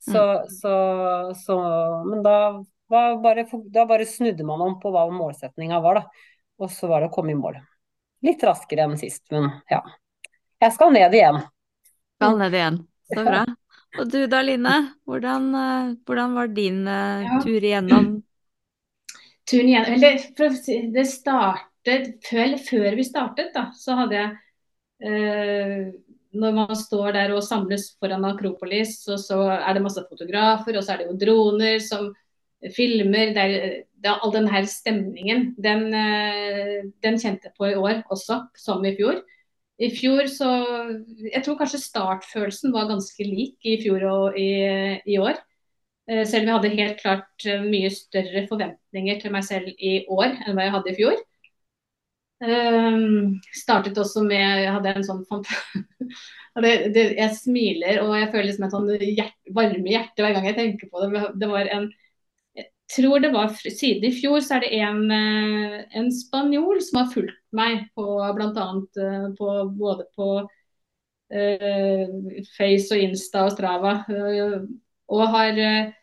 Så, 0.01 0.21
så, 0.49 0.73
så 1.37 1.57
Men 2.09 2.21
da, 2.25 2.35
var 2.91 3.17
bare, 3.23 3.45
da 3.73 3.85
bare 3.89 4.05
snudde 4.09 4.45
man 4.45 4.61
om 4.61 4.77
på 4.81 4.93
hva 4.93 5.07
målsettinga 5.13 5.81
var, 5.81 6.01
da. 6.01 6.29
Og 6.61 6.69
så 6.69 6.89
var 6.91 7.01
det 7.01 7.09
å 7.09 7.15
komme 7.15 7.33
i 7.33 7.39
mål. 7.39 7.57
Litt 8.21 8.43
raskere 8.45 8.85
enn 8.85 8.97
sist, 9.01 9.23
men 9.33 9.49
ja. 9.71 9.81
Jeg 10.61 10.75
skal 10.75 10.93
ned 10.93 11.15
igjen. 11.17 11.41
Skal 12.19 12.37
ned 12.37 12.57
igjen. 12.57 12.83
Så 13.09 13.23
bra. 13.25 13.45
Og 13.99 14.11
du 14.11 14.19
da, 14.29 14.43
Line. 14.45 14.75
Hvordan, 15.09 15.47
eh, 15.57 15.87
hvordan 16.07 16.35
var 16.37 16.51
din 16.53 16.83
uh, 16.85 17.39
tur 17.41 17.57
igjennom 17.57 18.19
turen 19.51 19.69
igjen. 19.69 19.85
Eller 19.85 20.91
det 20.93 21.05
startet 21.05 21.70
før, 21.85 22.55
før 22.69 22.95
vi 22.97 23.05
startet, 23.07 23.51
da, 23.55 23.67
så 23.77 23.97
hadde 23.99 24.17
jeg 24.17 24.31
eh, 25.07 25.91
Når 26.31 26.53
man 26.55 26.75
står 26.77 27.11
der 27.11 27.33
og 27.35 27.43
samles 27.43 27.89
foran 27.99 28.25
Akropolis, 28.29 29.01
og 29.11 29.19
så 29.19 29.41
er 29.57 29.73
det 29.73 29.83
masse 29.83 30.03
fotografer, 30.07 30.77
og 30.77 30.83
så 30.83 30.93
er 30.93 31.01
det 31.01 31.09
jo 31.09 31.17
droner 31.19 31.79
som 31.83 32.11
filmer. 32.75 33.33
Det 33.35 33.43
er, 33.43 33.83
det 33.99 34.09
er 34.09 34.21
all 34.23 34.33
den 34.33 34.47
her 34.47 34.65
stemningen. 34.69 35.51
Den, 35.59 35.93
eh, 35.93 36.87
den 37.03 37.19
kjente 37.19 37.51
på 37.57 37.71
i 37.71 37.75
år 37.75 38.03
også, 38.09 38.45
som 38.55 38.85
i 38.85 38.95
fjor. 38.95 39.21
I 39.81 39.89
fjor 39.89 40.27
så 40.29 40.49
Jeg 41.33 41.41
tror 41.43 41.57
kanskje 41.57 41.81
startfølelsen 41.81 42.73
var 42.73 42.89
ganske 42.89 43.25
lik 43.25 43.57
i 43.65 43.79
fjor 43.81 44.03
og 44.05 44.37
i, 44.37 44.51
i 45.05 45.17
år. 45.17 45.39
Eh, 46.09 46.25
Selv 46.25 46.43
om 46.43 46.47
jeg 46.47 46.55
hadde 46.55 46.77
helt 46.77 47.01
klart 47.01 47.45
eh, 47.45 47.63
mye 47.65 47.89
større 47.89 48.45
forventninger 48.49 49.21
til 49.21 49.33
meg 49.33 49.43
selv 49.47 49.69
i 49.77 50.05
år 50.09 50.29
enn 50.45 50.55
hva 50.55 50.67
jeg 50.67 50.75
hadde 50.75 50.91
i 50.93 50.97
fjor. 50.99 51.21
Um, 52.41 53.35
startet 53.53 53.99
også 54.01 54.23
med 54.25 54.41
Jeg 54.63 54.71
hadde 54.73 54.91
en 54.95 55.03
sånn 55.05 55.19
det, 56.63 56.71
det, 56.95 57.03
Jeg 57.19 57.35
smiler 57.37 57.99
og 58.01 58.15
jeg 58.17 58.31
føler 58.31 58.47
liksom 58.47 58.65
et 58.65 58.73
sånn 58.73 58.87
hjert, 58.97 59.35
varme 59.53 59.91
hjerte 59.93 60.25
hver 60.25 60.33
gang 60.33 60.47
jeg 60.49 60.57
tenker 60.57 60.89
på 60.89 61.03
det. 61.03 61.21
Det 61.37 61.51
var 61.51 61.69
en 61.69 61.85
Jeg 62.57 62.65
tror 62.95 63.21
det 63.21 63.31
var 63.35 63.53
siden 63.61 64.09
i 64.09 64.13
fjor 64.15 64.41
så 64.41 64.57
er 64.57 64.65
det 64.65 64.71
en, 64.81 65.03
eh, 65.13 65.77
en 66.01 66.09
spanjol 66.11 66.81
som 66.81 67.03
har 67.03 67.13
fulgt 67.13 67.37
meg 67.53 67.85
på 67.93 68.07
bl.a. 68.09 68.67
Eh, 69.05 69.29
på 69.37 69.53
både 69.77 70.09
på 70.17 70.33
uh, 70.41 72.05
Face 72.57 72.89
og 72.89 73.05
Insta 73.05 73.45
og 73.45 73.53
Strava. 73.53 73.99
Uh, 74.09 74.65
og 75.13 75.27
har 75.37 75.61
uh, 75.61 75.95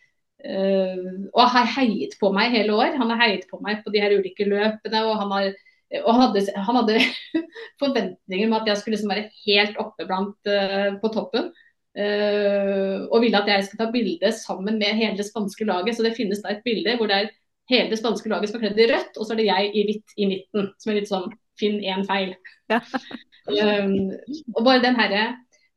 og 1.35 1.45
har 1.51 1.73
heiet 1.75 2.15
på 2.23 2.31
meg 2.33 2.55
hele 2.55 2.79
år. 2.79 2.95
Han 2.97 3.11
har 3.11 3.27
heiet 3.27 3.51
på 3.51 3.59
meg 3.65 3.83
på 3.83 3.93
de 3.93 4.07
her 4.07 4.15
ulike 4.15 4.47
løpene. 4.47 5.03
og 5.03 5.19
han 5.27 5.35
har 5.35 5.57
hadde, 5.89 6.45
han 6.55 6.79
hadde 6.81 6.99
forventninger 7.83 8.47
om 8.49 8.57
at 8.59 8.69
jeg 8.69 8.81
skulle 8.81 8.97
liksom 8.97 9.13
være 9.13 9.31
helt 9.47 9.81
oppe 9.81 10.07
blant, 10.09 10.37
uh, 10.51 10.99
på 11.01 11.11
toppen. 11.15 11.51
Uh, 11.99 13.09
og 13.09 13.23
ville 13.25 13.39
at 13.41 13.49
jeg 13.51 13.65
skulle 13.67 13.87
ta 13.87 13.91
bilde 13.91 14.31
sammen 14.37 14.79
med 14.79 14.99
hele 14.99 15.17
det 15.19 15.27
spanske 15.31 15.67
laget. 15.67 15.97
Så 15.97 16.05
det 16.07 16.17
finnes 16.19 16.43
da 16.45 16.53
et 16.55 16.65
bilde 16.67 16.97
hvor 16.99 17.11
det 17.11 17.23
er 17.23 17.33
hele 17.73 17.91
det 17.91 18.01
spanske 18.01 18.31
laget 18.31 18.51
som 18.51 18.61
er 18.61 18.69
kledd 18.69 18.81
i 18.85 18.89
rødt, 18.93 19.17
og 19.17 19.27
så 19.27 19.35
er 19.35 19.41
det 19.41 19.49
jeg 19.49 19.73
i 19.73 19.85
hvitt 19.89 20.17
i 20.17 20.29
midten. 20.31 20.71
Som 20.79 20.93
er 20.93 21.01
litt 21.01 21.11
sånn 21.11 21.29
finn 21.59 21.81
én 21.83 22.05
feil. 22.09 22.37
Ja. 22.71 22.83
um, 23.83 24.13
og 24.55 24.65
bare 24.65 24.85
den 24.85 24.99
herre 24.99 25.29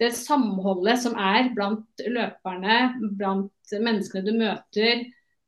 det 0.01 0.15
samholdet 0.17 0.97
som 0.97 1.13
er 1.13 1.51
blant 1.53 2.01
løperne, 2.09 2.77
blant 3.19 3.73
menneskene 3.85 4.23
du 4.25 4.31
møter, 4.33 5.03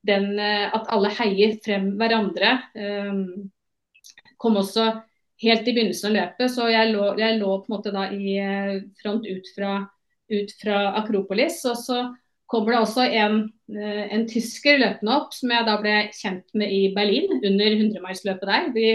den, 0.05 0.27
at 0.37 0.91
alle 0.93 1.09
heier 1.17 1.55
frem 1.65 1.87
hverandre. 1.97 2.51
Um, 2.77 3.49
kom 4.43 4.59
også 4.59 4.89
helt 5.43 5.67
i 5.67 5.73
begynnelsen 5.73 6.11
av 6.11 6.17
løpet, 6.17 6.51
så 6.53 6.67
jeg 6.71 6.91
lå, 6.93 7.07
jeg 7.19 7.39
lå 7.39 7.55
på 7.61 7.69
en 7.69 7.75
måte 7.75 7.93
da 7.95 8.09
i 8.13 8.35
eh, 8.41 8.75
front 9.01 9.25
ut 9.27 9.49
fra, 9.55 9.77
ut 10.31 10.53
fra 10.61 10.83
Akropolis. 11.01 11.61
Og 11.69 11.79
så 11.79 12.03
kommer 12.51 12.75
det 12.75 12.81
også 12.83 13.07
en, 13.07 13.39
eh, 13.73 14.03
en, 14.13 14.27
tysker 14.29 14.79
løpende 14.81 15.17
opp, 15.17 15.33
som 15.35 15.51
jeg 15.53 15.67
da 15.67 15.79
ble 15.81 15.95
kjent 16.15 16.45
med 16.59 16.73
i 16.73 16.83
Berlin 16.95 17.39
under 17.39 17.79
100-milsløpet 17.79 18.51
der. 18.51 18.69
Vi 18.75 18.87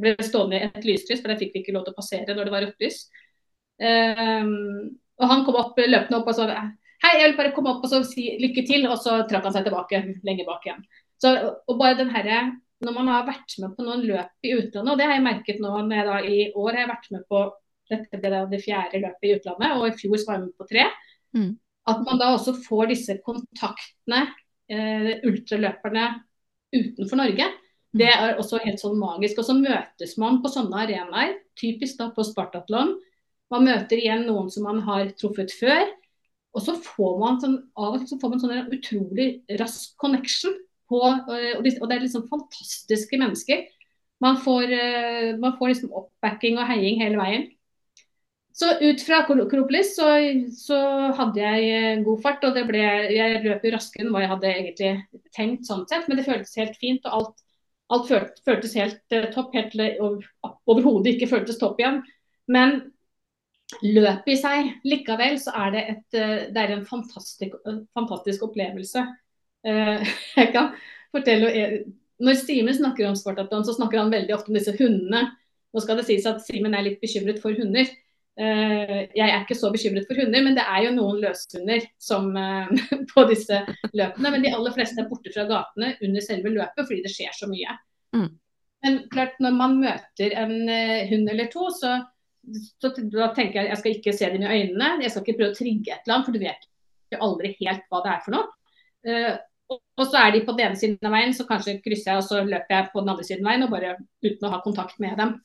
ble 0.00 0.16
stående 0.26 0.58
i 0.58 0.66
et 0.68 0.86
lyskryss, 0.86 1.22
for 1.22 1.32
der 1.32 1.40
fikk 1.40 1.54
vi 1.54 1.64
ikke 1.64 1.76
lov 1.76 1.86
til 1.86 1.94
å 1.94 2.00
passere 2.00 2.34
når 2.34 2.46
det 2.46 2.54
var 2.54 2.66
rødt 2.66 2.84
lys. 2.84 3.00
Um, 3.80 4.50
og 5.16 5.30
han 5.30 5.46
kom 5.46 5.56
opp 5.56 5.78
løpende 5.80 6.18
opp 6.18 6.28
og 6.28 6.36
sa 6.36 6.44
hei, 7.00 7.12
jeg 7.16 7.30
vil 7.30 7.36
bare 7.38 7.52
komme 7.56 7.72
opp 7.72 7.86
og 7.86 8.04
si 8.04 8.26
lykke 8.42 8.64
til, 8.68 8.84
og 8.90 8.98
så 9.00 9.22
trakk 9.28 9.46
han 9.48 9.54
seg 9.56 9.64
tilbake 9.66 10.02
lenge 10.26 10.44
bak 10.48 10.66
igjen. 10.66 10.82
Så, 11.20 11.32
og 11.68 11.80
bare 11.80 11.96
den 11.98 12.12
herre 12.12 12.42
når 12.80 12.96
man 12.96 13.10
har 13.12 13.26
vært 13.28 13.56
med 13.60 13.74
på 13.76 13.84
noen 13.84 14.04
løp 14.08 14.46
i 14.46 14.54
utlandet, 14.56 14.92
og 14.92 15.00
det 15.00 15.08
har 15.08 15.18
jeg 15.18 15.26
merket 15.26 15.58
nå 15.60 15.72
når 15.72 15.96
jeg 15.96 16.06
da 16.08 16.20
i 16.24 16.38
år 16.54 16.70
har 16.70 16.82
jeg 16.82 16.92
vært 16.94 17.10
med 17.14 17.26
på 17.28 17.42
dette 17.90 18.20
ble 18.22 18.42
det 18.52 18.60
fjerde 18.62 19.02
løpet 19.02 19.26
i 19.26 19.32
utlandet, 19.36 19.74
og 19.76 19.88
i 19.88 19.96
fjor 19.98 20.16
var 20.22 20.36
jeg 20.36 20.44
med 20.44 20.54
på 20.58 20.68
tre. 20.70 20.86
Mm. 21.36 21.50
At 21.90 22.04
man 22.06 22.20
da 22.20 22.30
også 22.36 22.54
får 22.62 22.92
disse 22.92 23.16
kontaktene, 23.24 24.20
eh, 24.70 25.12
ultraløperne 25.26 26.06
utenfor 26.76 27.18
Norge. 27.18 27.48
Det 27.90 28.06
mm. 28.06 28.24
er 28.28 28.38
også 28.38 28.60
helt 28.62 28.82
sånn 28.82 28.98
magisk. 29.00 29.40
Og 29.42 29.48
så 29.48 29.56
møtes 29.58 30.16
man 30.22 30.38
på 30.42 30.52
sånne 30.52 30.84
arenaer, 30.84 31.34
typisk 31.58 31.98
da 31.98 32.10
på 32.14 32.24
Spartatlon. 32.26 32.94
Man 33.50 33.66
møter 33.66 33.98
igjen 33.98 34.28
noen 34.28 34.50
som 34.54 34.68
man 34.68 34.84
har 34.86 35.10
truffet 35.18 35.50
før. 35.58 35.88
Og 36.54 36.62
så 36.62 36.76
får 36.82 37.18
man 37.18 37.42
sånn, 37.42 37.58
av 37.78 37.96
og 37.96 38.02
til 38.02 38.12
så 38.12 38.20
får 38.22 38.32
man 38.32 38.42
sånn 38.42 38.74
utrolig 38.76 39.28
rask 39.58 39.94
connection 40.02 40.54
på 40.90 41.00
eh, 41.06 41.54
Og 41.56 41.64
det 41.64 41.96
er 41.96 42.02
liksom 42.04 42.26
fantastiske 42.30 43.18
mennesker. 43.20 43.64
Man 44.20 44.36
får, 44.44 44.72
eh, 44.76 45.38
man 45.40 45.56
får 45.58 45.72
liksom 45.72 45.94
oppbacking 45.96 46.58
og 46.60 46.68
heiing 46.68 47.00
hele 47.00 47.20
veien. 47.20 47.48
Så 48.60 48.74
ut 48.82 49.00
fra 49.00 49.22
Akropolis 49.22 49.94
så, 49.96 50.06
så, 50.52 50.78
hadde 51.16 51.40
jeg 51.40 51.68
eh, 51.72 52.02
god 52.04 52.18
fart, 52.20 52.42
og 52.44 52.56
det 52.58 52.66
ble, 52.68 52.82
jeg 53.14 53.38
løp 53.46 53.64
jo 53.64 53.72
raskere 53.72 54.04
enn 54.04 54.10
hva 54.12 54.24
jeg 54.24 54.32
hadde 54.34 54.50
egentlig 54.50 54.90
tenkt. 55.36 55.68
sånn 55.68 55.86
sett, 55.88 56.08
Men 56.08 56.20
det 56.20 56.26
føltes 56.26 56.58
helt 56.60 56.76
fint, 56.82 57.06
og 57.06 57.14
alt, 57.16 57.44
alt 57.94 58.10
føltes, 58.10 58.44
føltes 58.44 58.76
helt 58.76 59.16
uh, 59.16 59.30
topp. 59.32 59.56
Helt 59.56 59.78
overhodet 60.68 61.14
ikke 61.14 61.30
føltes 61.30 61.60
topp 61.62 61.80
igjen. 61.80 62.02
Men 62.50 62.76
løpet 63.86 64.34
i 64.34 64.38
seg, 64.42 64.70
likevel 64.84 65.40
så 65.40 65.54
er 65.64 65.74
det, 65.74 65.86
et, 65.94 66.20
det 66.52 66.60
er 66.60 66.74
en 66.74 66.84
fantastisk, 66.86 67.56
fantastisk 67.96 68.44
opplevelse. 68.50 69.06
Eh, 69.66 70.12
jeg 70.40 70.52
kan 70.54 70.70
fortelle 71.12 71.50
Når 72.20 72.38
Simen 72.40 72.76
snakker 72.76 73.08
om 73.08 73.16
Spartaton, 73.18 73.64
så 73.64 73.74
snakker 73.76 74.00
han 74.00 74.12
veldig 74.12 74.34
ofte 74.36 74.52
om 74.52 74.58
disse 74.58 74.74
hundene. 74.76 75.24
Nå 75.70 75.82
skal 75.82 76.00
det 76.00 76.06
sies 76.08 76.26
at 76.28 76.42
Simen 76.44 76.74
er 76.76 76.84
litt 76.84 77.00
bekymret 77.02 77.40
for 77.42 77.56
hunder. 77.56 77.88
Eh, 78.40 78.98
jeg 79.16 79.24
er 79.26 79.40
ikke 79.40 79.56
så 79.58 79.70
bekymret 79.72 80.06
for 80.08 80.20
hunder, 80.20 80.44
men 80.44 80.56
det 80.56 80.66
er 80.68 80.84
jo 80.86 80.92
noen 80.96 81.20
løshunder 81.22 81.86
som, 82.00 82.28
eh, 82.36 82.70
på 83.12 83.24
disse 83.30 83.62
løpene. 83.96 84.34
Men 84.34 84.44
de 84.44 84.52
aller 84.52 84.76
fleste 84.76 85.00
er 85.00 85.08
borte 85.08 85.32
fra 85.34 85.46
gatene 85.48 85.94
under 86.04 86.24
selve 86.24 86.52
løpet 86.54 86.86
fordi 86.86 87.02
det 87.06 87.14
skjer 87.14 87.34
så 87.36 87.48
mye. 87.50 87.76
Mm. 88.16 88.30
Men 88.84 89.02
klart, 89.12 89.40
når 89.44 89.56
man 89.56 89.80
møter 89.80 90.36
en 90.40 90.54
hund 91.10 91.28
eller 91.28 91.50
to, 91.52 91.66
så, 91.76 91.98
så 92.80 92.92
da 92.96 93.28
tenker 93.36 93.60
jeg 93.60 93.68
jeg 93.68 93.80
skal 93.80 93.96
ikke 93.96 94.14
se 94.16 94.30
dem 94.32 94.44
i 94.44 94.48
øynene. 94.48 94.94
Jeg 95.04 95.12
skal 95.12 95.24
ikke 95.24 95.36
prøve 95.40 95.52
å 95.52 95.58
trigge 95.58 95.92
et 95.92 96.06
eller 96.06 96.16
annet, 96.16 96.28
for 96.28 96.36
du 96.36 96.44
vet 96.44 97.20
aldri 97.20 97.50
helt 97.58 97.84
hva 97.90 98.00
det 98.04 98.12
er 98.14 98.24
for 98.24 98.36
noe. 98.36 99.36
Og 99.70 100.06
så 100.06 100.18
er 100.18 100.32
de 100.34 100.42
på 100.46 100.54
den 100.56 100.70
ene 100.70 100.78
siden 100.78 101.06
av 101.06 101.14
veien, 101.14 101.34
så 101.36 101.46
kanskje 101.46 101.78
krysser 101.84 102.12
jeg 102.12 102.22
og 102.22 102.26
så 102.26 102.42
løper 102.42 102.74
jeg 102.74 102.90
på 102.92 103.02
den 103.02 103.12
andre 103.12 103.26
siden 103.26 103.46
av 103.46 103.52
veien 103.52 103.66
og 103.66 103.74
bare 103.74 103.96
uten 104.26 104.46
å 104.48 104.52
ha 104.54 104.62
kontakt 104.64 104.98
med 105.02 105.18
dem. 105.20 105.36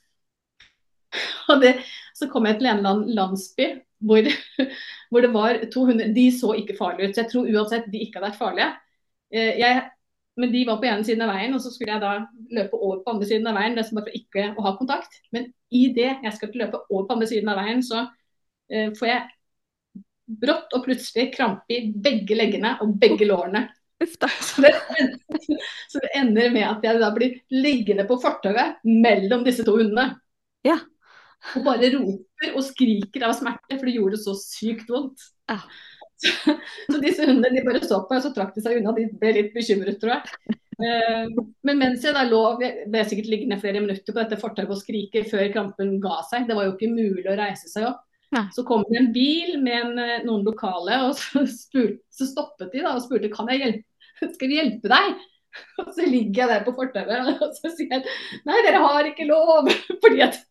Og 1.53 1.61
det, 1.61 1.76
så 2.17 2.28
kom 2.32 2.47
jeg 2.49 2.57
til 2.59 2.67
en 2.71 3.03
landsby 3.15 3.67
hvor, 4.05 4.26
hvor 5.09 5.23
det 5.23 5.30
var 5.34 5.59
200 5.73 6.13
De 6.15 6.26
så 6.34 6.55
ikke 6.57 6.78
farlige 6.80 7.09
ut. 7.09 7.15
Så 7.15 7.23
jeg 7.23 7.32
tror 7.32 7.51
uansett 7.51 7.86
de 7.91 8.01
ikke 8.03 8.19
hadde 8.19 8.32
vært 8.32 8.41
farlige. 8.41 8.71
Eh, 9.32 9.53
jeg, 9.61 9.84
men 10.41 10.51
de 10.51 10.65
var 10.67 10.82
på 10.82 10.89
ene 10.89 11.07
siden 11.07 11.23
av 11.26 11.32
veien, 11.36 11.55
og 11.55 11.63
så 11.63 11.71
skulle 11.71 11.93
jeg 11.93 12.03
da 12.03 12.15
løpe 12.57 12.80
over 12.82 12.99
på 13.05 13.13
andre 13.13 13.30
siden 13.30 13.47
av 13.51 13.59
veien. 13.59 13.78
Det 13.78 13.86
som 13.88 13.99
var 13.99 14.09
for 14.09 14.19
ikke 14.19 14.49
å 14.51 14.65
ha 14.65 14.76
kontakt. 14.80 15.21
Men 15.36 15.47
i 15.71 15.86
det 15.95 16.11
jeg 16.11 16.36
skal 16.36 16.59
løpe 16.63 16.84
over 16.89 17.07
på 17.07 17.17
andre 17.17 17.30
siden 17.32 17.53
av 17.53 17.61
veien, 17.61 17.86
så 17.86 18.03
uh, 18.09 18.89
får 18.99 19.09
jeg 19.11 19.23
brått 20.41 20.73
og 20.73 20.86
plutselig 20.88 21.30
krampe 21.36 21.76
i 21.76 21.91
begge 21.93 22.38
leggene 22.38 22.76
og 22.84 22.95
begge 22.99 23.28
lårene. 23.30 23.67
Så 24.03 24.61
det, 24.61 24.73
så 25.91 26.01
det, 26.03 26.11
ender 26.19 26.51
med 26.51 26.67
at 26.67 26.83
jeg 26.83 26.99
da 26.99 27.11
blir 27.15 27.37
liggende 27.53 28.05
på 28.09 28.17
fortauet 28.21 28.81
mellom 28.83 29.45
disse 29.47 29.63
to 29.67 29.77
hundene. 29.79 30.17
Ja. 30.67 30.81
Og 31.55 31.65
bare 31.65 31.91
roper 31.93 32.55
og 32.55 32.63
skriker 32.65 33.27
av 33.27 33.35
smerte, 33.37 33.77
for 33.77 33.87
det 33.87 33.95
gjorde 33.95 34.17
det 34.17 34.23
så 34.25 34.35
sykt 34.39 34.89
vondt. 34.91 35.29
Ja. 35.51 35.59
Så, 36.15 36.31
så, 36.89 36.99
disse 37.03 37.25
hundene 37.27 37.51
de 37.55 37.63
bare 37.65 37.83
så 37.83 38.01
på 38.03 38.15
meg, 38.15 38.21
og 38.21 38.27
så 38.27 38.33
trakk 38.35 38.53
de 38.55 38.63
seg 38.65 38.79
unna. 38.79 38.95
De 38.95 39.07
ble 39.19 39.33
litt 39.35 39.51
bekymret, 39.55 39.99
tror 40.01 40.17
jeg. 40.17 40.55
Uh, 40.75 41.43
men 41.63 41.79
mens 41.79 42.03
jeg 42.03 42.15
da 42.15 42.25
lå, 42.27 42.41
jeg 42.63 42.89
ble 42.91 43.03
sikkert 43.07 43.29
liggende 43.31 43.59
flere 43.61 43.83
minutter 43.83 44.11
på 44.11 44.19
dette 44.19 44.39
fortauet 44.41 44.73
og 44.75 44.81
skrike 44.81 45.23
før 45.29 45.47
krampen 45.53 45.95
ga 46.03 46.19
seg. 46.27 46.49
Det 46.49 46.57
var 46.57 46.67
jo 46.67 46.75
ikke 46.75 46.91
mulig 46.91 47.27
å 47.31 47.37
reise 47.39 47.71
seg 47.71 47.87
opp. 47.91 48.05
Nei. 48.34 48.47
Så 48.55 48.65
kom 48.67 48.84
det 48.89 48.97
en 48.99 49.11
bil 49.13 49.59
med 49.61 49.78
en, 49.78 49.99
eh, 50.01 50.23
noen 50.26 50.43
lokale, 50.47 50.97
og 51.07 51.13
så, 51.19 51.45
spurte, 51.61 52.01
så, 52.13 52.28
stoppet 52.30 52.73
de 52.73 52.84
da 52.86 52.95
og 52.97 53.05
spurte 53.05 53.32
kan 53.34 53.51
jeg 53.53 53.61
hjelpe, 53.61 54.32
skal 54.34 54.51
vi 54.51 54.59
hjelpe 54.59 54.91
deg. 54.91 55.15
Og 55.80 55.91
så 55.95 56.03
ligger 56.03 56.41
jeg 56.41 56.49
der 56.51 56.63
på 56.65 56.73
fortauet 56.76 57.38
og 57.45 57.53
så 57.55 57.69
sier 57.71 57.93
jeg 57.93 58.01
nei, 58.43 58.57
dere 58.65 58.82
har 58.84 59.07
ikke 59.07 59.23
lov. 59.30 59.69
Fordi 60.03 60.19
at 60.26 60.41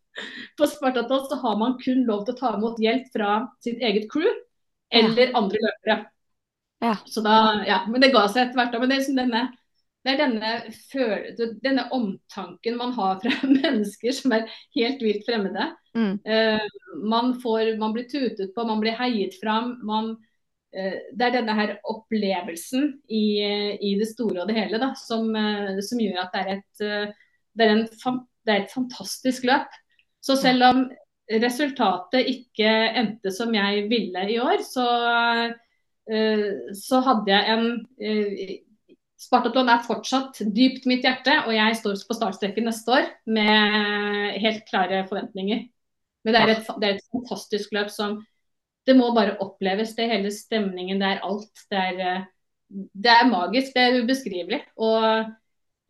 på 0.57 0.69
Spartatos 0.71 1.29
så 1.29 1.37
har 1.43 1.59
man 1.61 1.75
kun 1.83 2.07
lov 2.09 2.23
til 2.25 2.33
å 2.33 2.39
ta 2.39 2.53
imot 2.57 2.81
hjelp 2.81 3.11
fra 3.13 3.35
sitt 3.61 3.83
eget 3.85 4.07
crew 4.09 4.31
eller 4.95 5.27
ja. 5.27 5.35
andre 5.37 5.61
løpere. 5.61 5.99
Ja. 6.85 6.97
Så 7.05 7.21
da, 7.21 7.37
ja, 7.67 7.83
Men 7.91 8.01
det 8.01 8.13
ga 8.15 8.27
seg 8.29 8.47
etter 8.47 8.61
hvert. 8.61 8.77
Men 8.79 8.91
det 8.91 8.97
er, 8.97 9.03
liksom 9.03 9.21
denne, 9.21 9.45
det 10.05 10.15
er 10.15 10.21
denne, 10.21 11.55
denne, 11.65 11.87
omtanken 11.97 12.79
man 12.81 12.93
har 12.97 13.21
fra 13.23 13.35
mennesker 13.49 14.15
som 14.17 14.35
er 14.37 14.49
helt 14.77 15.05
vilt 15.05 15.25
fremmede. 15.29 15.71
Mm. 15.95 16.15
Uh, 16.27 17.03
man, 17.07 17.35
får, 17.43 17.77
man 17.79 17.93
blir 17.95 18.09
tutet 18.11 18.55
på, 18.55 18.67
man 18.67 18.81
blir 18.83 18.97
heiet 18.99 19.37
fram. 19.41 19.77
man 19.87 20.17
Eh, 20.75 20.97
det 21.15 21.29
er 21.29 21.37
denne 21.37 21.55
her 21.55 21.77
opplevelsen 21.87 22.89
i, 23.07 23.25
i, 23.79 23.95
det 24.01 24.09
store 24.11 24.43
og 24.43 24.51
det 24.51 24.57
hele 24.59 24.81
da, 24.83 24.91
som, 24.99 25.29
eh, 25.39 25.79
som 25.87 26.01
gjør 26.03 26.25
at 26.25 26.35
det 26.35 26.41
er, 26.41 26.51
et, 26.57 26.83
eh, 26.83 27.37
det, 27.55 27.67
er 27.67 27.75
en, 27.77 27.85
det 27.87 28.55
er, 28.55 28.65
et, 28.65 28.75
fantastisk 28.75 29.47
løp. 29.47 29.77
Så 30.25 30.35
selv 30.41 30.67
om 30.67 30.85
resultatet 31.31 32.27
ikke 32.31 32.71
endte 32.99 33.31
som 33.33 33.55
jeg 33.55 33.87
ville 33.91 34.25
i 34.33 34.39
år, 34.41 34.63
så, 34.65 34.85
så 36.77 37.01
hadde 37.05 37.33
jeg 37.33 37.55
en 37.55 37.67
Spartatlon 39.25 39.71
er 39.73 39.85
fortsatt 39.87 40.41
dypt 40.53 40.89
mitt 40.89 41.05
hjerte, 41.05 41.33
og 41.47 41.53
jeg 41.57 41.77
står 41.79 42.01
på 42.09 42.17
startstreken 42.17 42.67
neste 42.69 42.93
år 42.93 43.07
med 43.37 44.37
helt 44.41 44.65
klare 44.69 45.05
forventninger. 45.09 45.63
Men 46.25 46.35
det 46.35 46.41
er 46.41 46.53
et, 46.55 46.71
det 46.81 46.89
er 46.89 46.97
et 46.97 47.11
fantastisk 47.13 47.75
løp 47.77 47.91
som 47.93 48.19
det 48.85 48.97
må 48.99 49.11
bare 49.17 49.37
oppleves. 49.43 49.95
Det 49.97 50.09
hele 50.11 50.33
stemningen, 50.33 51.01
det 51.01 51.11
er 51.11 51.23
alt. 51.25 51.53
Det 51.71 51.81
er, 51.81 52.01
eh, 52.05 52.25
det 53.05 53.13
er 53.13 53.31
magisk. 53.31 53.73
Det 53.77 53.85
er 53.85 54.01
ubeskrivelig. 54.03 54.61
Og 54.77 55.05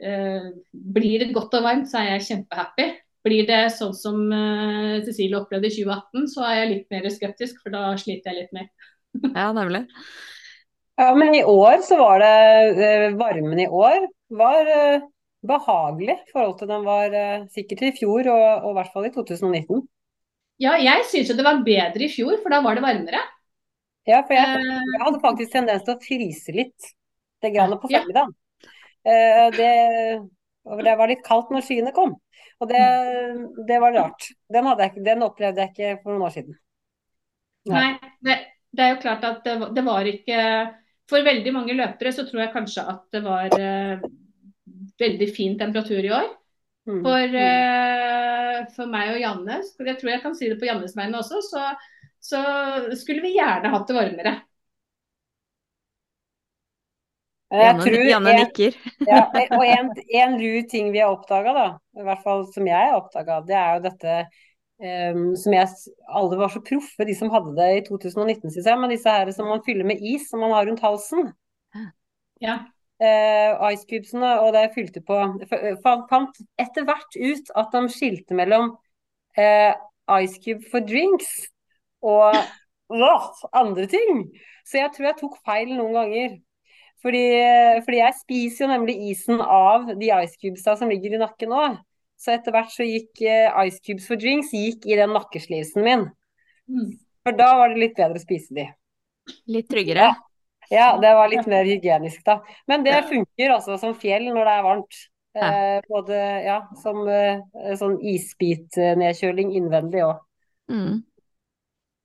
eh, 0.03 0.51
blir 0.72 1.24
det 1.24 1.35
godt 1.35 1.57
og 1.59 1.66
varmt, 1.66 1.91
så 1.91 2.03
er 2.03 2.14
jeg 2.14 2.28
kjempehappy. 2.28 2.91
Blir 3.24 3.49
det 3.49 3.62
sånn 3.72 3.95
som 3.97 4.18
uh, 4.28 5.01
Cecilie 5.01 5.39
opplevde 5.39 5.70
i 5.70 5.72
2018, 5.72 6.26
så 6.28 6.43
er 6.45 6.59
jeg 6.59 6.70
litt 6.74 6.91
mer 6.93 7.07
skeptisk, 7.09 7.62
for 7.62 7.72
da 7.72 7.95
sliter 7.97 8.28
jeg 8.35 8.43
litt 8.43 8.53
mer. 8.53 8.66
ja, 9.41 9.47
nemlig. 9.57 9.80
Ja, 11.01 11.07
men 11.16 11.32
i 11.32 11.41
år 11.41 11.78
så 11.89 11.97
var 12.03 12.20
det 12.20 13.14
Varmen 13.16 13.62
i 13.64 13.64
år 13.64 14.05
var 14.28 14.68
behagelig 15.41 16.18
i 16.18 16.35
forhold 16.35 16.59
til 16.61 16.68
den 16.68 16.85
var 16.85 17.16
sikkert 17.57 17.87
i 17.89 17.95
fjor, 17.97 18.28
og, 18.28 18.45
og 18.61 18.68
i 18.68 18.76
hvert 18.76 18.93
fall 18.93 19.09
i 19.09 19.14
2019. 19.16 19.82
Ja, 20.62 20.76
jeg 20.78 21.07
syns 21.11 21.30
jo 21.30 21.36
det 21.38 21.46
var 21.46 21.64
bedre 21.66 22.07
i 22.07 22.12
fjor, 22.12 22.36
for 22.42 22.55
da 22.55 22.61
var 22.62 22.78
det 22.78 22.84
varmere. 22.84 23.22
Ja, 24.07 24.20
for 24.26 24.36
jeg, 24.36 24.61
jeg 24.62 25.00
hadde 25.00 25.22
faktisk 25.22 25.55
tendens 25.55 25.84
til 25.86 25.96
å 25.96 26.02
fryse 26.02 26.55
litt 26.55 26.90
det 27.44 27.52
grann 27.55 27.74
på 27.80 27.88
formiddagen. 27.88 28.34
Ja. 29.05 29.48
Det, 29.52 29.72
det 30.84 30.94
var 30.96 31.11
litt 31.11 31.24
kaldt 31.26 31.50
når 31.52 31.64
skyene 31.66 31.92
kom. 31.96 32.14
Og 32.62 32.70
det, 32.70 32.82
det 33.68 33.80
var 33.82 33.96
rart. 33.96 34.30
Den, 34.52 34.68
jeg, 34.80 35.05
den, 35.05 35.24
opplevde 35.26 35.64
jeg 35.64 35.72
ikke 35.72 36.05
for 36.05 36.14
noen 36.14 36.28
år 36.28 36.34
siden. 36.36 36.57
Nei, 37.68 37.80
Nei 37.80 38.12
det, 38.24 38.38
det, 38.70 38.84
er 38.84 38.94
jo 38.94 39.02
klart 39.02 39.26
at 39.28 39.44
det, 39.46 39.57
det, 39.76 39.84
var 39.86 40.09
ikke 40.09 40.38
For 41.09 41.24
veldig 41.24 41.52
mange 41.55 41.76
løpere 41.76 42.12
så 42.12 42.26
tror 42.28 42.44
jeg 42.44 42.52
kanskje 42.52 42.84
at 42.92 43.02
det 43.12 43.22
var 43.24 43.57
uh, 43.57 44.05
veldig 45.00 45.28
fin 45.32 45.59
temperatur 45.61 46.00
i 46.00 46.12
år. 46.12 46.30
Mm. 46.85 47.01
For, 47.01 47.37
uh, 47.41 48.57
for, 48.76 48.91
meg 48.93 49.14
og 49.14 49.20
Janne, 49.22 49.61
jeg 49.62 49.99
tror 50.01 50.11
jeg 50.12 50.22
kan 50.24 50.35
si 50.37 50.51
det 50.51 50.59
på 50.61 50.68
Jannes 50.68 50.97
vegne 50.97 51.20
også, 51.20 51.41
så, 51.47 51.68
så 52.20 52.43
skulle 53.01 53.24
vi 53.24 53.37
gjerne 53.39 53.72
hatt 53.72 53.87
det 53.89 53.97
varmere. 53.97 54.35
Janne, 57.55 57.85
tror, 57.85 58.01
Janne 58.09 58.32
en, 58.35 58.41
nikker. 58.43 58.76
ja, 59.11 59.22
og 59.30 59.64
en, 59.66 59.93
en 60.20 60.37
lur 60.41 60.64
ting 60.70 60.91
vi 60.93 61.01
har 61.01 61.14
oppdaga, 61.14 61.68
i 61.97 62.07
hvert 62.07 62.24
fall 62.24 62.45
som 62.53 62.66
jeg 62.68 62.91
har 62.91 62.99
oppdaga, 62.99 63.41
det 63.47 63.57
er 63.59 63.76
jo 63.76 63.85
dette 63.85 64.16
um, 64.82 65.24
som 65.39 65.55
jeg 65.55 65.68
Alle 66.09 66.39
var 66.41 66.53
så 66.53 66.62
proffe, 66.64 67.07
de 67.07 67.16
som 67.16 67.32
hadde 67.32 67.55
det 67.59 67.70
i 67.78 67.85
2019, 67.89 68.51
syns 68.51 68.68
jeg. 68.68 68.80
Men 68.80 68.93
disse 68.93 69.16
her 69.16 69.30
som 69.37 69.51
man 69.51 69.64
fyller 69.66 69.87
med 69.89 70.03
is, 70.03 70.28
som 70.30 70.43
man 70.43 70.55
har 70.57 70.66
rundt 70.68 70.82
halsen. 70.85 71.30
Ja. 72.43 72.59
Uh, 73.05 73.59
ice 73.72 73.84
cubesene, 73.90 74.30
og 74.40 74.55
det 74.55 74.62
jeg 74.62 74.74
fylte 74.78 75.00
på 75.05 75.16
Fant 75.82 76.38
etter 76.62 76.86
hvert 76.86 77.16
ut 77.18 77.50
at 77.61 77.74
de 77.74 77.82
skilte 77.92 78.36
mellom 78.38 78.70
uh, 79.36 79.72
ice 80.22 80.38
cube 80.40 80.64
for 80.70 80.84
drinks 80.86 81.28
og 82.05 82.36
uh, 82.38 83.44
andre 83.52 83.86
ting. 83.90 84.24
Så 84.64 84.80
jeg 84.80 84.92
tror 84.94 85.11
jeg 85.11 85.18
tok 85.20 85.38
feil 85.44 85.74
noen 85.74 85.96
ganger. 85.98 86.36
Fordi, 87.05 87.24
fordi, 87.84 87.98
jeg 87.98 88.16
spiser 88.22 88.64
jo 88.64 88.70
nemlig 88.70 88.94
isen 89.11 89.42
av 89.42 89.90
de 90.00 90.09
ice 90.22 90.38
cubesa 90.40 90.72
som 90.80 90.88
ligger 90.88 91.18
i 91.18 91.20
nakken 91.20 91.52
nå. 91.52 91.64
Så 92.16 92.32
etter 92.32 92.55
hvert 92.55 92.72
så 92.72 92.86
gikk 92.86 93.20
uh, 93.26 93.64
ice 93.66 93.82
cubes 93.84 94.07
for 94.09 94.20
drinks 94.20 94.55
gikk 94.57 94.86
i 94.88 94.96
den 94.96 95.12
nakkeslivsen 95.12 95.84
min. 95.84 96.07
Mm. 96.70 96.94
For 97.26 97.36
da 97.36 97.50
var 97.61 97.74
det 97.74 97.82
litt 97.82 97.98
bedre 97.98 98.20
å 98.20 98.24
spise 98.24 98.57
de. 98.57 98.70
Litt 99.52 99.68
tryggere? 99.72 100.14
Ja. 100.14 100.24
Ja. 100.71 100.95
det 101.01 101.15
var 101.17 101.33
litt 101.33 101.49
mer 101.51 101.67
hygienisk 101.69 102.23
da. 102.27 102.39
Men 102.71 102.87
det 102.87 103.01
funker 103.11 103.57
altså 103.57 103.79
som 103.81 103.97
fjell 103.99 104.29
når 104.31 104.41
det 104.45 104.55
er 104.55 104.65
varmt. 104.69 105.01
Eh, 105.35 105.81
både 105.91 106.19
ja, 106.45 106.61
som 106.79 107.01
eh, 107.11 107.41
sånn 107.79 107.97
isbitnedkjøling 108.07 109.51
innvendig 109.59 110.05
òg. 110.07 110.21
Mm. 110.71 111.01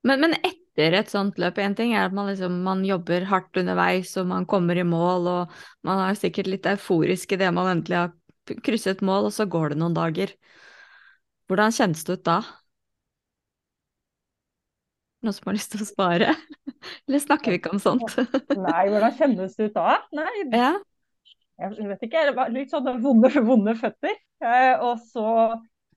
Men, 0.08 0.24
men 0.24 0.34
etter 0.40 0.96
et 0.98 1.12
sånt 1.12 1.38
løp. 1.38 1.60
Én 1.62 1.76
ting 1.78 1.94
er 1.94 2.08
at 2.08 2.16
man, 2.16 2.30
liksom, 2.32 2.60
man 2.66 2.82
jobber 2.86 3.28
hardt 3.30 3.60
underveis 3.60 4.16
og 4.18 4.30
man 4.32 4.48
kommer 4.50 4.78
i 4.80 4.86
mål, 4.86 5.28
og 5.30 5.60
man 5.86 6.02
er 6.08 6.18
sikkert 6.18 6.50
litt 6.50 6.66
euforisk 6.66 7.36
idet 7.36 7.52
man 7.54 7.70
endelig 7.76 8.00
har 8.00 8.58
krysset 8.66 9.04
mål, 9.06 9.28
og 9.28 9.36
så 9.36 9.46
går 9.46 9.72
det 9.72 9.80
noen 9.82 9.94
dager. 9.94 10.34
Hvordan 11.50 11.74
kjennes 11.74 12.02
det 12.06 12.18
ut 12.18 12.26
da? 12.26 12.40
Noen 15.20 15.36
som 15.36 15.50
har 15.50 15.56
lyst 15.56 15.74
til 15.74 15.84
å 15.84 15.88
spare? 15.88 16.34
Eller 17.08 17.22
snakker 17.22 17.52
vi 17.52 17.60
ikke 17.60 17.74
om 17.74 17.82
sånt? 17.82 18.14
Nei, 18.56 18.84
hvordan 18.88 19.16
kjennes 19.18 19.56
det 19.58 19.70
ut 19.70 19.76
da? 19.76 19.98
Nei, 20.16 20.30
ja. 20.48 20.70
jeg 21.60 21.88
vet 21.90 22.06
ikke. 22.08 22.26
Det 22.30 22.36
var 22.38 22.52
litt 22.54 22.72
sånn 22.72 22.88
vonde, 23.04 23.32
vonde 23.44 23.76
føtter. 23.78 24.16
Eh, 24.40 24.74
og 24.80 25.02
så 25.10 25.26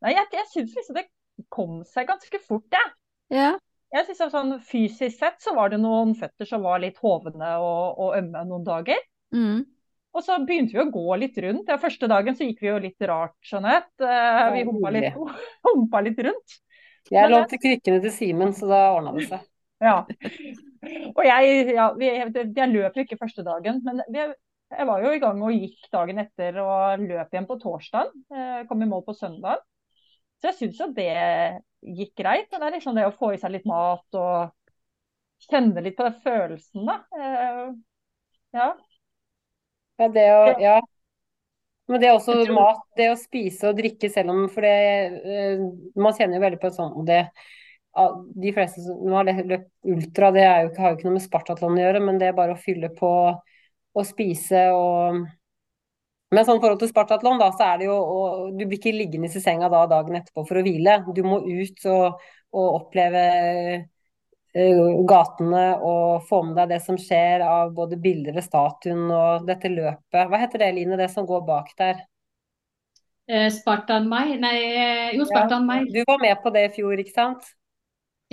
Nei, 0.04 0.18
jeg, 0.18 0.28
jeg 0.36 0.50
syns 0.52 0.74
liksom 0.76 0.98
det 1.00 1.08
kom 1.54 1.78
seg 1.88 2.10
ganske 2.10 2.40
fort, 2.44 2.68
jeg. 2.76 2.90
Ja. 3.34 3.54
Jeg 3.94 4.08
synes 4.10 4.34
sånn 4.34 4.56
Fysisk 4.66 5.22
sett 5.22 5.40
så 5.44 5.54
var 5.56 5.72
det 5.72 5.80
noen 5.80 6.12
føtter 6.18 6.50
som 6.50 6.66
var 6.66 6.82
litt 6.84 6.98
hovne 7.04 7.54
og, 7.62 8.02
og 8.02 8.18
ømme 8.18 8.42
noen 8.50 8.66
dager. 8.68 9.00
Mm. 9.34 9.64
Og 10.14 10.26
så 10.26 10.38
begynte 10.46 10.76
vi 10.76 10.82
å 10.84 10.92
gå 10.94 11.16
litt 11.22 11.38
rundt. 11.42 11.66
Den 11.70 11.82
første 11.82 12.10
dagen 12.10 12.36
så 12.38 12.46
gikk 12.46 12.62
vi 12.62 12.70
jo 12.70 12.82
litt 12.82 13.08
rart, 13.10 13.38
Jeanette. 13.48 14.06
Eh, 14.06 14.50
vi 14.54 14.66
humpa 14.68 14.92
litt, 14.94 15.16
humpa 15.70 16.04
litt 16.06 16.22
rundt. 16.28 16.60
Jeg 17.12 17.32
lånte 17.32 17.60
krykkene 17.60 18.00
til 18.04 18.14
Simen, 18.16 18.54
så 18.56 18.70
da 18.70 18.80
ordna 18.94 19.14
det 19.18 19.28
seg. 19.32 19.44
Ja. 19.84 19.98
Og 21.18 21.22
jeg, 21.24 21.76
ja, 21.76 21.90
vi, 21.96 22.10
jeg 22.10 22.72
løp 22.72 22.98
jo 22.98 23.04
ikke 23.06 23.20
første 23.20 23.44
dagen, 23.46 23.80
men 23.86 24.02
vi, 24.12 24.24
jeg 24.74 24.88
var 24.90 25.04
jo 25.04 25.12
i 25.16 25.22
gang 25.22 25.42
og 25.46 25.54
gikk 25.56 25.86
dagen 25.94 26.20
etter 26.24 26.58
og 26.64 27.04
løp 27.04 27.36
igjen 27.36 27.48
på 27.50 27.60
torsdag. 27.62 28.10
Eh, 28.34 28.64
kom 28.70 28.82
i 28.84 28.90
mål 28.90 29.04
på 29.08 29.16
søndag. 29.18 29.62
Så 30.42 30.50
jeg 30.50 30.58
syns 30.60 30.82
jo 30.82 30.90
det 30.96 31.14
gikk 31.84 32.16
greit. 32.20 32.50
Men 32.52 32.64
det 32.64 32.68
er 32.68 32.76
liksom 32.78 32.98
det 32.98 33.06
å 33.08 33.16
få 33.16 33.34
i 33.36 33.40
seg 33.42 33.54
litt 33.54 33.68
mat 33.70 34.20
og 34.20 34.52
kjenne 35.48 35.84
litt 35.84 35.98
på 36.00 36.08
den 36.08 36.18
følelsen, 36.24 36.88
da. 36.90 36.98
Eh, 37.20 37.70
ja. 38.58 38.72
Ja, 40.02 40.10
det 40.10 40.28
å 40.34 40.44
Ja. 40.62 40.80
Men 41.92 42.00
det 42.00 42.08
er 42.08 42.16
også 42.16 42.38
tror... 42.38 42.54
mat, 42.56 42.84
det 42.98 43.10
å 43.12 43.20
spise 43.20 43.68
og 43.70 43.76
drikke 43.76 44.08
selv 44.12 44.32
om 44.32 44.46
For 44.52 44.64
det 44.64 44.76
uh, 45.20 45.64
Man 46.00 46.16
kjenner 46.16 46.40
jo 46.40 46.46
veldig 46.46 46.62
på 46.62 46.72
sånn 46.72 47.04
det 47.08 47.26
De 48.40 48.54
fleste 48.56 48.82
som 48.86 49.12
har 49.14 49.28
løpt 49.28 49.92
ultra, 49.92 50.32
det 50.34 50.46
jo, 50.48 50.72
har 50.80 50.94
jo 50.94 50.98
ikke 50.98 51.10
noe 51.10 51.18
med 51.20 51.26
Spartatlon 51.28 51.76
å 51.78 51.84
gjøre, 51.84 52.00
men 52.02 52.18
det 52.22 52.32
er 52.32 52.38
bare 52.38 52.56
å 52.56 52.62
fylle 52.62 52.90
på 52.98 53.12
og 53.94 54.08
spise 54.10 54.64
og 54.74 55.20
men 56.34 56.48
sånn 56.48 56.58
forhold 56.58 56.80
til 56.82 56.90
Spartatlon, 56.90 57.38
da, 57.38 57.52
så 57.54 57.68
er 57.68 57.82
det 57.82 57.86
jo 57.86 57.94
og, 57.94 58.46
Du 58.58 58.64
blir 58.64 58.80
ikke 58.80 58.96
liggende 58.96 59.30
i 59.30 59.42
senga 59.44 59.70
da 59.70 59.84
dagen 59.92 60.18
etterpå 60.18 60.46
for 60.50 60.60
å 60.60 60.64
hvile. 60.66 60.96
Du 61.14 61.22
må 61.28 61.44
ut 61.46 61.84
og, 61.92 62.24
og 62.58 62.70
oppleve 62.80 63.24
gatene 64.54 65.64
og 65.82 66.28
få 66.30 66.44
med 66.46 66.58
deg 66.60 66.76
det 66.76 66.80
som 66.86 66.98
skjer 67.00 67.42
av 67.46 67.72
både 67.74 67.98
bilder 67.98 68.36
ved 68.36 68.46
statuen 68.46 69.08
og 69.10 69.48
dette 69.48 69.72
løpet. 69.72 70.28
Hva 70.30 70.42
heter 70.44 70.62
det, 70.62 70.72
Line, 70.78 71.00
det 71.00 71.10
som 71.10 71.26
går 71.26 71.42
bak 71.48 71.72
der? 71.80 72.04
Eh, 73.26 73.50
Spartan 73.56 74.08
Mai? 74.12 74.36
Nei, 74.38 74.58
eh, 74.62 75.12
jo, 75.18 75.26
Spartan 75.26 75.66
Mai. 75.66 75.86
du 75.90 76.04
var 76.06 76.22
med 76.22 76.38
på 76.44 76.52
det 76.54 76.68
i 76.68 76.74
fjor, 76.76 77.00
ikke 77.02 77.16
sant? 77.16 77.50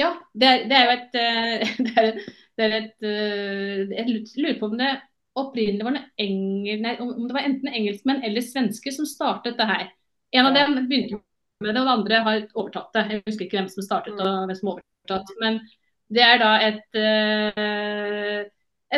Ja, 0.00 0.14
det 0.32 0.48
er, 0.48 0.66
det 0.68 0.76
er 0.76 0.84
jo 0.84 0.96
et, 0.98 1.16
det 1.86 1.94
er, 2.04 2.10
det 2.56 2.66
er 2.66 2.76
et 2.80 3.08
Jeg 3.96 4.20
lurer 4.36 4.60
på 4.60 4.70
om 4.70 4.76
det 4.80 4.92
opprinnelig 5.38 5.86
var 5.86 5.98
engel, 6.20 6.80
nei, 6.82 6.94
om 7.00 7.26
det 7.28 7.34
var 7.36 7.46
enten 7.46 7.70
engelskmenn 7.70 8.24
eller 8.26 8.44
svensker 8.44 8.94
som 8.94 9.08
startet 9.08 9.58
det 9.60 9.66
her. 9.68 9.90
En 10.34 10.48
av 10.48 10.56
dem 10.56 10.76
begynte 10.88 11.20
med 11.62 11.74
det, 11.74 11.80
og 11.80 11.86
den 11.86 11.92
andre 11.94 12.22
har 12.26 12.40
overtatt 12.54 12.96
det. 12.96 13.04
Jeg 13.10 13.22
husker 13.26 13.46
ikke 13.46 13.60
hvem 13.60 13.70
som 13.70 13.86
startet 13.86 14.18
og 14.18 14.48
hvem 14.48 14.58
som 14.58 14.72
overtatt. 14.74 15.32
Men 15.42 15.60
det 16.10 16.22
er 16.26 16.40
da 16.42 16.54
et, 16.66 16.80
uh, 16.98 18.40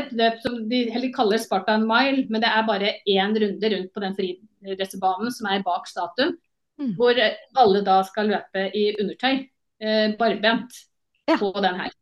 et 0.00 0.12
løp 0.16 0.38
som 0.44 0.60
de 0.70 0.84
heller 0.92 1.12
kaller 1.14 1.40
Spartan 1.40 1.84
Mile, 1.88 2.26
men 2.32 2.44
det 2.44 2.50
er 2.50 2.68
bare 2.68 2.94
én 3.08 3.36
runde 3.42 3.72
rundt 3.74 3.92
på 3.92 4.04
den 4.04 4.16
friidrettsbanen 4.16 5.34
som 5.34 5.50
er 5.52 5.64
bak 5.66 5.88
statuen. 5.90 6.38
Mm. 6.80 6.94
Hvor 6.96 7.18
alle 7.60 7.82
da 7.84 7.98
skal 8.08 8.32
løpe 8.32 8.70
i 8.74 8.86
undertøy, 8.96 9.42
uh, 9.84 10.14
barbent, 10.18 10.78
ja. 11.28 11.36
på 11.36 11.52
den 11.60 11.82
her. 11.82 11.92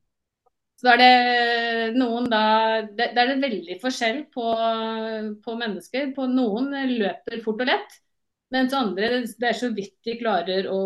Så 0.81 0.89
er 0.95 1.01
det 1.01 1.99
noen 1.99 2.31
da 2.33 2.45
Det, 2.89 3.11
det 3.13 3.21
er 3.21 3.35
det 3.35 3.43
veldig 3.43 3.75
forskjell 3.83 4.23
på, 4.33 4.47
på, 5.45 5.57
mennesker. 5.61 6.15
På 6.17 6.29
noen 6.31 6.71
løper 6.95 7.43
fort 7.45 7.61
og 7.61 7.69
lett, 7.69 7.99
mens 8.55 8.73
andre 8.77 9.11
det 9.27 9.51
er 9.51 9.59
så 9.59 9.69
vidt 9.75 9.99
de 10.07 10.17
klarer 10.23 10.71
å 10.73 10.81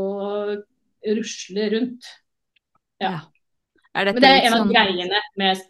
rusle 1.04 1.68
rundt. 1.76 2.10
Ja. 3.02 3.20
Men 3.94 4.18
det 4.18 4.30
er 4.30 4.48
en 4.48 4.56
av 4.56 4.62
sånn, 4.64 4.72
greiene 4.74 5.20
med, 5.38 5.60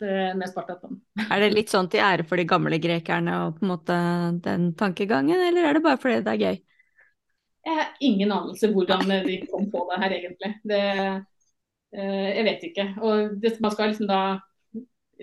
med 0.40 0.48
Spartaton. 0.48 0.96
Er 1.28 1.42
det 1.44 1.50
litt 1.52 1.72
sånn 1.72 1.90
til 1.92 2.00
ære 2.00 2.24
for 2.24 2.40
de 2.40 2.46
gamle 2.48 2.78
grekerne 2.80 3.34
og 3.42 3.58
på 3.58 3.66
en 3.66 3.72
måte 3.74 3.98
den 4.46 4.70
tankegangen, 4.80 5.42
eller 5.50 5.68
er 5.68 5.76
det 5.76 5.84
bare 5.84 6.00
fordi 6.00 6.22
det 6.24 6.32
er 6.32 6.40
gøy? 6.40 6.62
Jeg 7.64 7.76
har 7.78 7.92
ingen 8.04 8.32
anelse 8.32 8.68
hvordan 8.72 9.12
de 9.28 9.38
kom 9.50 9.68
på 9.72 9.84
det 9.90 10.00
her, 10.00 10.16
egentlig. 10.16 10.50
Det, 10.68 10.80
Eh, 11.94 12.30
jeg 12.38 12.46
vet 12.48 12.66
ikke. 12.70 12.88
Og 13.06 13.36
det, 13.42 13.54
man 13.62 13.74
skal 13.74 13.92
liksom 13.92 14.10
da 14.10 14.20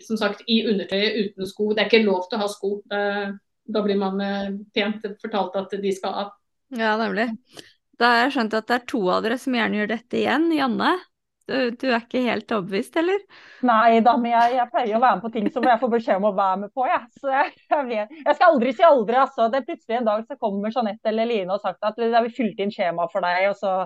som 0.02 0.18
sagt 0.20 0.45
i 0.47 0.62
undertøyet 0.72 1.18
uten 1.20 1.49
sko. 1.49 1.72
Det 1.76 1.84
er 1.84 1.91
ikke 1.91 2.06
lov 2.06 2.30
til 2.30 2.39
å 2.39 2.45
ha 2.45 2.49
sko. 2.52 2.72
Da 3.72 3.84
blir 3.84 3.99
man 3.99 4.24
eh, 4.24 4.56
pent 4.76 5.06
fortalt 5.22 5.58
at 5.60 5.76
de 5.84 5.93
skal 5.95 6.26
av. 6.26 6.34
Ja, 6.72 6.95
nemlig. 6.99 7.28
Da 7.99 8.14
har 8.14 8.24
jeg 8.24 8.36
skjønt 8.38 8.56
at 8.58 8.70
det 8.70 8.78
er 8.78 8.88
to 8.89 9.02
av 9.14 9.26
dere 9.26 9.38
som 9.41 9.56
gjerne 9.56 9.82
gjør 9.82 9.91
dette 9.91 10.22
igjen. 10.22 10.47
Janne, 10.56 10.93
du, 11.52 11.78
du 11.82 11.88
er 11.91 11.99
ikke 11.99 12.24
helt 12.26 12.52
overbevist, 12.56 12.97
eller? 13.02 13.22
Nei 13.68 13.99
da, 14.06 14.16
men 14.18 14.34
jeg, 14.34 14.58
jeg, 14.58 14.68
pleier 14.74 14.97
å 14.97 15.04
være 15.04 15.20
med 15.20 15.26
på 15.26 15.32
ting 15.36 15.49
som 15.54 15.68
jeg 15.68 15.82
får 15.82 15.93
beskjed 15.95 16.22
om 16.22 16.28
å 16.32 16.34
være 16.38 16.60
med 16.64 16.74
på. 16.74 16.88
Ja. 16.89 17.02
Så 17.20 17.32
jeg, 17.32 17.54
jeg, 17.68 17.88
vet. 17.91 18.14
jeg 18.18 18.38
skal 18.38 18.47
aldri 18.49 18.76
si 18.76 18.86
aldri. 18.88 19.18
altså. 19.22 19.47
Det 19.52 19.62
er 19.62 19.68
Plutselig 19.72 19.97
en 19.99 20.08
dag 20.10 20.24
så 20.28 20.38
kommer 20.41 20.74
Jeanette 20.74 21.12
eller 21.12 21.30
Line 21.30 21.56
og 21.56 21.64
sagt 21.64 21.86
at 21.88 21.99
vi 21.99 22.12
har 22.14 22.30
fylt 22.36 22.60
inn 22.64 22.74
skjema 22.74 23.08
for 23.12 23.28
deg, 23.28 23.52
og 23.52 23.60
så 23.60 23.82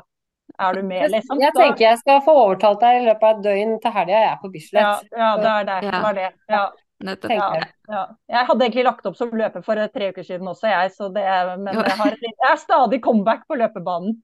Er 0.61 0.77
du 0.77 0.83
med, 0.85 1.09
liksom? 1.09 1.39
Jeg 1.41 1.55
tenker 1.57 1.87
jeg 1.87 1.97
skal 1.99 2.19
få 2.21 2.33
overtalt 2.37 2.83
deg 2.83 2.99
i 2.99 3.05
løpet 3.07 3.23
av 3.25 3.37
et 3.39 3.45
døgn 3.47 3.77
til 3.81 3.93
helga 3.95 4.19
jeg 4.21 4.31
er 4.31 4.35
på 4.41 4.47
Ja, 4.47 4.53
Bislett. 4.53 5.07
ja, 5.17 5.29
det 5.41 5.53
er 5.53 5.69
det. 5.69 5.77
Ja. 5.87 5.91
Det 5.91 6.01
var 6.03 6.19
det. 6.19 6.27
Ja, 6.53 6.65
ja, 7.03 7.63
ja. 7.91 8.03
Jeg 8.31 8.47
hadde 8.47 8.65
egentlig 8.65 8.85
lagt 8.87 9.05
opp 9.09 9.17
som 9.19 9.33
løper 9.35 9.63
for 9.65 9.81
tre 9.91 10.11
uker 10.13 10.23
siden 10.23 10.47
også, 10.47 10.69
jeg. 10.71 10.93
Så 10.95 11.09
det 11.13 11.25
er, 11.27 11.55
men 11.57 11.75
jeg, 11.75 11.97
har, 11.99 12.15
jeg 12.21 12.51
er 12.51 12.61
stadig 12.61 13.01
comeback 13.03 13.43
på 13.49 13.57
løpebanen. 13.59 14.15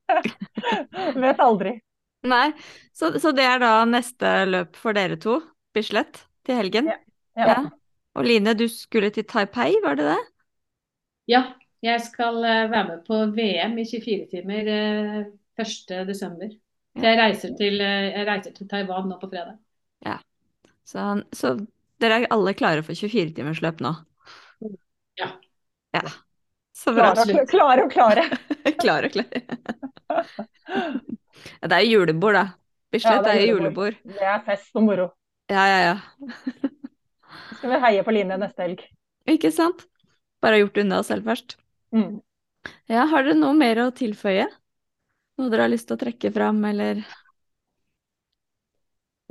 Vet 1.26 1.44
aldri. 1.44 1.80
Nei, 2.28 2.51
så, 2.93 3.13
så 3.19 3.32
det 3.34 3.45
er 3.47 3.61
da 3.63 3.72
neste 3.89 4.32
løp 4.49 4.76
for 4.78 4.93
dere 4.97 5.17
to, 5.22 5.39
Bislett, 5.74 6.26
til 6.45 6.55
helgen? 6.59 6.91
Ja. 7.38 7.55
Og 8.17 8.24
Line, 8.28 8.53
du 8.57 8.67
skulle 8.69 9.09
til 9.15 9.26
Taipei, 9.26 9.72
var 9.84 9.95
det 9.97 10.05
det? 10.11 10.19
Ja, 11.32 11.41
jeg 11.82 12.01
skal 12.05 12.38
eh, 12.43 12.67
være 12.72 12.88
med 12.89 12.99
på 13.07 13.15
VM 13.34 13.78
i 13.82 13.86
24 13.89 14.28
timer 14.34 14.63
eh, 14.69 15.22
1.12. 15.61 16.57
Så 16.99 17.05
jeg 17.07 17.17
reiser, 17.22 17.49
til, 17.57 17.80
eh, 17.82 18.09
jeg 18.11 18.28
reiser 18.28 18.51
til 18.57 18.67
Taiwan 18.69 19.07
nå 19.09 19.15
på 19.22 19.30
fredag. 19.32 19.57
Så, 20.91 20.99
så 21.38 21.47
dere 22.01 22.15
er 22.24 22.32
alle 22.34 22.51
klare 22.57 22.82
for 22.84 22.93
24-timersløp 22.97 23.80
nå? 23.86 23.91
Ja. 25.19 25.28
Ja. 25.95 26.01
Så 26.76 26.91
bra. 26.97 27.13
Klare, 27.15 27.39
og- 27.39 27.49
klare 27.53 27.84
klare. 27.93 28.24
og 28.65 28.74
klare. 28.82 29.09
Ja, 31.62 31.68
det 31.72 31.78
er 31.78 31.86
jo 31.86 32.00
julebord, 32.02 32.34
da. 32.38 32.46
Bislett 32.92 33.26
Ja, 33.26 33.32
er 33.32 33.39
er 33.39 33.46
julebord. 33.48 33.96
julebord. 33.96 34.18
Det 34.20 34.28
er 34.34 34.42
fest 34.46 34.76
og 34.76 34.84
moro. 34.84 35.06
Ja, 35.52 35.64
ja, 35.68 35.80
ja. 35.86 35.96
Så 36.22 37.56
skal 37.62 37.70
vi 37.76 37.80
heie 37.86 38.04
på 38.08 38.14
Line 38.16 38.38
neste 38.42 38.66
helg. 38.66 38.84
Ikke 39.32 39.52
sant? 39.54 39.86
Bare 40.42 40.60
gjort 40.62 40.78
unna 40.82 41.00
oss 41.00 41.08
selv 41.12 41.24
først. 41.30 41.56
Mm. 41.96 42.20
Ja, 42.92 43.06
har 43.10 43.24
dere 43.26 43.38
noe 43.39 43.54
mer 43.58 43.80
å 43.86 43.92
tilføye? 43.96 44.48
Noe 45.39 45.50
dere 45.54 45.66
har 45.66 45.72
lyst 45.72 45.88
til 45.89 45.98
å 45.98 46.02
trekke 46.02 46.32
fram, 46.36 46.60
eller? 46.68 47.02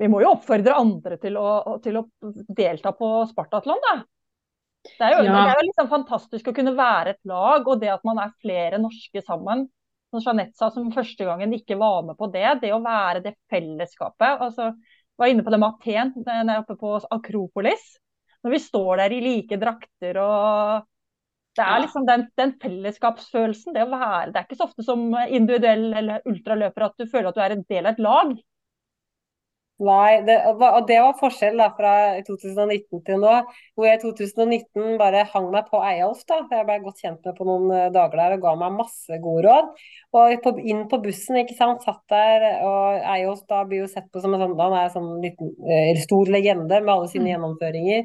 Vi 0.00 0.08
må 0.08 0.22
jo 0.24 0.30
oppfordre 0.32 0.78
andre 0.80 1.18
til 1.20 1.36
å, 1.36 1.76
til 1.84 1.98
å 2.00 2.06
delta 2.56 2.92
på 2.96 3.10
Spartatlon, 3.28 3.80
da. 3.84 3.94
Det 4.88 5.04
er 5.04 5.12
jo, 5.18 5.24
Ja. 5.26 5.34
det 5.44 5.50
er 5.52 5.58
jo 5.60 5.66
liksom 5.68 5.90
fantastisk 5.90 6.46
å 6.48 6.54
kunne 6.56 6.72
være 6.78 7.12
et 7.14 7.20
lag, 7.28 7.66
og 7.68 7.80
det 7.82 7.90
at 7.92 8.04
man 8.08 8.18
er 8.22 8.32
flere 8.40 8.78
norske 8.80 9.20
sammen. 9.26 9.66
Som 10.10 10.22
Jeanette 10.24 10.58
sa, 10.58 10.70
som 10.74 10.90
første 10.94 11.26
gangen 11.26 11.52
ikke 11.54 11.78
var 11.78 12.02
med 12.06 12.18
på 12.18 12.26
det. 12.34 12.46
Det 12.64 12.72
å 12.74 12.82
være 12.82 13.22
det 13.24 13.36
fellesskapet. 13.52 14.42
altså 14.42 14.72
var 15.20 15.30
inne 15.30 15.44
på 15.44 15.52
det 15.52 15.60
med 15.60 15.74
Aten, 15.74 16.14
den 16.24 16.50
er 16.50 16.62
oppe 16.62 16.78
på 16.80 16.94
Akropolis. 17.12 17.98
Når 18.40 18.54
vi 18.54 18.62
står 18.64 19.02
der 19.02 19.12
i 19.12 19.20
like 19.24 19.58
drakter 19.60 20.22
og 20.22 20.86
Det 21.58 21.64
er 21.66 21.80
liksom 21.82 22.06
den, 22.06 22.22
den 22.38 22.52
fellesskapsfølelsen. 22.62 23.74
Det 23.74 23.82
å 23.84 23.90
være 23.90 24.30
Det 24.30 24.38
er 24.38 24.46
ikke 24.46 24.58
så 24.60 24.68
ofte 24.68 24.86
som 24.86 25.02
individuell 25.28 25.90
eller 25.98 26.28
ultraløper 26.30 26.86
at 26.86 26.94
du 26.96 27.08
føler 27.10 27.28
at 27.28 27.36
du 27.36 27.42
er 27.44 27.56
en 27.56 27.66
del 27.68 27.84
av 27.84 27.92
et 27.92 28.04
lag. 28.06 28.32
Nei, 29.80 30.18
det, 30.26 30.34
og 30.44 30.82
det 30.90 30.98
var 31.00 31.14
forskjell 31.16 31.56
da 31.56 31.70
fra 31.72 31.90
2019 32.26 33.00
til 33.06 33.22
nå. 33.22 33.30
Hvor 33.72 33.86
jeg 33.88 33.96
i 33.96 34.00
2019 34.02 34.98
bare 35.00 35.22
hang 35.32 35.46
meg 35.54 35.70
på 35.70 35.80
Eyolf. 35.80 36.20
da, 36.28 36.42
Jeg 36.52 36.66
ble 36.68 36.76
godt 36.84 37.00
kjent 37.00 37.24
med 37.24 37.38
på 37.38 37.46
noen 37.48 37.70
eh, 37.72 37.86
dager 37.94 38.20
der 38.20 38.34
og 38.36 38.42
ga 38.44 38.52
meg 38.60 38.76
masse 38.76 39.20
gode 39.24 39.46
råd. 39.48 39.70
Og 40.20 40.34
på, 40.44 40.52
inn 40.68 40.82
på 40.90 41.00
bussen, 41.06 41.38
ikke 41.40 41.56
sant, 41.56 41.86
satt 41.86 42.02
der, 42.12 42.44
og 42.68 43.06
Eyolf 43.14 43.40
da 43.48 43.62
blir 43.64 43.86
jo 43.86 43.88
sett 43.88 44.10
på 44.12 44.20
som 44.20 44.36
en 44.36 44.44
sånn 44.44 44.58
Han 44.60 44.76
er 44.76 44.90
en 44.90 44.94
sånn 44.98 45.10
liten, 45.24 45.54
eh, 45.64 45.94
stor 46.04 46.28
legende 46.28 46.82
med 46.84 46.92
alle 46.98 47.08
sine 47.08 47.24
Mm. 47.24 47.32
gjennomføringer. 47.32 48.04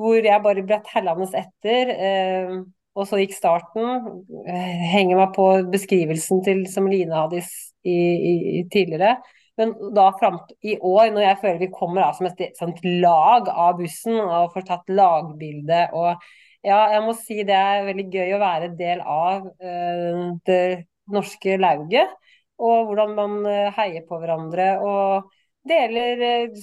Hvor 0.00 0.16
jeg 0.24 0.42
bare 0.48 0.64
ble 0.64 0.80
tellende 0.88 1.28
etter. 1.44 1.94
Eh, 2.08 2.56
og 2.96 3.06
så 3.10 3.20
gikk 3.20 3.36
starten. 3.36 4.24
Eh, 4.48 4.74
henger 4.96 5.20
meg 5.20 5.36
på 5.36 5.50
beskrivelsen 5.68 6.40
til, 6.48 6.64
som 6.72 6.86
Line 6.88 7.12
hadde 7.12 7.42
i, 7.42 7.48
i, 7.84 7.96
i, 8.32 8.34
i 8.60 8.68
tidligere. 8.72 9.18
Men 9.60 9.74
da 9.94 10.08
fram 10.18 10.40
i 10.66 10.78
år, 10.78 11.12
når 11.14 11.28
jeg 11.28 11.40
føler 11.42 11.60
vi 11.62 11.70
kommer 11.74 12.08
av 12.08 12.16
som 12.18 12.26
et 12.26 12.42
sånt 12.58 12.80
lag 12.84 13.50
av 13.52 13.76
bussen 13.78 14.18
og 14.18 14.50
får 14.54 14.66
tatt 14.70 14.90
lagbilde 14.90 15.86
og 15.94 16.32
Ja, 16.64 16.78
jeg 16.94 17.02
må 17.04 17.12
si 17.12 17.42
det 17.44 17.52
er 17.52 17.82
veldig 17.84 18.04
gøy 18.08 18.30
å 18.32 18.40
være 18.40 18.70
del 18.78 19.02
av 19.04 19.42
uh, 19.44 20.30
det 20.48 20.86
norske 21.12 21.58
lauget. 21.60 22.14
Og 22.62 22.86
hvordan 22.88 23.14
man 23.16 23.40
eh, 23.50 23.72
heier 23.74 24.04
på 24.08 24.18
hverandre 24.20 24.68
og 24.86 25.32
deler 25.66 26.20
eh, 26.22 26.60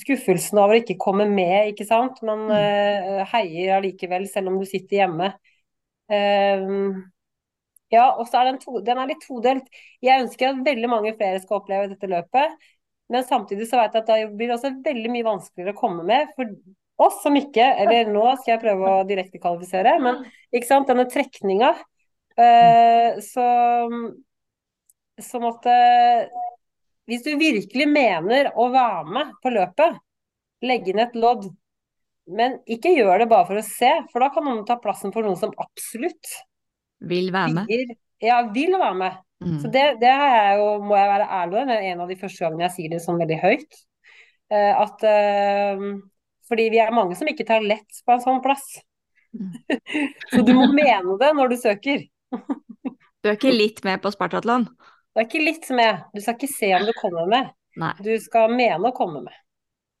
skuffelsen 0.00 0.60
over 0.62 0.78
å 0.78 0.80
ikke 0.80 0.98
komme 1.00 1.26
med, 1.28 1.72
ikke 1.72 1.86
sant. 1.88 2.22
Man 2.26 2.46
eh, 2.54 3.20
heier 3.34 3.76
allikevel, 3.76 4.24
selv 4.32 4.52
om 4.52 4.60
du 4.62 4.66
sitter 4.68 5.02
hjemme. 5.02 5.32
Ja, 7.92 8.06
og 8.16 8.26
så 8.26 8.40
er 8.40 8.50
den, 8.50 8.58
to, 8.62 8.80
den 8.84 8.98
er 8.98 9.10
litt 9.10 9.22
todelt. 9.22 9.68
Jeg 10.04 10.24
ønsker 10.24 10.50
at 10.50 10.64
veldig 10.66 10.88
mange 10.90 11.12
flere 11.18 11.42
skal 11.42 11.60
oppleve 11.60 11.90
dette 11.92 12.10
løpet. 12.10 12.56
Men 13.12 13.26
samtidig 13.26 13.68
så 13.70 13.78
vet 13.78 13.94
jeg 13.94 14.02
at 14.02 14.08
da 14.10 14.16
blir 14.32 14.50
det 14.50 14.56
også 14.56 14.72
veldig 14.82 15.12
mye 15.14 15.26
vanskeligere 15.28 15.76
å 15.76 15.78
komme 15.78 16.06
med 16.06 16.32
for 16.34 16.50
oss 17.06 17.20
som 17.22 17.36
ikke 17.38 17.62
Eller 17.84 18.08
nå 18.08 18.24
skal 18.40 18.54
jeg 18.54 18.62
prøve 18.64 18.88
å 18.90 19.04
direktekvalifisere, 19.06 19.98
men 20.02 20.24
ikke 20.50 20.68
sant, 20.68 20.88
denne 20.90 21.06
trekninga. 21.12 21.74
Uh, 22.36 23.20
så 23.24 23.44
sånn 25.24 25.46
at 25.48 25.68
eh, 25.72 26.26
Hvis 27.08 27.22
du 27.24 27.30
virkelig 27.40 27.86
mener 27.88 28.50
å 28.58 28.66
være 28.74 29.06
med 29.14 29.30
på 29.40 29.52
løpet, 29.54 30.00
legge 30.66 30.92
inn 30.92 31.00
et 31.00 31.14
lodd. 31.16 31.46
Men 32.26 32.58
ikke 32.66 32.90
gjør 32.96 33.22
det 33.22 33.28
bare 33.30 33.46
for 33.46 33.60
å 33.60 33.64
se, 33.64 33.92
for 34.10 34.24
da 34.24 34.32
kan 34.34 34.44
noen 34.44 34.64
ta 34.66 34.76
plassen 34.82 35.14
for 35.14 35.22
noen 35.22 35.38
som 35.38 35.54
absolutt 35.62 36.32
Vil 37.08 37.30
være 37.34 37.54
med? 37.60 37.70
vil, 37.70 37.94
ja, 38.24 38.40
vil 38.54 38.76
være 38.80 38.98
med. 38.98 39.22
Mm. 39.44 39.58
Så 39.62 39.70
det, 39.72 39.84
det 40.00 40.10
jeg 40.10 40.58
jo, 40.60 40.68
må 40.84 40.96
jeg 40.96 41.12
være 41.12 41.30
ærlig 41.38 41.56
med, 41.58 41.70
det 41.70 41.76
er 41.76 41.88
en 41.92 42.02
av 42.04 42.10
de 42.10 42.18
første 42.20 42.44
gangene 42.44 42.66
jeg 42.66 42.74
sier 42.76 42.92
det 42.94 43.02
sånn 43.04 43.20
veldig 43.20 43.38
høyt. 43.42 43.80
Uh, 44.46 44.72
at 44.84 45.02
uh, 45.02 45.86
Fordi 46.46 46.68
vi 46.70 46.78
er 46.78 46.94
mange 46.94 47.16
som 47.18 47.26
ikke 47.26 47.46
tar 47.48 47.64
lett 47.66 48.02
på 48.06 48.14
en 48.14 48.22
sånn 48.22 48.42
plass. 48.44 48.66
Mm. 49.36 49.56
Så 50.32 50.44
du 50.46 50.54
må 50.56 50.70
mene 50.72 51.18
det 51.20 51.32
når 51.36 51.54
du 51.54 51.58
søker. 51.62 52.06
Du 53.24 53.32
er 53.32 53.40
ikke 53.40 53.50
litt 53.50 53.80
med 53.82 53.98
på 54.04 54.10
Spartatlon? 54.14 54.68
Du 54.70 55.18
er 55.18 55.24
ikke 55.24 55.40
litt 55.42 55.64
med. 55.74 56.04
Du 56.14 56.20
skal 56.22 56.36
ikke 56.36 56.52
se 56.52 56.68
om 56.76 56.84
du 56.86 56.92
kommer 56.94 57.26
med. 57.26 57.48
Nei. 57.82 57.88
Du 57.98 58.12
skal 58.22 58.52
mene 58.54 58.92
å 58.92 58.94
komme 58.94 59.24
med. 59.24 59.40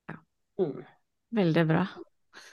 Ja. 0.06 0.14
Mm. 0.62 0.84
Veldig 1.34 1.64
bra. 1.66 1.82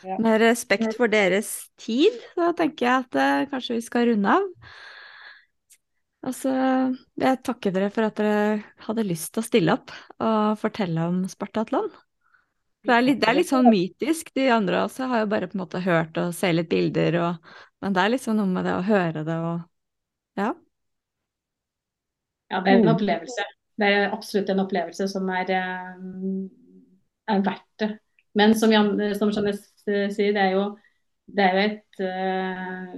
Ja. 0.03 0.17
Med 0.21 0.41
respekt 0.43 0.95
for 0.97 1.11
deres 1.11 1.69
tid, 1.79 2.15
da 2.37 2.51
tenker 2.57 2.85
jeg 2.87 3.05
at 3.05 3.19
eh, 3.19 3.45
kanskje 3.51 3.77
vi 3.77 3.85
skal 3.85 4.07
runde 4.11 4.33
av. 4.39 4.47
Og 6.23 6.31
så 6.37 6.51
vil 6.53 7.25
jeg 7.27 7.41
takke 7.43 7.71
dere 7.75 7.89
for 7.91 8.07
at 8.07 8.15
dere 8.19 8.61
hadde 8.85 9.03
lyst 9.07 9.33
til 9.33 9.43
å 9.43 9.47
stille 9.47 9.73
opp 9.75 9.91
og 10.23 10.53
fortelle 10.61 11.07
om 11.11 11.23
Spartatlon. 11.27 11.89
Det 12.83 12.91
er 12.95 13.03
litt, 13.03 13.19
det 13.19 13.27
er 13.31 13.37
litt 13.37 13.47
sånn 13.51 13.69
mytisk. 13.71 14.31
De 14.35 14.49
andre 14.51 14.81
også 14.85 15.07
har 15.11 15.23
jo 15.23 15.29
bare 15.31 15.47
på 15.51 15.55
en 15.57 15.63
måte 15.63 15.79
hørt 15.83 16.17
og 16.19 16.33
ser 16.35 16.55
litt 16.55 16.69
bilder, 16.71 17.15
og, 17.19 17.53
men 17.83 17.95
det 17.95 18.01
er 18.03 18.11
liksom 18.15 18.39
noe 18.39 18.51
med 18.51 18.67
det 18.67 18.75
å 18.75 18.85
høre 18.87 19.23
det 19.27 19.39
og 19.39 19.69
Ja. 20.39 20.53
Ja, 22.49 22.61
det 22.61 22.71
er 22.71 22.77
en 22.79 22.85
Mm. 22.85 22.95
opplevelse. 22.95 23.43
Det 23.79 23.87
er 23.89 24.11
absolutt 24.13 24.49
en 24.49 24.59
opplevelse 24.59 25.07
som 25.09 25.29
er, 25.29 25.49
eh, 25.49 25.93
er 27.35 27.41
verdt 27.41 27.69
det. 27.79 27.99
Men 28.37 28.55
som, 28.57 28.71
Jan, 28.73 28.95
som 29.17 29.31
Jeanette 29.33 30.07
sier, 30.13 30.33
det 30.33 30.41
er 30.41 30.55
jo, 30.55 30.65
det 31.29 31.45
er 31.45 31.53
jo 31.53 31.63
et, 31.67 32.01
eh, 32.01 32.93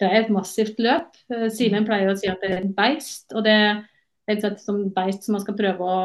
det 0.00 0.08
er 0.08 0.16
et 0.20 0.32
massivt 0.34 0.80
løp. 0.84 1.16
Eh, 1.32 1.48
Simen 1.54 1.86
pleier 1.88 2.12
å 2.12 2.16
si 2.18 2.30
at 2.30 2.42
det 2.44 2.50
er 2.52 2.62
et 2.62 2.74
beist, 2.76 3.28
og 3.32 3.46
det 3.46 3.54
er 3.54 3.84
et 4.34 4.60
som 4.60 4.82
beist 4.94 5.26
som 5.26 5.36
man 5.36 5.44
skal 5.44 5.58
prøve 5.58 5.88
å, 5.88 6.00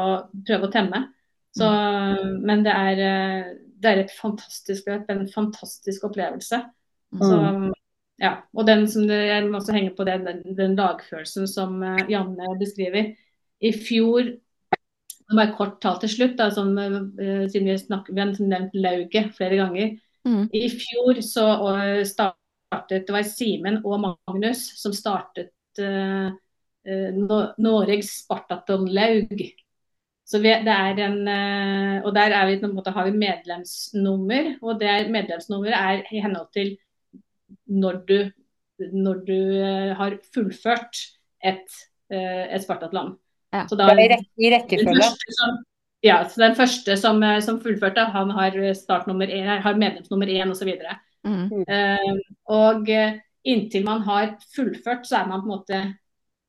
prøve 0.46 0.68
å 0.68 0.72
temme. 0.72 1.04
Så, 1.56 1.66
men 2.46 2.62
det 2.62 2.72
er, 2.72 3.00
eh, 3.02 3.52
det 3.80 3.90
er 3.90 4.04
et 4.04 4.12
fantastisk 4.14 4.88
løp, 4.90 5.08
en 5.10 5.26
fantastisk 5.32 6.04
opplevelse. 6.06 6.60
Så, 7.18 7.38
ja, 8.20 8.34
og 8.54 8.66
den 8.68 8.84
som 8.90 9.06
det, 9.08 9.16
jeg 9.30 9.48
må 9.48 9.58
også 9.58 9.74
henge 9.74 9.94
på 9.96 10.04
det, 10.06 10.20
den, 10.26 10.42
den 10.56 10.76
lagfølelsen 10.78 11.48
som 11.50 11.80
eh, 11.82 12.04
Janne 12.12 12.52
beskriver. 12.60 13.14
I 13.60 13.72
fjor, 13.76 14.34
bare 15.38 15.54
kort 15.56 15.78
talt 15.82 16.02
til 16.04 16.12
slutt, 16.14 16.36
da, 16.38 16.48
som, 16.54 16.72
uh, 16.74 17.46
siden 17.50 17.68
vi, 17.68 17.78
snakker, 17.78 18.14
vi 18.14 18.22
har 18.22 18.32
nevnt 18.38 18.76
lauget 18.76 19.32
flere 19.36 19.58
ganger. 19.60 19.96
Mm. 20.26 20.44
I 20.52 20.66
fjor 20.74 21.20
så 21.24 21.46
uh, 21.64 22.02
startet 22.08 23.06
det 23.08 23.14
var 23.14 23.26
Simen 23.26 23.80
og 23.82 23.96
Magnus 24.04 24.62
som 24.78 24.94
startet 24.94 25.80
uh, 25.82 26.30
Noregs 27.60 28.12
Spartaton-laug. 28.22 29.42
Så 30.30 30.38
vi, 30.38 30.52
det 30.62 30.70
er 30.70 31.00
en, 31.02 31.16
og 32.06 32.12
der 32.14 32.30
er 32.30 32.44
vi, 32.46 32.60
på 32.60 32.68
en 32.68 32.76
måte, 32.76 32.92
har 32.94 33.08
vi 33.08 33.18
medlemsnummer, 33.18 34.52
og 34.62 34.78
det 34.78 34.86
er, 34.86 35.08
medlemsnummeret 35.10 35.74
er 35.74 36.14
i 36.14 36.22
henhold 36.22 36.46
til 36.54 36.70
når 37.66 37.98
du, 38.06 38.14
når 38.78 39.24
du 39.26 39.40
har 39.98 40.14
fullført 40.30 41.02
et, 41.42 41.66
et 42.14 42.62
Spartatland. 42.62 43.18
Ja. 43.50 43.66
Så 43.68 43.76
da, 43.78 43.90
i, 43.98 44.50
rekkefølge. 44.52 45.10
som, 45.34 45.56
ja, 46.06 46.22
så 46.28 46.40
den 46.40 46.54
første 46.58 46.96
som, 46.96 47.22
eh, 47.26 47.40
som 47.44 47.58
fullførte, 47.62 48.06
han 48.14 48.30
har 48.36 48.56
startnummer 48.78 49.30
én, 49.30 49.48
har 49.64 49.78
medlemsnummer 49.78 50.30
én 50.30 50.52
osv. 50.52 50.70
Mm. 51.26 51.48
Uh, 51.68 52.20
og 52.48 52.88
eh, 52.88 53.18
inntil 53.44 53.84
man 53.84 54.04
har 54.06 54.36
fullført, 54.54 55.04
så 55.08 55.20
er 55.20 55.26
man 55.28 55.42
på 55.42 55.48
en 55.48 55.56
måte 55.56 55.80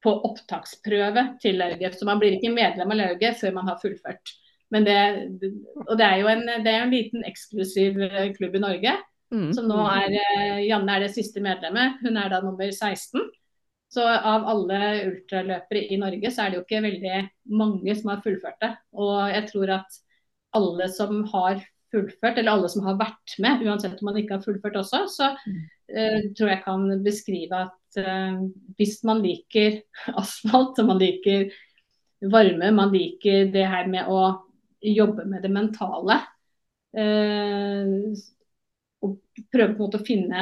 på 0.02 0.14
opptaksprøve 0.30 1.26
til 1.42 1.60
lauget. 1.62 1.98
Så 1.98 2.08
man 2.08 2.22
blir 2.22 2.38
ikke 2.38 2.54
medlem 2.54 2.94
av 2.94 3.02
lauget 3.02 3.42
før 3.42 3.58
man 3.58 3.68
har 3.70 3.82
fullført. 3.82 4.38
Men 4.72 4.86
det, 4.88 4.98
og 5.84 5.98
det 6.00 6.06
er 6.08 6.22
jo 6.22 6.30
en, 6.32 6.46
det 6.64 6.72
er 6.72 6.86
en 6.86 6.94
liten 6.94 7.26
eksklusiv 7.28 8.00
eh, 8.08 8.32
klubb 8.38 8.56
i 8.56 8.64
Norge. 8.64 8.96
Mm. 9.32 9.52
Som 9.56 9.68
nå 9.72 9.80
er 9.88 10.16
Janne 10.66 10.96
er 10.96 11.06
det 11.06 11.14
siste 11.16 11.44
medlemmet. 11.44 12.02
Hun 12.04 12.18
er 12.20 12.32
da 12.32 12.42
nummer 12.44 12.72
16. 12.72 13.30
Så 13.92 14.06
av 14.08 14.46
alle 14.48 14.80
ultraløpere 15.10 15.84
i 15.92 15.98
Norge, 16.00 16.32
så 16.32 16.46
er 16.46 16.52
det 16.52 16.60
jo 16.62 16.64
ikke 16.64 16.86
veldig 16.86 17.18
mange 17.60 17.96
som 18.00 18.14
har 18.14 18.22
fullført 18.24 18.62
det. 18.64 18.72
Og 18.96 19.18
jeg 19.34 19.48
tror 19.50 19.74
at 19.82 19.98
alle 20.56 20.88
som 20.92 21.26
har 21.34 21.60
fullført, 21.92 22.40
eller 22.40 22.54
alle 22.54 22.70
som 22.72 22.86
har 22.88 22.96
vært 23.00 23.36
med, 23.44 23.66
uansett 23.68 24.00
om 24.00 24.10
man 24.10 24.20
ikke 24.22 24.38
har 24.38 24.46
fullført 24.46 24.80
også, 24.80 25.04
så 25.12 25.30
uh, 25.36 26.20
tror 26.38 26.54
jeg 26.54 26.62
kan 26.64 26.88
beskrive 27.04 27.64
at 27.68 28.00
uh, 28.00 28.40
hvis 28.80 29.02
man 29.08 29.24
liker 29.26 29.82
asfalt, 30.22 30.80
og 30.80 30.92
man 30.94 31.02
liker 31.02 31.50
varme, 32.32 32.72
man 32.78 32.96
liker 32.96 33.52
det 33.52 33.68
her 33.68 33.92
med 33.92 34.08
å 34.08 34.22
jobbe 34.82 35.28
med 35.30 35.44
det 35.44 35.52
mentale. 35.52 36.22
uh, 36.96 38.14
og 39.02 39.18
prøve 39.50 39.74
på 39.74 39.80
en 39.82 39.82
måte 39.82 39.98
å 39.98 40.06
finne, 40.06 40.42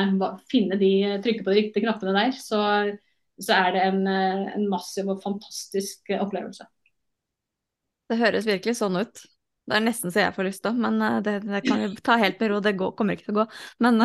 finne 0.51 0.75
de, 0.77 0.91
trykke 1.23 1.45
på 1.45 1.53
de 1.53 1.61
riktige 1.61 1.85
knappene 1.85 2.11
der, 2.17 2.33
så, 2.35 2.59
så 3.39 3.55
er 3.55 3.75
det 3.75 3.83
en, 3.87 4.01
en, 4.07 4.65
massiv 4.71 5.11
og 5.13 5.21
fantastisk 5.23 6.11
opplevelse. 6.19 6.67
Det 8.09 8.17
høres 8.19 8.47
virkelig 8.49 8.79
sånn 8.79 8.99
ut. 8.99 9.21
Det 9.69 9.77
er 9.77 9.85
nesten 9.85 10.09
så 10.09 10.23
jeg 10.23 10.33
får 10.33 10.47
lyst 10.47 10.63
til, 10.65 10.77
men 10.81 10.97
eh, 11.05 11.19
det, 11.25 11.35
det 11.45 11.61
kan 11.67 11.83
vi 11.83 11.91
ta 12.03 12.17
helt 12.17 12.39
med 12.41 12.51
ro. 12.51 12.59
Det 12.65 12.73
går, 12.79 12.93
kommer 12.97 13.15
ikke 13.15 13.27
til 13.27 13.35
å 13.35 13.43
gå. 13.43 13.45
Men 13.85 14.01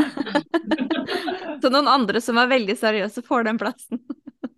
Så 1.62 1.70
noen 1.72 1.88
andre 1.88 2.20
som 2.20 2.36
er 2.40 2.50
veldig 2.50 2.76
seriøse, 2.76 3.24
får 3.24 3.46
den 3.48 3.60
plassen. 3.60 4.02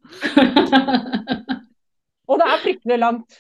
og 2.27 2.41
det 2.41 2.49
er 2.49 2.65
fryktelig 2.65 2.99
langt. 2.99 3.39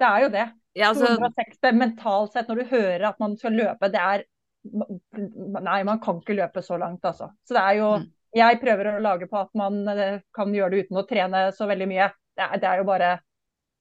Det 0.00 0.08
er 0.08 0.24
jo 0.24 0.32
det. 0.34 0.46
Ja, 0.76 0.90
altså... 0.90 1.12
260 1.14 1.78
mentalt 1.78 2.34
sett, 2.34 2.50
når 2.50 2.60
du 2.60 2.74
hører 2.74 3.06
at 3.12 3.22
man 3.22 3.36
skal 3.38 3.54
løpe, 3.56 3.92
det 3.92 4.02
er 4.02 4.26
Nei, 4.66 5.78
man 5.86 6.00
kan 6.02 6.16
ikke 6.18 6.34
løpe 6.34 6.58
så 6.66 6.74
langt, 6.74 7.04
altså. 7.06 7.28
Så 7.46 7.54
det 7.54 7.62
er 7.62 7.76
jo 7.78 7.90
mm. 8.02 8.06
Jeg 8.36 8.58
prøver 8.60 8.90
å 8.90 9.02
lage 9.02 9.28
på 9.30 9.38
at 9.40 9.52
man 9.56 9.80
eh, 9.92 10.18
kan 10.34 10.52
gjøre 10.54 10.74
det 10.74 10.86
uten 10.86 11.00
å 11.00 11.06
trene 11.08 11.46
så 11.56 11.68
veldig 11.68 11.88
mye. 11.90 12.08
Det 12.36 12.48
er, 12.48 12.58
det 12.60 12.68
er 12.70 12.82
jo 12.82 12.88
bare 12.90 13.14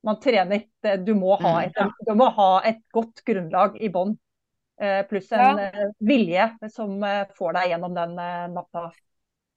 Man 0.05 0.19
trener 0.21 0.61
Du 1.01 1.15
må 1.17 1.33
ha 1.41 1.55
mm. 1.55 1.63
et, 1.65 1.95
du 2.05 2.13
må 2.15 2.29
ha 2.37 2.51
et 2.69 2.83
godt 2.93 3.23
grunnlag 3.25 3.79
i 3.81 3.89
bånn. 3.89 4.13
Eh, 4.79 5.01
pluss 5.09 5.31
en 5.33 5.59
ja. 5.59 5.71
Eh, 5.71 5.89
vilje 5.99 6.45
som 6.71 7.01
får 7.37 7.57
deg 7.57 7.73
gjennom 7.73 7.97
den 7.97 8.15
natta. 8.53 8.89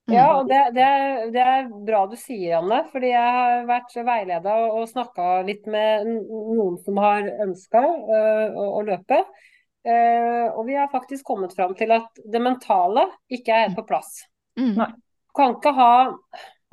Ja, 0.08 0.38
og 0.38 0.48
det, 0.48 0.60
det, 0.72 0.86
det, 1.34 1.42
er, 1.42 1.66
bra 1.84 2.06
du 2.08 2.14
sier, 2.16 2.56
Anne. 2.62 2.80
Fordi 2.88 3.10
jeg 3.12 3.34
har 3.36 3.66
vært 3.68 3.92
veileda 4.06 4.54
og, 4.62 4.78
og 4.80 4.88
snakka 4.88 5.28
litt 5.44 5.68
med 5.68 6.08
noen 6.08 6.78
som 6.80 7.00
har 7.02 7.28
ønska 7.44 7.82
uh, 7.84 8.56
å, 8.56 8.64
å, 8.78 8.82
løpe. 8.88 9.20
Uh, 9.84 10.48
og 10.54 10.64
vi 10.70 10.78
har 10.78 10.88
faktisk 10.92 11.28
kommet 11.28 11.52
fram 11.56 11.76
til 11.76 11.92
at 11.98 12.24
det 12.24 12.40
mentale 12.40 13.04
ikke 13.28 13.52
er 13.52 13.66
helt 13.66 13.76
på 13.76 13.84
plass. 13.92 14.22
Mm. 14.58 14.74
Du 14.74 15.36
kan 15.38 15.56
ikke 15.56 15.74
ha 15.76 15.92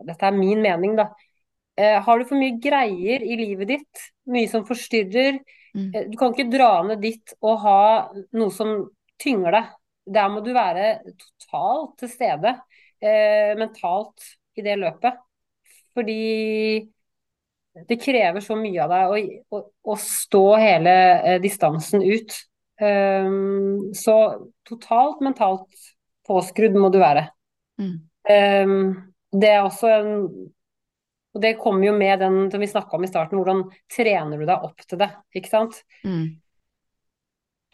Dette 0.05 0.27
er 0.27 0.35
min 0.35 0.59
mening, 0.59 0.97
da. 0.97 1.05
Eh, 1.79 2.01
har 2.03 2.19
du 2.19 2.25
for 2.27 2.39
mye 2.39 2.57
greier 2.59 3.23
i 3.23 3.37
livet 3.39 3.69
ditt, 3.69 4.01
mye 4.31 4.49
som 4.51 4.65
forstyrrer, 4.67 5.37
mm. 5.75 5.85
du 6.11 6.17
kan 6.19 6.33
ikke 6.33 6.49
dra 6.51 6.69
ned 6.83 6.99
dit 7.03 7.31
og 7.39 7.61
ha 7.63 7.81
noe 8.35 8.51
som 8.51 8.73
tynger 9.23 9.55
deg. 9.55 9.69
Der 10.17 10.33
må 10.33 10.41
du 10.43 10.51
være 10.55 10.97
totalt 11.15 11.95
til 12.01 12.11
stede 12.11 12.51
eh, 12.99 13.55
mentalt 13.55 14.27
i 14.59 14.65
det 14.65 14.75
løpet. 14.81 15.15
Fordi 15.95 16.19
det 17.89 17.99
krever 17.99 18.43
så 18.43 18.55
mye 18.59 18.83
av 18.83 18.91
deg 18.91 19.15
å, 19.15 19.55
å, 19.55 19.63
å 19.91 19.97
stå 19.99 20.43
hele 20.61 20.95
eh, 21.17 21.39
distansen 21.43 22.03
ut. 22.03 22.35
Um, 22.75 23.93
så 23.95 24.15
totalt 24.67 25.21
mentalt 25.23 25.87
påskrudd 26.27 26.75
må 26.79 26.89
du 26.91 26.99
være. 26.99 27.29
Mm. 27.81 27.95
Um, 28.25 28.77
det 29.35 29.51
er 29.51 29.65
også 29.65 29.89
en 29.91 30.13
Og 31.35 31.41
det 31.43 31.57
kommer 31.59 31.83
jo 31.89 31.93
med 31.97 32.21
den 32.23 32.37
som 32.51 32.61
vi 32.63 32.67
snakka 32.71 32.95
om 32.95 33.03
i 33.03 33.09
starten, 33.11 33.35
hvordan 33.35 33.65
trener 33.91 34.39
du 34.39 34.45
deg 34.47 34.61
opp 34.63 34.85
til 34.87 35.01
det, 35.01 35.09
ikke 35.35 35.51
sant. 35.51 35.81
Mm. 36.07 36.29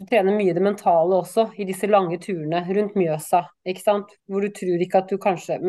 Du 0.01 0.07
trener 0.09 0.33
mye 0.33 0.55
det 0.57 0.63
mentale 0.65 1.19
også 1.21 1.51
i 1.61 1.67
disse 1.69 1.85
lange 1.85 2.17
turene 2.23 2.63
rundt 2.73 2.95
Mjøsa, 2.97 3.43
ikke 3.69 3.83
sant. 3.83 4.15
Hvor 4.25 4.41
du 4.41 4.49
tror 4.57 4.81
ikke 4.81 5.03
at 5.03 5.13
du 5.13 5.21
kanskje 5.21 5.59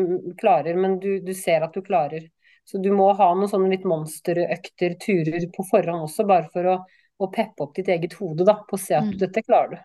klarer, 0.41 0.73
men 0.73 0.97
du, 1.03 1.19
du 1.21 1.35
ser 1.37 1.61
at 1.67 1.77
du 1.77 1.85
klarer. 1.85 2.25
Så 2.65 2.81
du 2.81 2.89
må 2.97 3.11
ha 3.13 3.29
noen 3.35 3.51
sånne 3.51 3.69
litt 3.75 3.85
monsterøkter, 3.85 4.97
turer 4.97 5.45
på 5.53 5.69
forhånd 5.69 6.07
også, 6.07 6.25
bare 6.25 6.49
for 6.49 6.73
å, 6.73 6.75
å 7.21 7.29
peppe 7.29 7.67
opp 7.67 7.77
ditt 7.77 7.93
eget 7.93 8.17
hode, 8.17 8.41
da, 8.49 8.57
på 8.65 8.79
å 8.79 8.81
se 8.81 8.97
at 8.97 9.11
mm. 9.11 9.17
dette 9.21 9.45
klarer 9.45 9.75
du. 9.75 9.81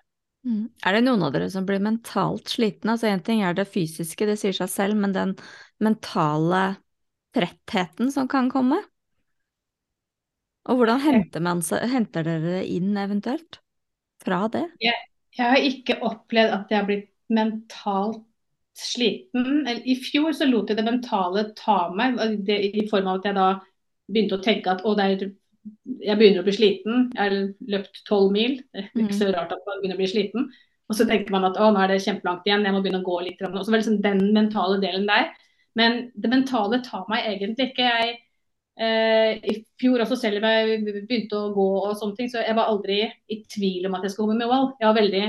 Mm. 0.46 0.68
Er 0.86 0.94
det 0.94 1.04
noen 1.04 1.24
av 1.26 1.32
dere 1.34 1.48
som 1.52 1.66
blir 1.68 1.82
mentalt 1.82 2.52
slitne? 2.52 2.94
Altså 2.94 3.10
Én 3.10 3.24
ting 3.24 3.42
er 3.44 3.56
det 3.58 3.68
fysiske, 3.70 4.28
det 4.28 4.38
sier 4.40 4.54
seg 4.56 4.70
selv, 4.72 5.00
men 5.00 5.16
den 5.16 5.34
mentale 5.82 6.78
trettheten 7.36 8.12
som 8.14 8.28
kan 8.30 8.50
komme? 8.52 8.80
Og 10.68 10.78
hvordan 10.78 11.00
henter, 11.00 11.42
man, 11.42 11.62
henter 11.64 12.26
dere 12.26 12.58
det 12.58 12.66
inn 12.70 12.92
eventuelt? 13.00 13.60
fra 14.24 14.46
det? 14.52 14.64
Jeg, 14.82 14.96
jeg 15.38 15.52
har 15.52 15.68
ikke 15.70 16.00
opplevd 16.06 16.54
at 16.54 16.72
jeg 16.72 16.80
har 16.80 16.88
blitt 16.88 17.10
mentalt 17.32 18.24
sliten. 18.78 19.66
I 19.66 19.96
fjor 19.98 20.34
så 20.36 20.46
lot 20.48 20.70
jeg 20.70 20.78
det 20.78 20.86
mentale 20.86 21.48
ta 21.58 21.88
meg, 21.94 22.18
det, 22.46 22.58
i 22.78 22.86
form 22.90 23.10
av 23.10 23.20
at 23.20 23.28
jeg 23.28 23.38
da 23.38 23.48
begynte 24.08 24.38
å 24.38 24.44
tenke 24.44 24.72
at 24.72 24.84
å, 24.86 24.94
er, 25.02 25.30
jeg 26.02 26.18
begynner 26.20 26.42
å 26.42 26.46
bli 26.46 26.56
sliten. 26.56 27.08
Jeg 27.14 27.20
har 27.22 27.36
løpt 27.74 28.02
tolv 28.08 28.32
mil. 28.34 28.58
Det 28.72 28.86
er 28.86 29.04
ikke 29.04 29.20
så 29.20 29.28
mm. 29.28 29.34
rart 29.36 29.54
at 29.56 29.66
man 29.68 29.82
begynner 29.82 29.98
å 29.98 30.02
bli 30.02 30.10
sliten. 30.10 30.48
Og 30.88 30.96
så 30.96 31.04
tenker 31.08 31.34
man 31.34 31.44
at 31.50 31.58
å, 31.60 31.68
nå 31.72 31.82
er 31.82 31.92
det 31.92 32.00
kjempelangt 32.04 32.46
igjen, 32.48 32.64
jeg 32.64 32.72
må 32.72 32.80
begynne 32.80 33.02
å 33.02 33.08
gå 33.08 33.18
litt. 33.26 33.42
Og 33.44 33.60
så 33.60 33.74
liksom 33.74 33.98
den 34.04 34.30
mentale 34.32 34.78
delen 34.80 35.04
der. 35.10 35.34
Men 35.76 36.06
det 36.16 36.30
mentale 36.32 36.80
tar 36.86 37.04
meg 37.12 37.28
egentlig 37.28 37.70
ikke. 37.70 37.90
Jeg 37.90 38.16
Eh, 38.78 39.32
I 39.42 39.54
fjor 39.80 40.04
også, 40.04 40.16
selv 40.20 40.38
om 40.38 40.44
jeg 40.46 40.82
begynte 40.86 41.34
å 41.34 41.50
gå 41.54 41.66
og 41.80 41.96
sånne 41.98 42.14
ting, 42.14 42.28
så 42.30 42.44
jeg 42.44 42.54
var 42.54 42.70
aldri 42.70 43.00
i 43.26 43.40
tvil 43.50 43.88
om 43.88 43.96
at 43.98 44.04
jeg 44.06 44.14
skulle 44.14 44.28
komme 44.28 44.38
med 44.38 44.50
valg. 44.52 44.76
Jeg 44.78 44.86
var 44.86 44.98
veldig 45.00 45.22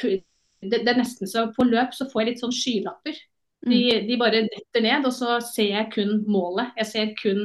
det, 0.00 0.78
det, 0.80 0.88
er 0.88 0.96
nesten 0.96 1.28
så 1.28 1.44
På 1.54 1.66
løp 1.68 1.92
så 1.94 2.06
får 2.08 2.22
jeg 2.22 2.28
litt 2.30 2.40
sånn 2.40 2.54
skylapper. 2.56 3.18
De, 3.64 3.76
mm. 3.76 4.06
de, 4.08 4.16
bare 4.20 4.46
detter 4.48 4.84
ned, 4.84 5.04
og 5.04 5.12
så 5.12 5.36
ser 5.44 5.74
jeg 5.74 5.90
kun 5.92 6.22
målet. 6.24 6.72
Jeg 6.80 6.88
ser 6.88 7.12
kun 7.20 7.44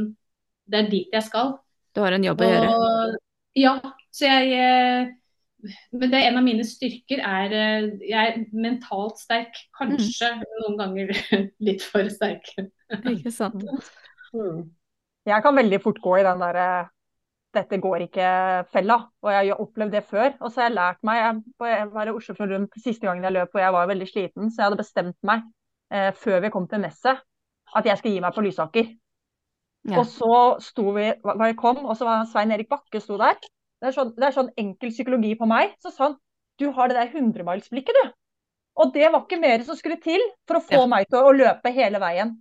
Det 0.70 0.80
er 0.80 0.90
dit 0.94 1.20
jeg 1.20 1.28
skal. 1.28 1.58
Du 1.96 2.04
har 2.04 2.16
en 2.16 2.28
jobb 2.28 2.44
å 2.46 2.50
gjøre? 2.50 3.16
Ja. 3.58 3.78
Så 4.14 4.26
jeg 4.26 4.54
eh, 4.58 5.12
Men 5.94 6.12
det 6.12 6.18
er 6.18 6.32
en 6.32 6.40
av 6.40 6.46
mine 6.46 6.66
styrker 6.66 7.22
er 7.22 7.54
eh, 7.54 7.88
Jeg 8.10 8.34
er 8.34 8.42
mentalt 8.54 9.22
sterk. 9.22 9.58
Kanskje 9.78 10.34
mm. 10.40 10.44
noen 10.64 10.82
ganger 10.82 11.14
litt 11.70 11.86
for 11.86 12.10
sterk. 12.14 12.52
Ikke 13.04 13.34
sant. 13.34 13.66
Mm 14.30 14.68
jeg 15.30 15.44
kan 15.44 15.58
veldig 15.58 15.80
fort 15.84 16.02
gå 16.04 16.18
i 16.20 16.26
den 16.26 16.42
derre 16.44 16.70
dette 17.56 17.80
går 17.82 18.06
ikke-fella. 18.06 18.98
Og 19.26 19.32
jeg 19.34 19.50
har 19.50 19.64
opplevd 19.64 19.96
det 19.98 20.04
før. 20.06 20.36
Og 20.40 20.52
så 20.52 20.62
har 20.62 20.70
jeg 20.70 20.76
lært 20.78 21.00
meg 21.08 21.22
jeg 21.66 21.88
var 21.96 22.10
i 22.10 22.14
Oslo 22.14 22.36
Rundt 22.46 22.78
siste 22.78 23.08
gangen 23.08 23.26
jeg 23.26 23.36
løp, 23.40 23.56
og 23.56 23.64
jeg 23.64 23.74
var 23.74 23.90
veldig 23.90 24.08
sliten, 24.10 24.52
så 24.52 24.62
jeg 24.62 24.68
hadde 24.68 24.84
bestemt 24.84 25.18
meg 25.26 25.48
eh, 25.94 26.12
før 26.14 26.44
vi 26.46 26.54
kom 26.54 26.68
til 26.70 26.84
messet 26.84 27.26
at 27.70 27.86
jeg 27.86 28.00
skal 28.00 28.14
gi 28.14 28.22
meg 28.22 28.34
på 28.34 28.42
Lysaker. 28.46 28.92
Ja. 29.88 30.02
Og 30.02 30.10
så 30.12 30.40
sto 30.64 30.92
vi 30.98 31.08
jeg 31.08 31.56
kom, 31.60 31.86
og 31.86 31.96
så 31.98 32.08
var 32.08 32.26
Svein 32.28 32.52
Erik 32.52 32.70
Bakke 32.72 33.00
sto 33.02 33.18
der. 33.22 33.38
Det 33.80 33.90
er, 33.90 33.96
sånn, 33.96 34.12
det 34.18 34.26
er 34.28 34.36
sånn 34.36 34.52
enkel 34.60 34.92
psykologi 34.92 35.32
på 35.40 35.48
meg. 35.48 35.78
Så 35.80 35.94
sa 35.96 36.10
han 36.10 36.18
du 36.60 36.68
har 36.76 36.90
det 36.92 36.98
der 36.98 37.14
hundremilsblikket, 37.14 37.96
du. 37.96 38.12
Og 38.80 38.92
det 38.92 39.08
var 39.08 39.24
ikke 39.24 39.40
mer 39.40 39.64
som 39.64 39.78
skulle 39.80 40.00
til 40.04 40.20
for 40.48 40.60
å 40.60 40.64
få 40.64 40.82
ja. 40.84 40.90
meg 40.92 41.08
til 41.08 41.24
å 41.24 41.32
løpe 41.36 41.72
hele 41.76 42.02
veien. 42.04 42.34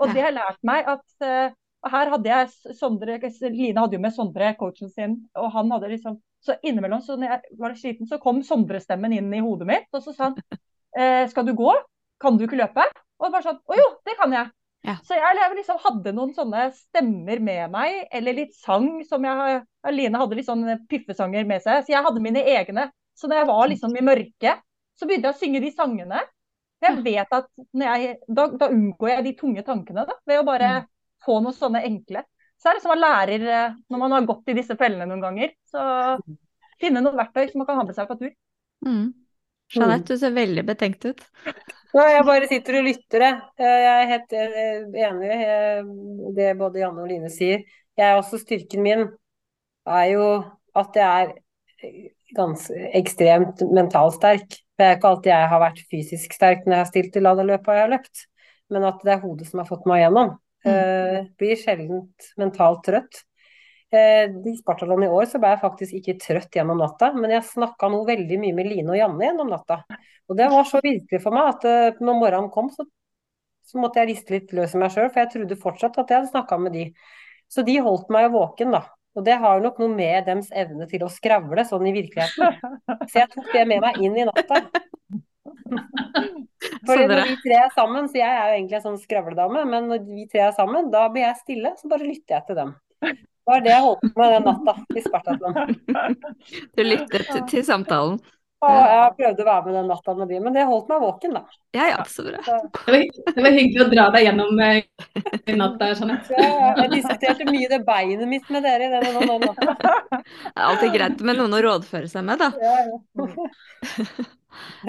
Og 0.00 0.12
det 0.12 0.24
har 0.24 0.34
lært 0.34 0.60
meg 0.66 0.88
at 0.88 1.04
uh, 1.24 1.52
her 1.92 2.12
hadde 2.12 2.30
jeg 2.30 2.76
Sondre, 2.76 3.18
Line 3.52 3.80
hadde 3.80 3.96
jo 3.96 4.02
med 4.02 4.14
Sondre, 4.14 4.52
coachen 4.60 4.92
sin, 4.92 5.18
og 5.38 5.52
han 5.54 5.72
hadde 5.76 5.92
liksom 5.92 6.20
Så 6.46 6.54
innimellom, 6.62 7.00
så 7.02 7.16
når 7.16 7.30
jeg 7.32 7.56
var 7.58 7.74
sliten, 7.74 8.06
så 8.06 8.18
kom 8.22 8.42
Sondre-stemmen 8.44 9.14
inn 9.16 9.32
i 9.34 9.40
hodet 9.42 9.66
mitt, 9.66 9.88
og 9.96 10.04
så 10.04 10.12
sa 10.14 10.28
han 10.28 10.36
eh, 10.96 11.24
Skal 11.30 11.46
du 11.48 11.54
gå? 11.58 11.72
Kan 12.22 12.36
du 12.36 12.44
ikke 12.46 12.60
løpe? 12.60 12.84
Og 13.18 13.32
bare 13.32 13.44
sånn 13.46 13.58
Å 13.60 13.78
jo, 13.78 13.86
det 14.06 14.16
kan 14.20 14.34
jeg. 14.36 14.52
Ja. 14.86 14.94
Så 15.02 15.16
jeg 15.18 15.50
liksom 15.56 15.80
hadde 15.82 16.12
noen 16.14 16.32
sånne 16.36 16.68
stemmer 16.76 17.40
med 17.42 17.72
meg, 17.72 18.04
eller 18.14 18.36
litt 18.38 18.54
sang 18.54 19.00
som 19.08 19.24
jeg 19.26 19.60
Line 19.90 20.18
hadde 20.20 20.38
litt 20.38 20.46
sånn 20.46 20.64
piffesanger 20.90 21.46
med 21.46 21.62
seg, 21.64 21.82
så 21.82 21.92
jeg 21.92 22.06
hadde 22.06 22.22
mine 22.22 22.42
egne. 22.54 22.88
Så 23.16 23.30
da 23.30 23.40
jeg 23.40 23.48
var 23.48 23.66
liksom 23.70 23.94
i 23.98 24.04
mørket, 24.04 24.62
så 24.96 25.06
begynte 25.08 25.30
jeg 25.30 25.36
å 25.36 25.40
synge 25.40 25.62
de 25.64 25.72
sangene. 25.74 26.22
Jeg 26.84 27.00
vet 27.02 27.32
at 27.32 27.46
jeg, 27.56 28.16
da, 28.28 28.46
da, 28.52 28.68
unngår 28.68 29.10
jeg 29.14 29.24
de 29.24 29.32
tunge 29.38 29.64
tankene 29.66 30.04
da, 30.06 30.16
ved 30.28 30.42
å 30.42 30.46
bare 30.46 30.72
mm 30.76 30.88
få 31.26 31.40
noe 31.42 31.56
sånne 31.56 31.84
enkle. 31.86 32.24
Så 32.56 32.70
er 32.70 32.78
det 32.78 32.84
som 32.84 32.92
man 32.94 33.02
lærer 33.02 33.46
eh, 33.52 33.78
når 33.92 34.02
man 34.02 34.16
har 34.16 34.28
gått 34.28 34.52
i 34.52 34.56
disse 34.56 34.76
fellene 34.80 35.08
noen 35.10 35.24
ganger. 35.24 35.54
Så 35.68 35.80
finne 36.80 37.02
noen 37.04 37.18
verktøy 37.18 37.50
som 37.50 37.62
man 37.62 37.68
kan 37.68 37.80
ha 37.80 37.86
med 37.88 37.96
seg 37.96 38.08
på 38.10 38.18
tur. 38.20 38.32
Mm. 38.86 39.06
Jeanette, 39.74 40.14
du 40.14 40.20
ser 40.20 40.36
veldig 40.36 40.64
betenkt 40.68 41.08
ut. 41.08 41.24
Nei, 41.96 42.10
jeg 42.12 42.24
bare 42.28 42.48
sitter 42.50 42.76
og 42.76 42.84
lytter, 42.84 43.22
jeg. 43.24 43.36
Eh, 43.56 43.78
jeg 43.80 43.92
er 43.94 44.10
helt 44.10 44.34
eh, 44.36 44.80
enig 45.06 45.28
i 45.32 46.32
det 46.36 46.50
både 46.58 46.82
Janne 46.82 47.04
og 47.06 47.08
Line 47.08 47.30
sier. 47.32 47.62
Jeg 47.96 48.04
er 48.10 48.18
også 48.18 48.40
styrken 48.42 48.84
min 48.84 49.06
er 49.86 50.06
jo 50.10 50.26
at 50.76 50.98
jeg 50.98 51.22
er 51.22 51.94
ganske 52.36 52.90
ekstremt 53.00 53.62
mentalsterk. 53.72 54.58
For 54.76 54.82
Det 54.82 54.88
er 54.90 54.98
ikke 54.98 55.12
alltid 55.12 55.32
jeg 55.32 55.50
har 55.54 55.62
vært 55.62 55.84
fysisk 55.92 56.36
sterk 56.36 56.66
når 56.66 56.74
jeg 56.74 56.82
har 56.82 56.90
stilt 56.90 57.16
i 57.16 57.22
løpet 57.24 57.70
og 57.70 57.78
jeg 57.78 57.84
har 57.86 57.94
løpt, 57.94 58.26
men 58.74 58.84
at 58.84 59.00
det 59.06 59.14
er 59.14 59.22
hodet 59.22 59.48
som 59.48 59.62
har 59.62 59.70
fått 59.70 59.88
meg 59.88 60.02
gjennom. 60.02 60.34
Mm. 60.66 60.72
Uh, 60.74 61.18
blir 61.38 61.56
sjelden 61.56 62.02
mentalt 62.36 62.82
trøtt. 62.84 63.22
Uh, 63.94 64.26
I 64.50 64.56
Spartalon 64.58 65.04
i 65.06 65.08
år 65.14 65.28
så 65.30 65.38
ble 65.38 65.52
jeg 65.52 65.62
faktisk 65.62 65.96
ikke 66.00 66.16
trøtt 66.22 66.56
gjennom 66.58 66.80
natta, 66.82 67.12
men 67.14 67.30
jeg 67.36 67.46
snakka 67.46 67.90
nå 67.92 68.00
veldig 68.08 68.38
mye 68.42 68.56
med 68.56 68.66
Line 68.72 68.90
og 68.90 68.98
Janne 68.98 69.28
gjennom 69.28 69.52
natta. 69.52 69.82
Og 70.26 70.38
det 70.38 70.48
var 70.50 70.66
så 70.66 70.80
virkelig 70.82 71.20
for 71.22 71.36
meg 71.36 71.52
at 71.52 71.66
uh, 71.68 72.02
når 72.02 72.18
morgenen 72.18 72.50
kom, 72.54 72.72
så, 72.74 72.86
så, 73.66 73.78
måtte 73.82 74.02
jeg 74.02 74.10
riste 74.10 74.34
litt 74.34 74.56
løs 74.58 74.74
i 74.74 74.82
meg 74.82 74.90
sjøl, 74.94 75.10
for 75.12 75.22
jeg 75.22 75.32
trodde 75.36 75.60
fortsatt 75.62 76.00
at 76.02 76.10
jeg 76.10 76.18
hadde 76.20 76.32
snakka 76.32 76.58
med 76.64 76.74
de. 76.74 76.88
Så 77.46 77.62
de 77.66 77.76
holdt 77.78 78.10
meg 78.10 78.32
våken, 78.34 78.74
da. 78.74 78.82
Og 79.16 79.24
det 79.24 79.38
har 79.40 79.62
nok 79.62 79.78
noe 79.80 79.92
med 79.94 80.26
dems 80.26 80.50
evne 80.52 80.88
til 80.90 81.06
å 81.06 81.12
skravle 81.12 81.62
sånn 81.64 81.86
i 81.88 81.94
virkeligheten. 81.94 82.80
Så 83.08 83.22
jeg 83.22 83.30
tok 83.32 83.46
det 83.54 83.62
med 83.70 83.80
meg 83.86 84.02
inn 84.02 84.18
i 84.18 84.26
natta. 84.28 84.60
For 86.86 87.00
når 87.00 87.22
vi 87.30 87.36
tre 87.42 87.56
er 87.62 87.70
sammen, 87.74 88.10
så 88.10 88.18
jeg 88.18 88.28
er 88.28 88.50
jo 88.50 88.58
egentlig 88.58 88.76
en 88.78 88.84
sånn 88.90 89.00
skravledame, 89.00 89.62
men 89.70 89.88
når 89.90 90.04
vi 90.06 90.26
tre 90.30 90.44
er 90.48 90.52
sammen, 90.56 90.90
da 90.92 91.06
blir 91.12 91.24
jeg 91.24 91.40
stille, 91.40 91.72
så 91.78 91.90
bare 91.90 92.06
lytter 92.06 92.36
jeg 92.36 92.46
til 92.50 92.58
dem. 92.60 92.74
Det 93.00 93.52
var 93.52 93.60
det 93.62 93.70
jeg 93.70 93.82
holdt 93.84 94.00
på 94.02 94.22
med 94.22 94.32
den 94.34 94.48
natta 94.48 94.72
i 94.96 95.02
Spartatlon. 95.04 95.76
Du 96.76 96.82
lyttet 96.82 97.28
til, 97.50 97.62
samtalen? 97.66 98.18
Og 98.66 98.72
jeg 98.72 99.10
prøvde 99.18 99.42
å 99.44 99.46
være 99.46 99.64
med 99.66 99.74
den 99.76 99.90
natta 99.92 100.12
med 100.16 100.30
de, 100.32 100.38
men 100.42 100.54
det 100.56 100.62
holdt 100.66 100.88
meg 100.88 101.02
våken, 101.04 101.34
da. 101.36 101.42
Ja, 101.76 101.88
ja, 101.90 101.98
så 102.08 102.24
bra. 102.24 102.40
Det 102.40 102.94
var, 102.94 103.02
det 103.36 103.44
var 103.44 103.54
hyggelig 103.54 103.82
å 103.84 103.88
dra 103.92 104.06
deg 104.14 104.24
gjennom 104.24 104.62
uh, 104.62 104.78
natta, 105.60 105.90
Jeanette. 105.92 106.38
Ja, 106.40 106.70
jeg 106.80 106.92
diskuterte 106.94 107.46
mye 107.50 107.68
det 107.70 107.82
beinet 107.86 108.30
mitt 108.30 108.48
med 108.50 108.64
dere 108.64 108.88
i 108.88 108.92
den 108.94 109.44
natta. 109.44 109.76
Det 110.26 110.56
er 110.56 110.64
alltid 110.64 110.94
greit 110.96 111.20
med 111.28 111.38
noen 111.38 111.54
å 111.54 111.60
rådføre 111.62 112.08
seg 112.10 112.24
med, 112.26 112.42
da. 112.42 112.48
Ja, 112.64 112.76
ja. 112.88 114.24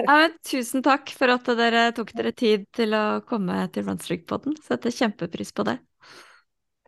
ja, 0.00 0.16
tusen 0.48 0.82
takk 0.82 1.12
for 1.14 1.36
at 1.36 1.52
dere 1.60 1.90
tok 1.94 2.14
dere 2.16 2.32
tid 2.32 2.64
til 2.74 2.96
å 2.96 3.20
komme 3.28 3.60
til 3.74 3.86
Runstreak-podden. 3.86 4.56
Setter 4.64 4.94
kjempepris 4.94 5.52
på 5.54 5.68
det. 5.68 5.76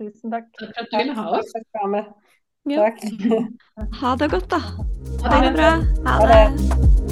Tusen 0.00 0.32
takk. 0.32 0.46
Takk 0.56 0.72
for 0.72 0.80
at 0.80 0.88
du 0.92 0.96
ville 0.96 1.14
ha 1.14 1.24
oss. 1.36 1.52
Takk. 2.70 2.98
Ha 4.00 4.16
det 4.16 4.30
godt, 4.30 4.50
da. 4.50 4.60
Ha 5.28 5.44
det 5.44 5.52
bra. 5.56 5.70
Ha 6.08 6.18
det. 6.32 7.09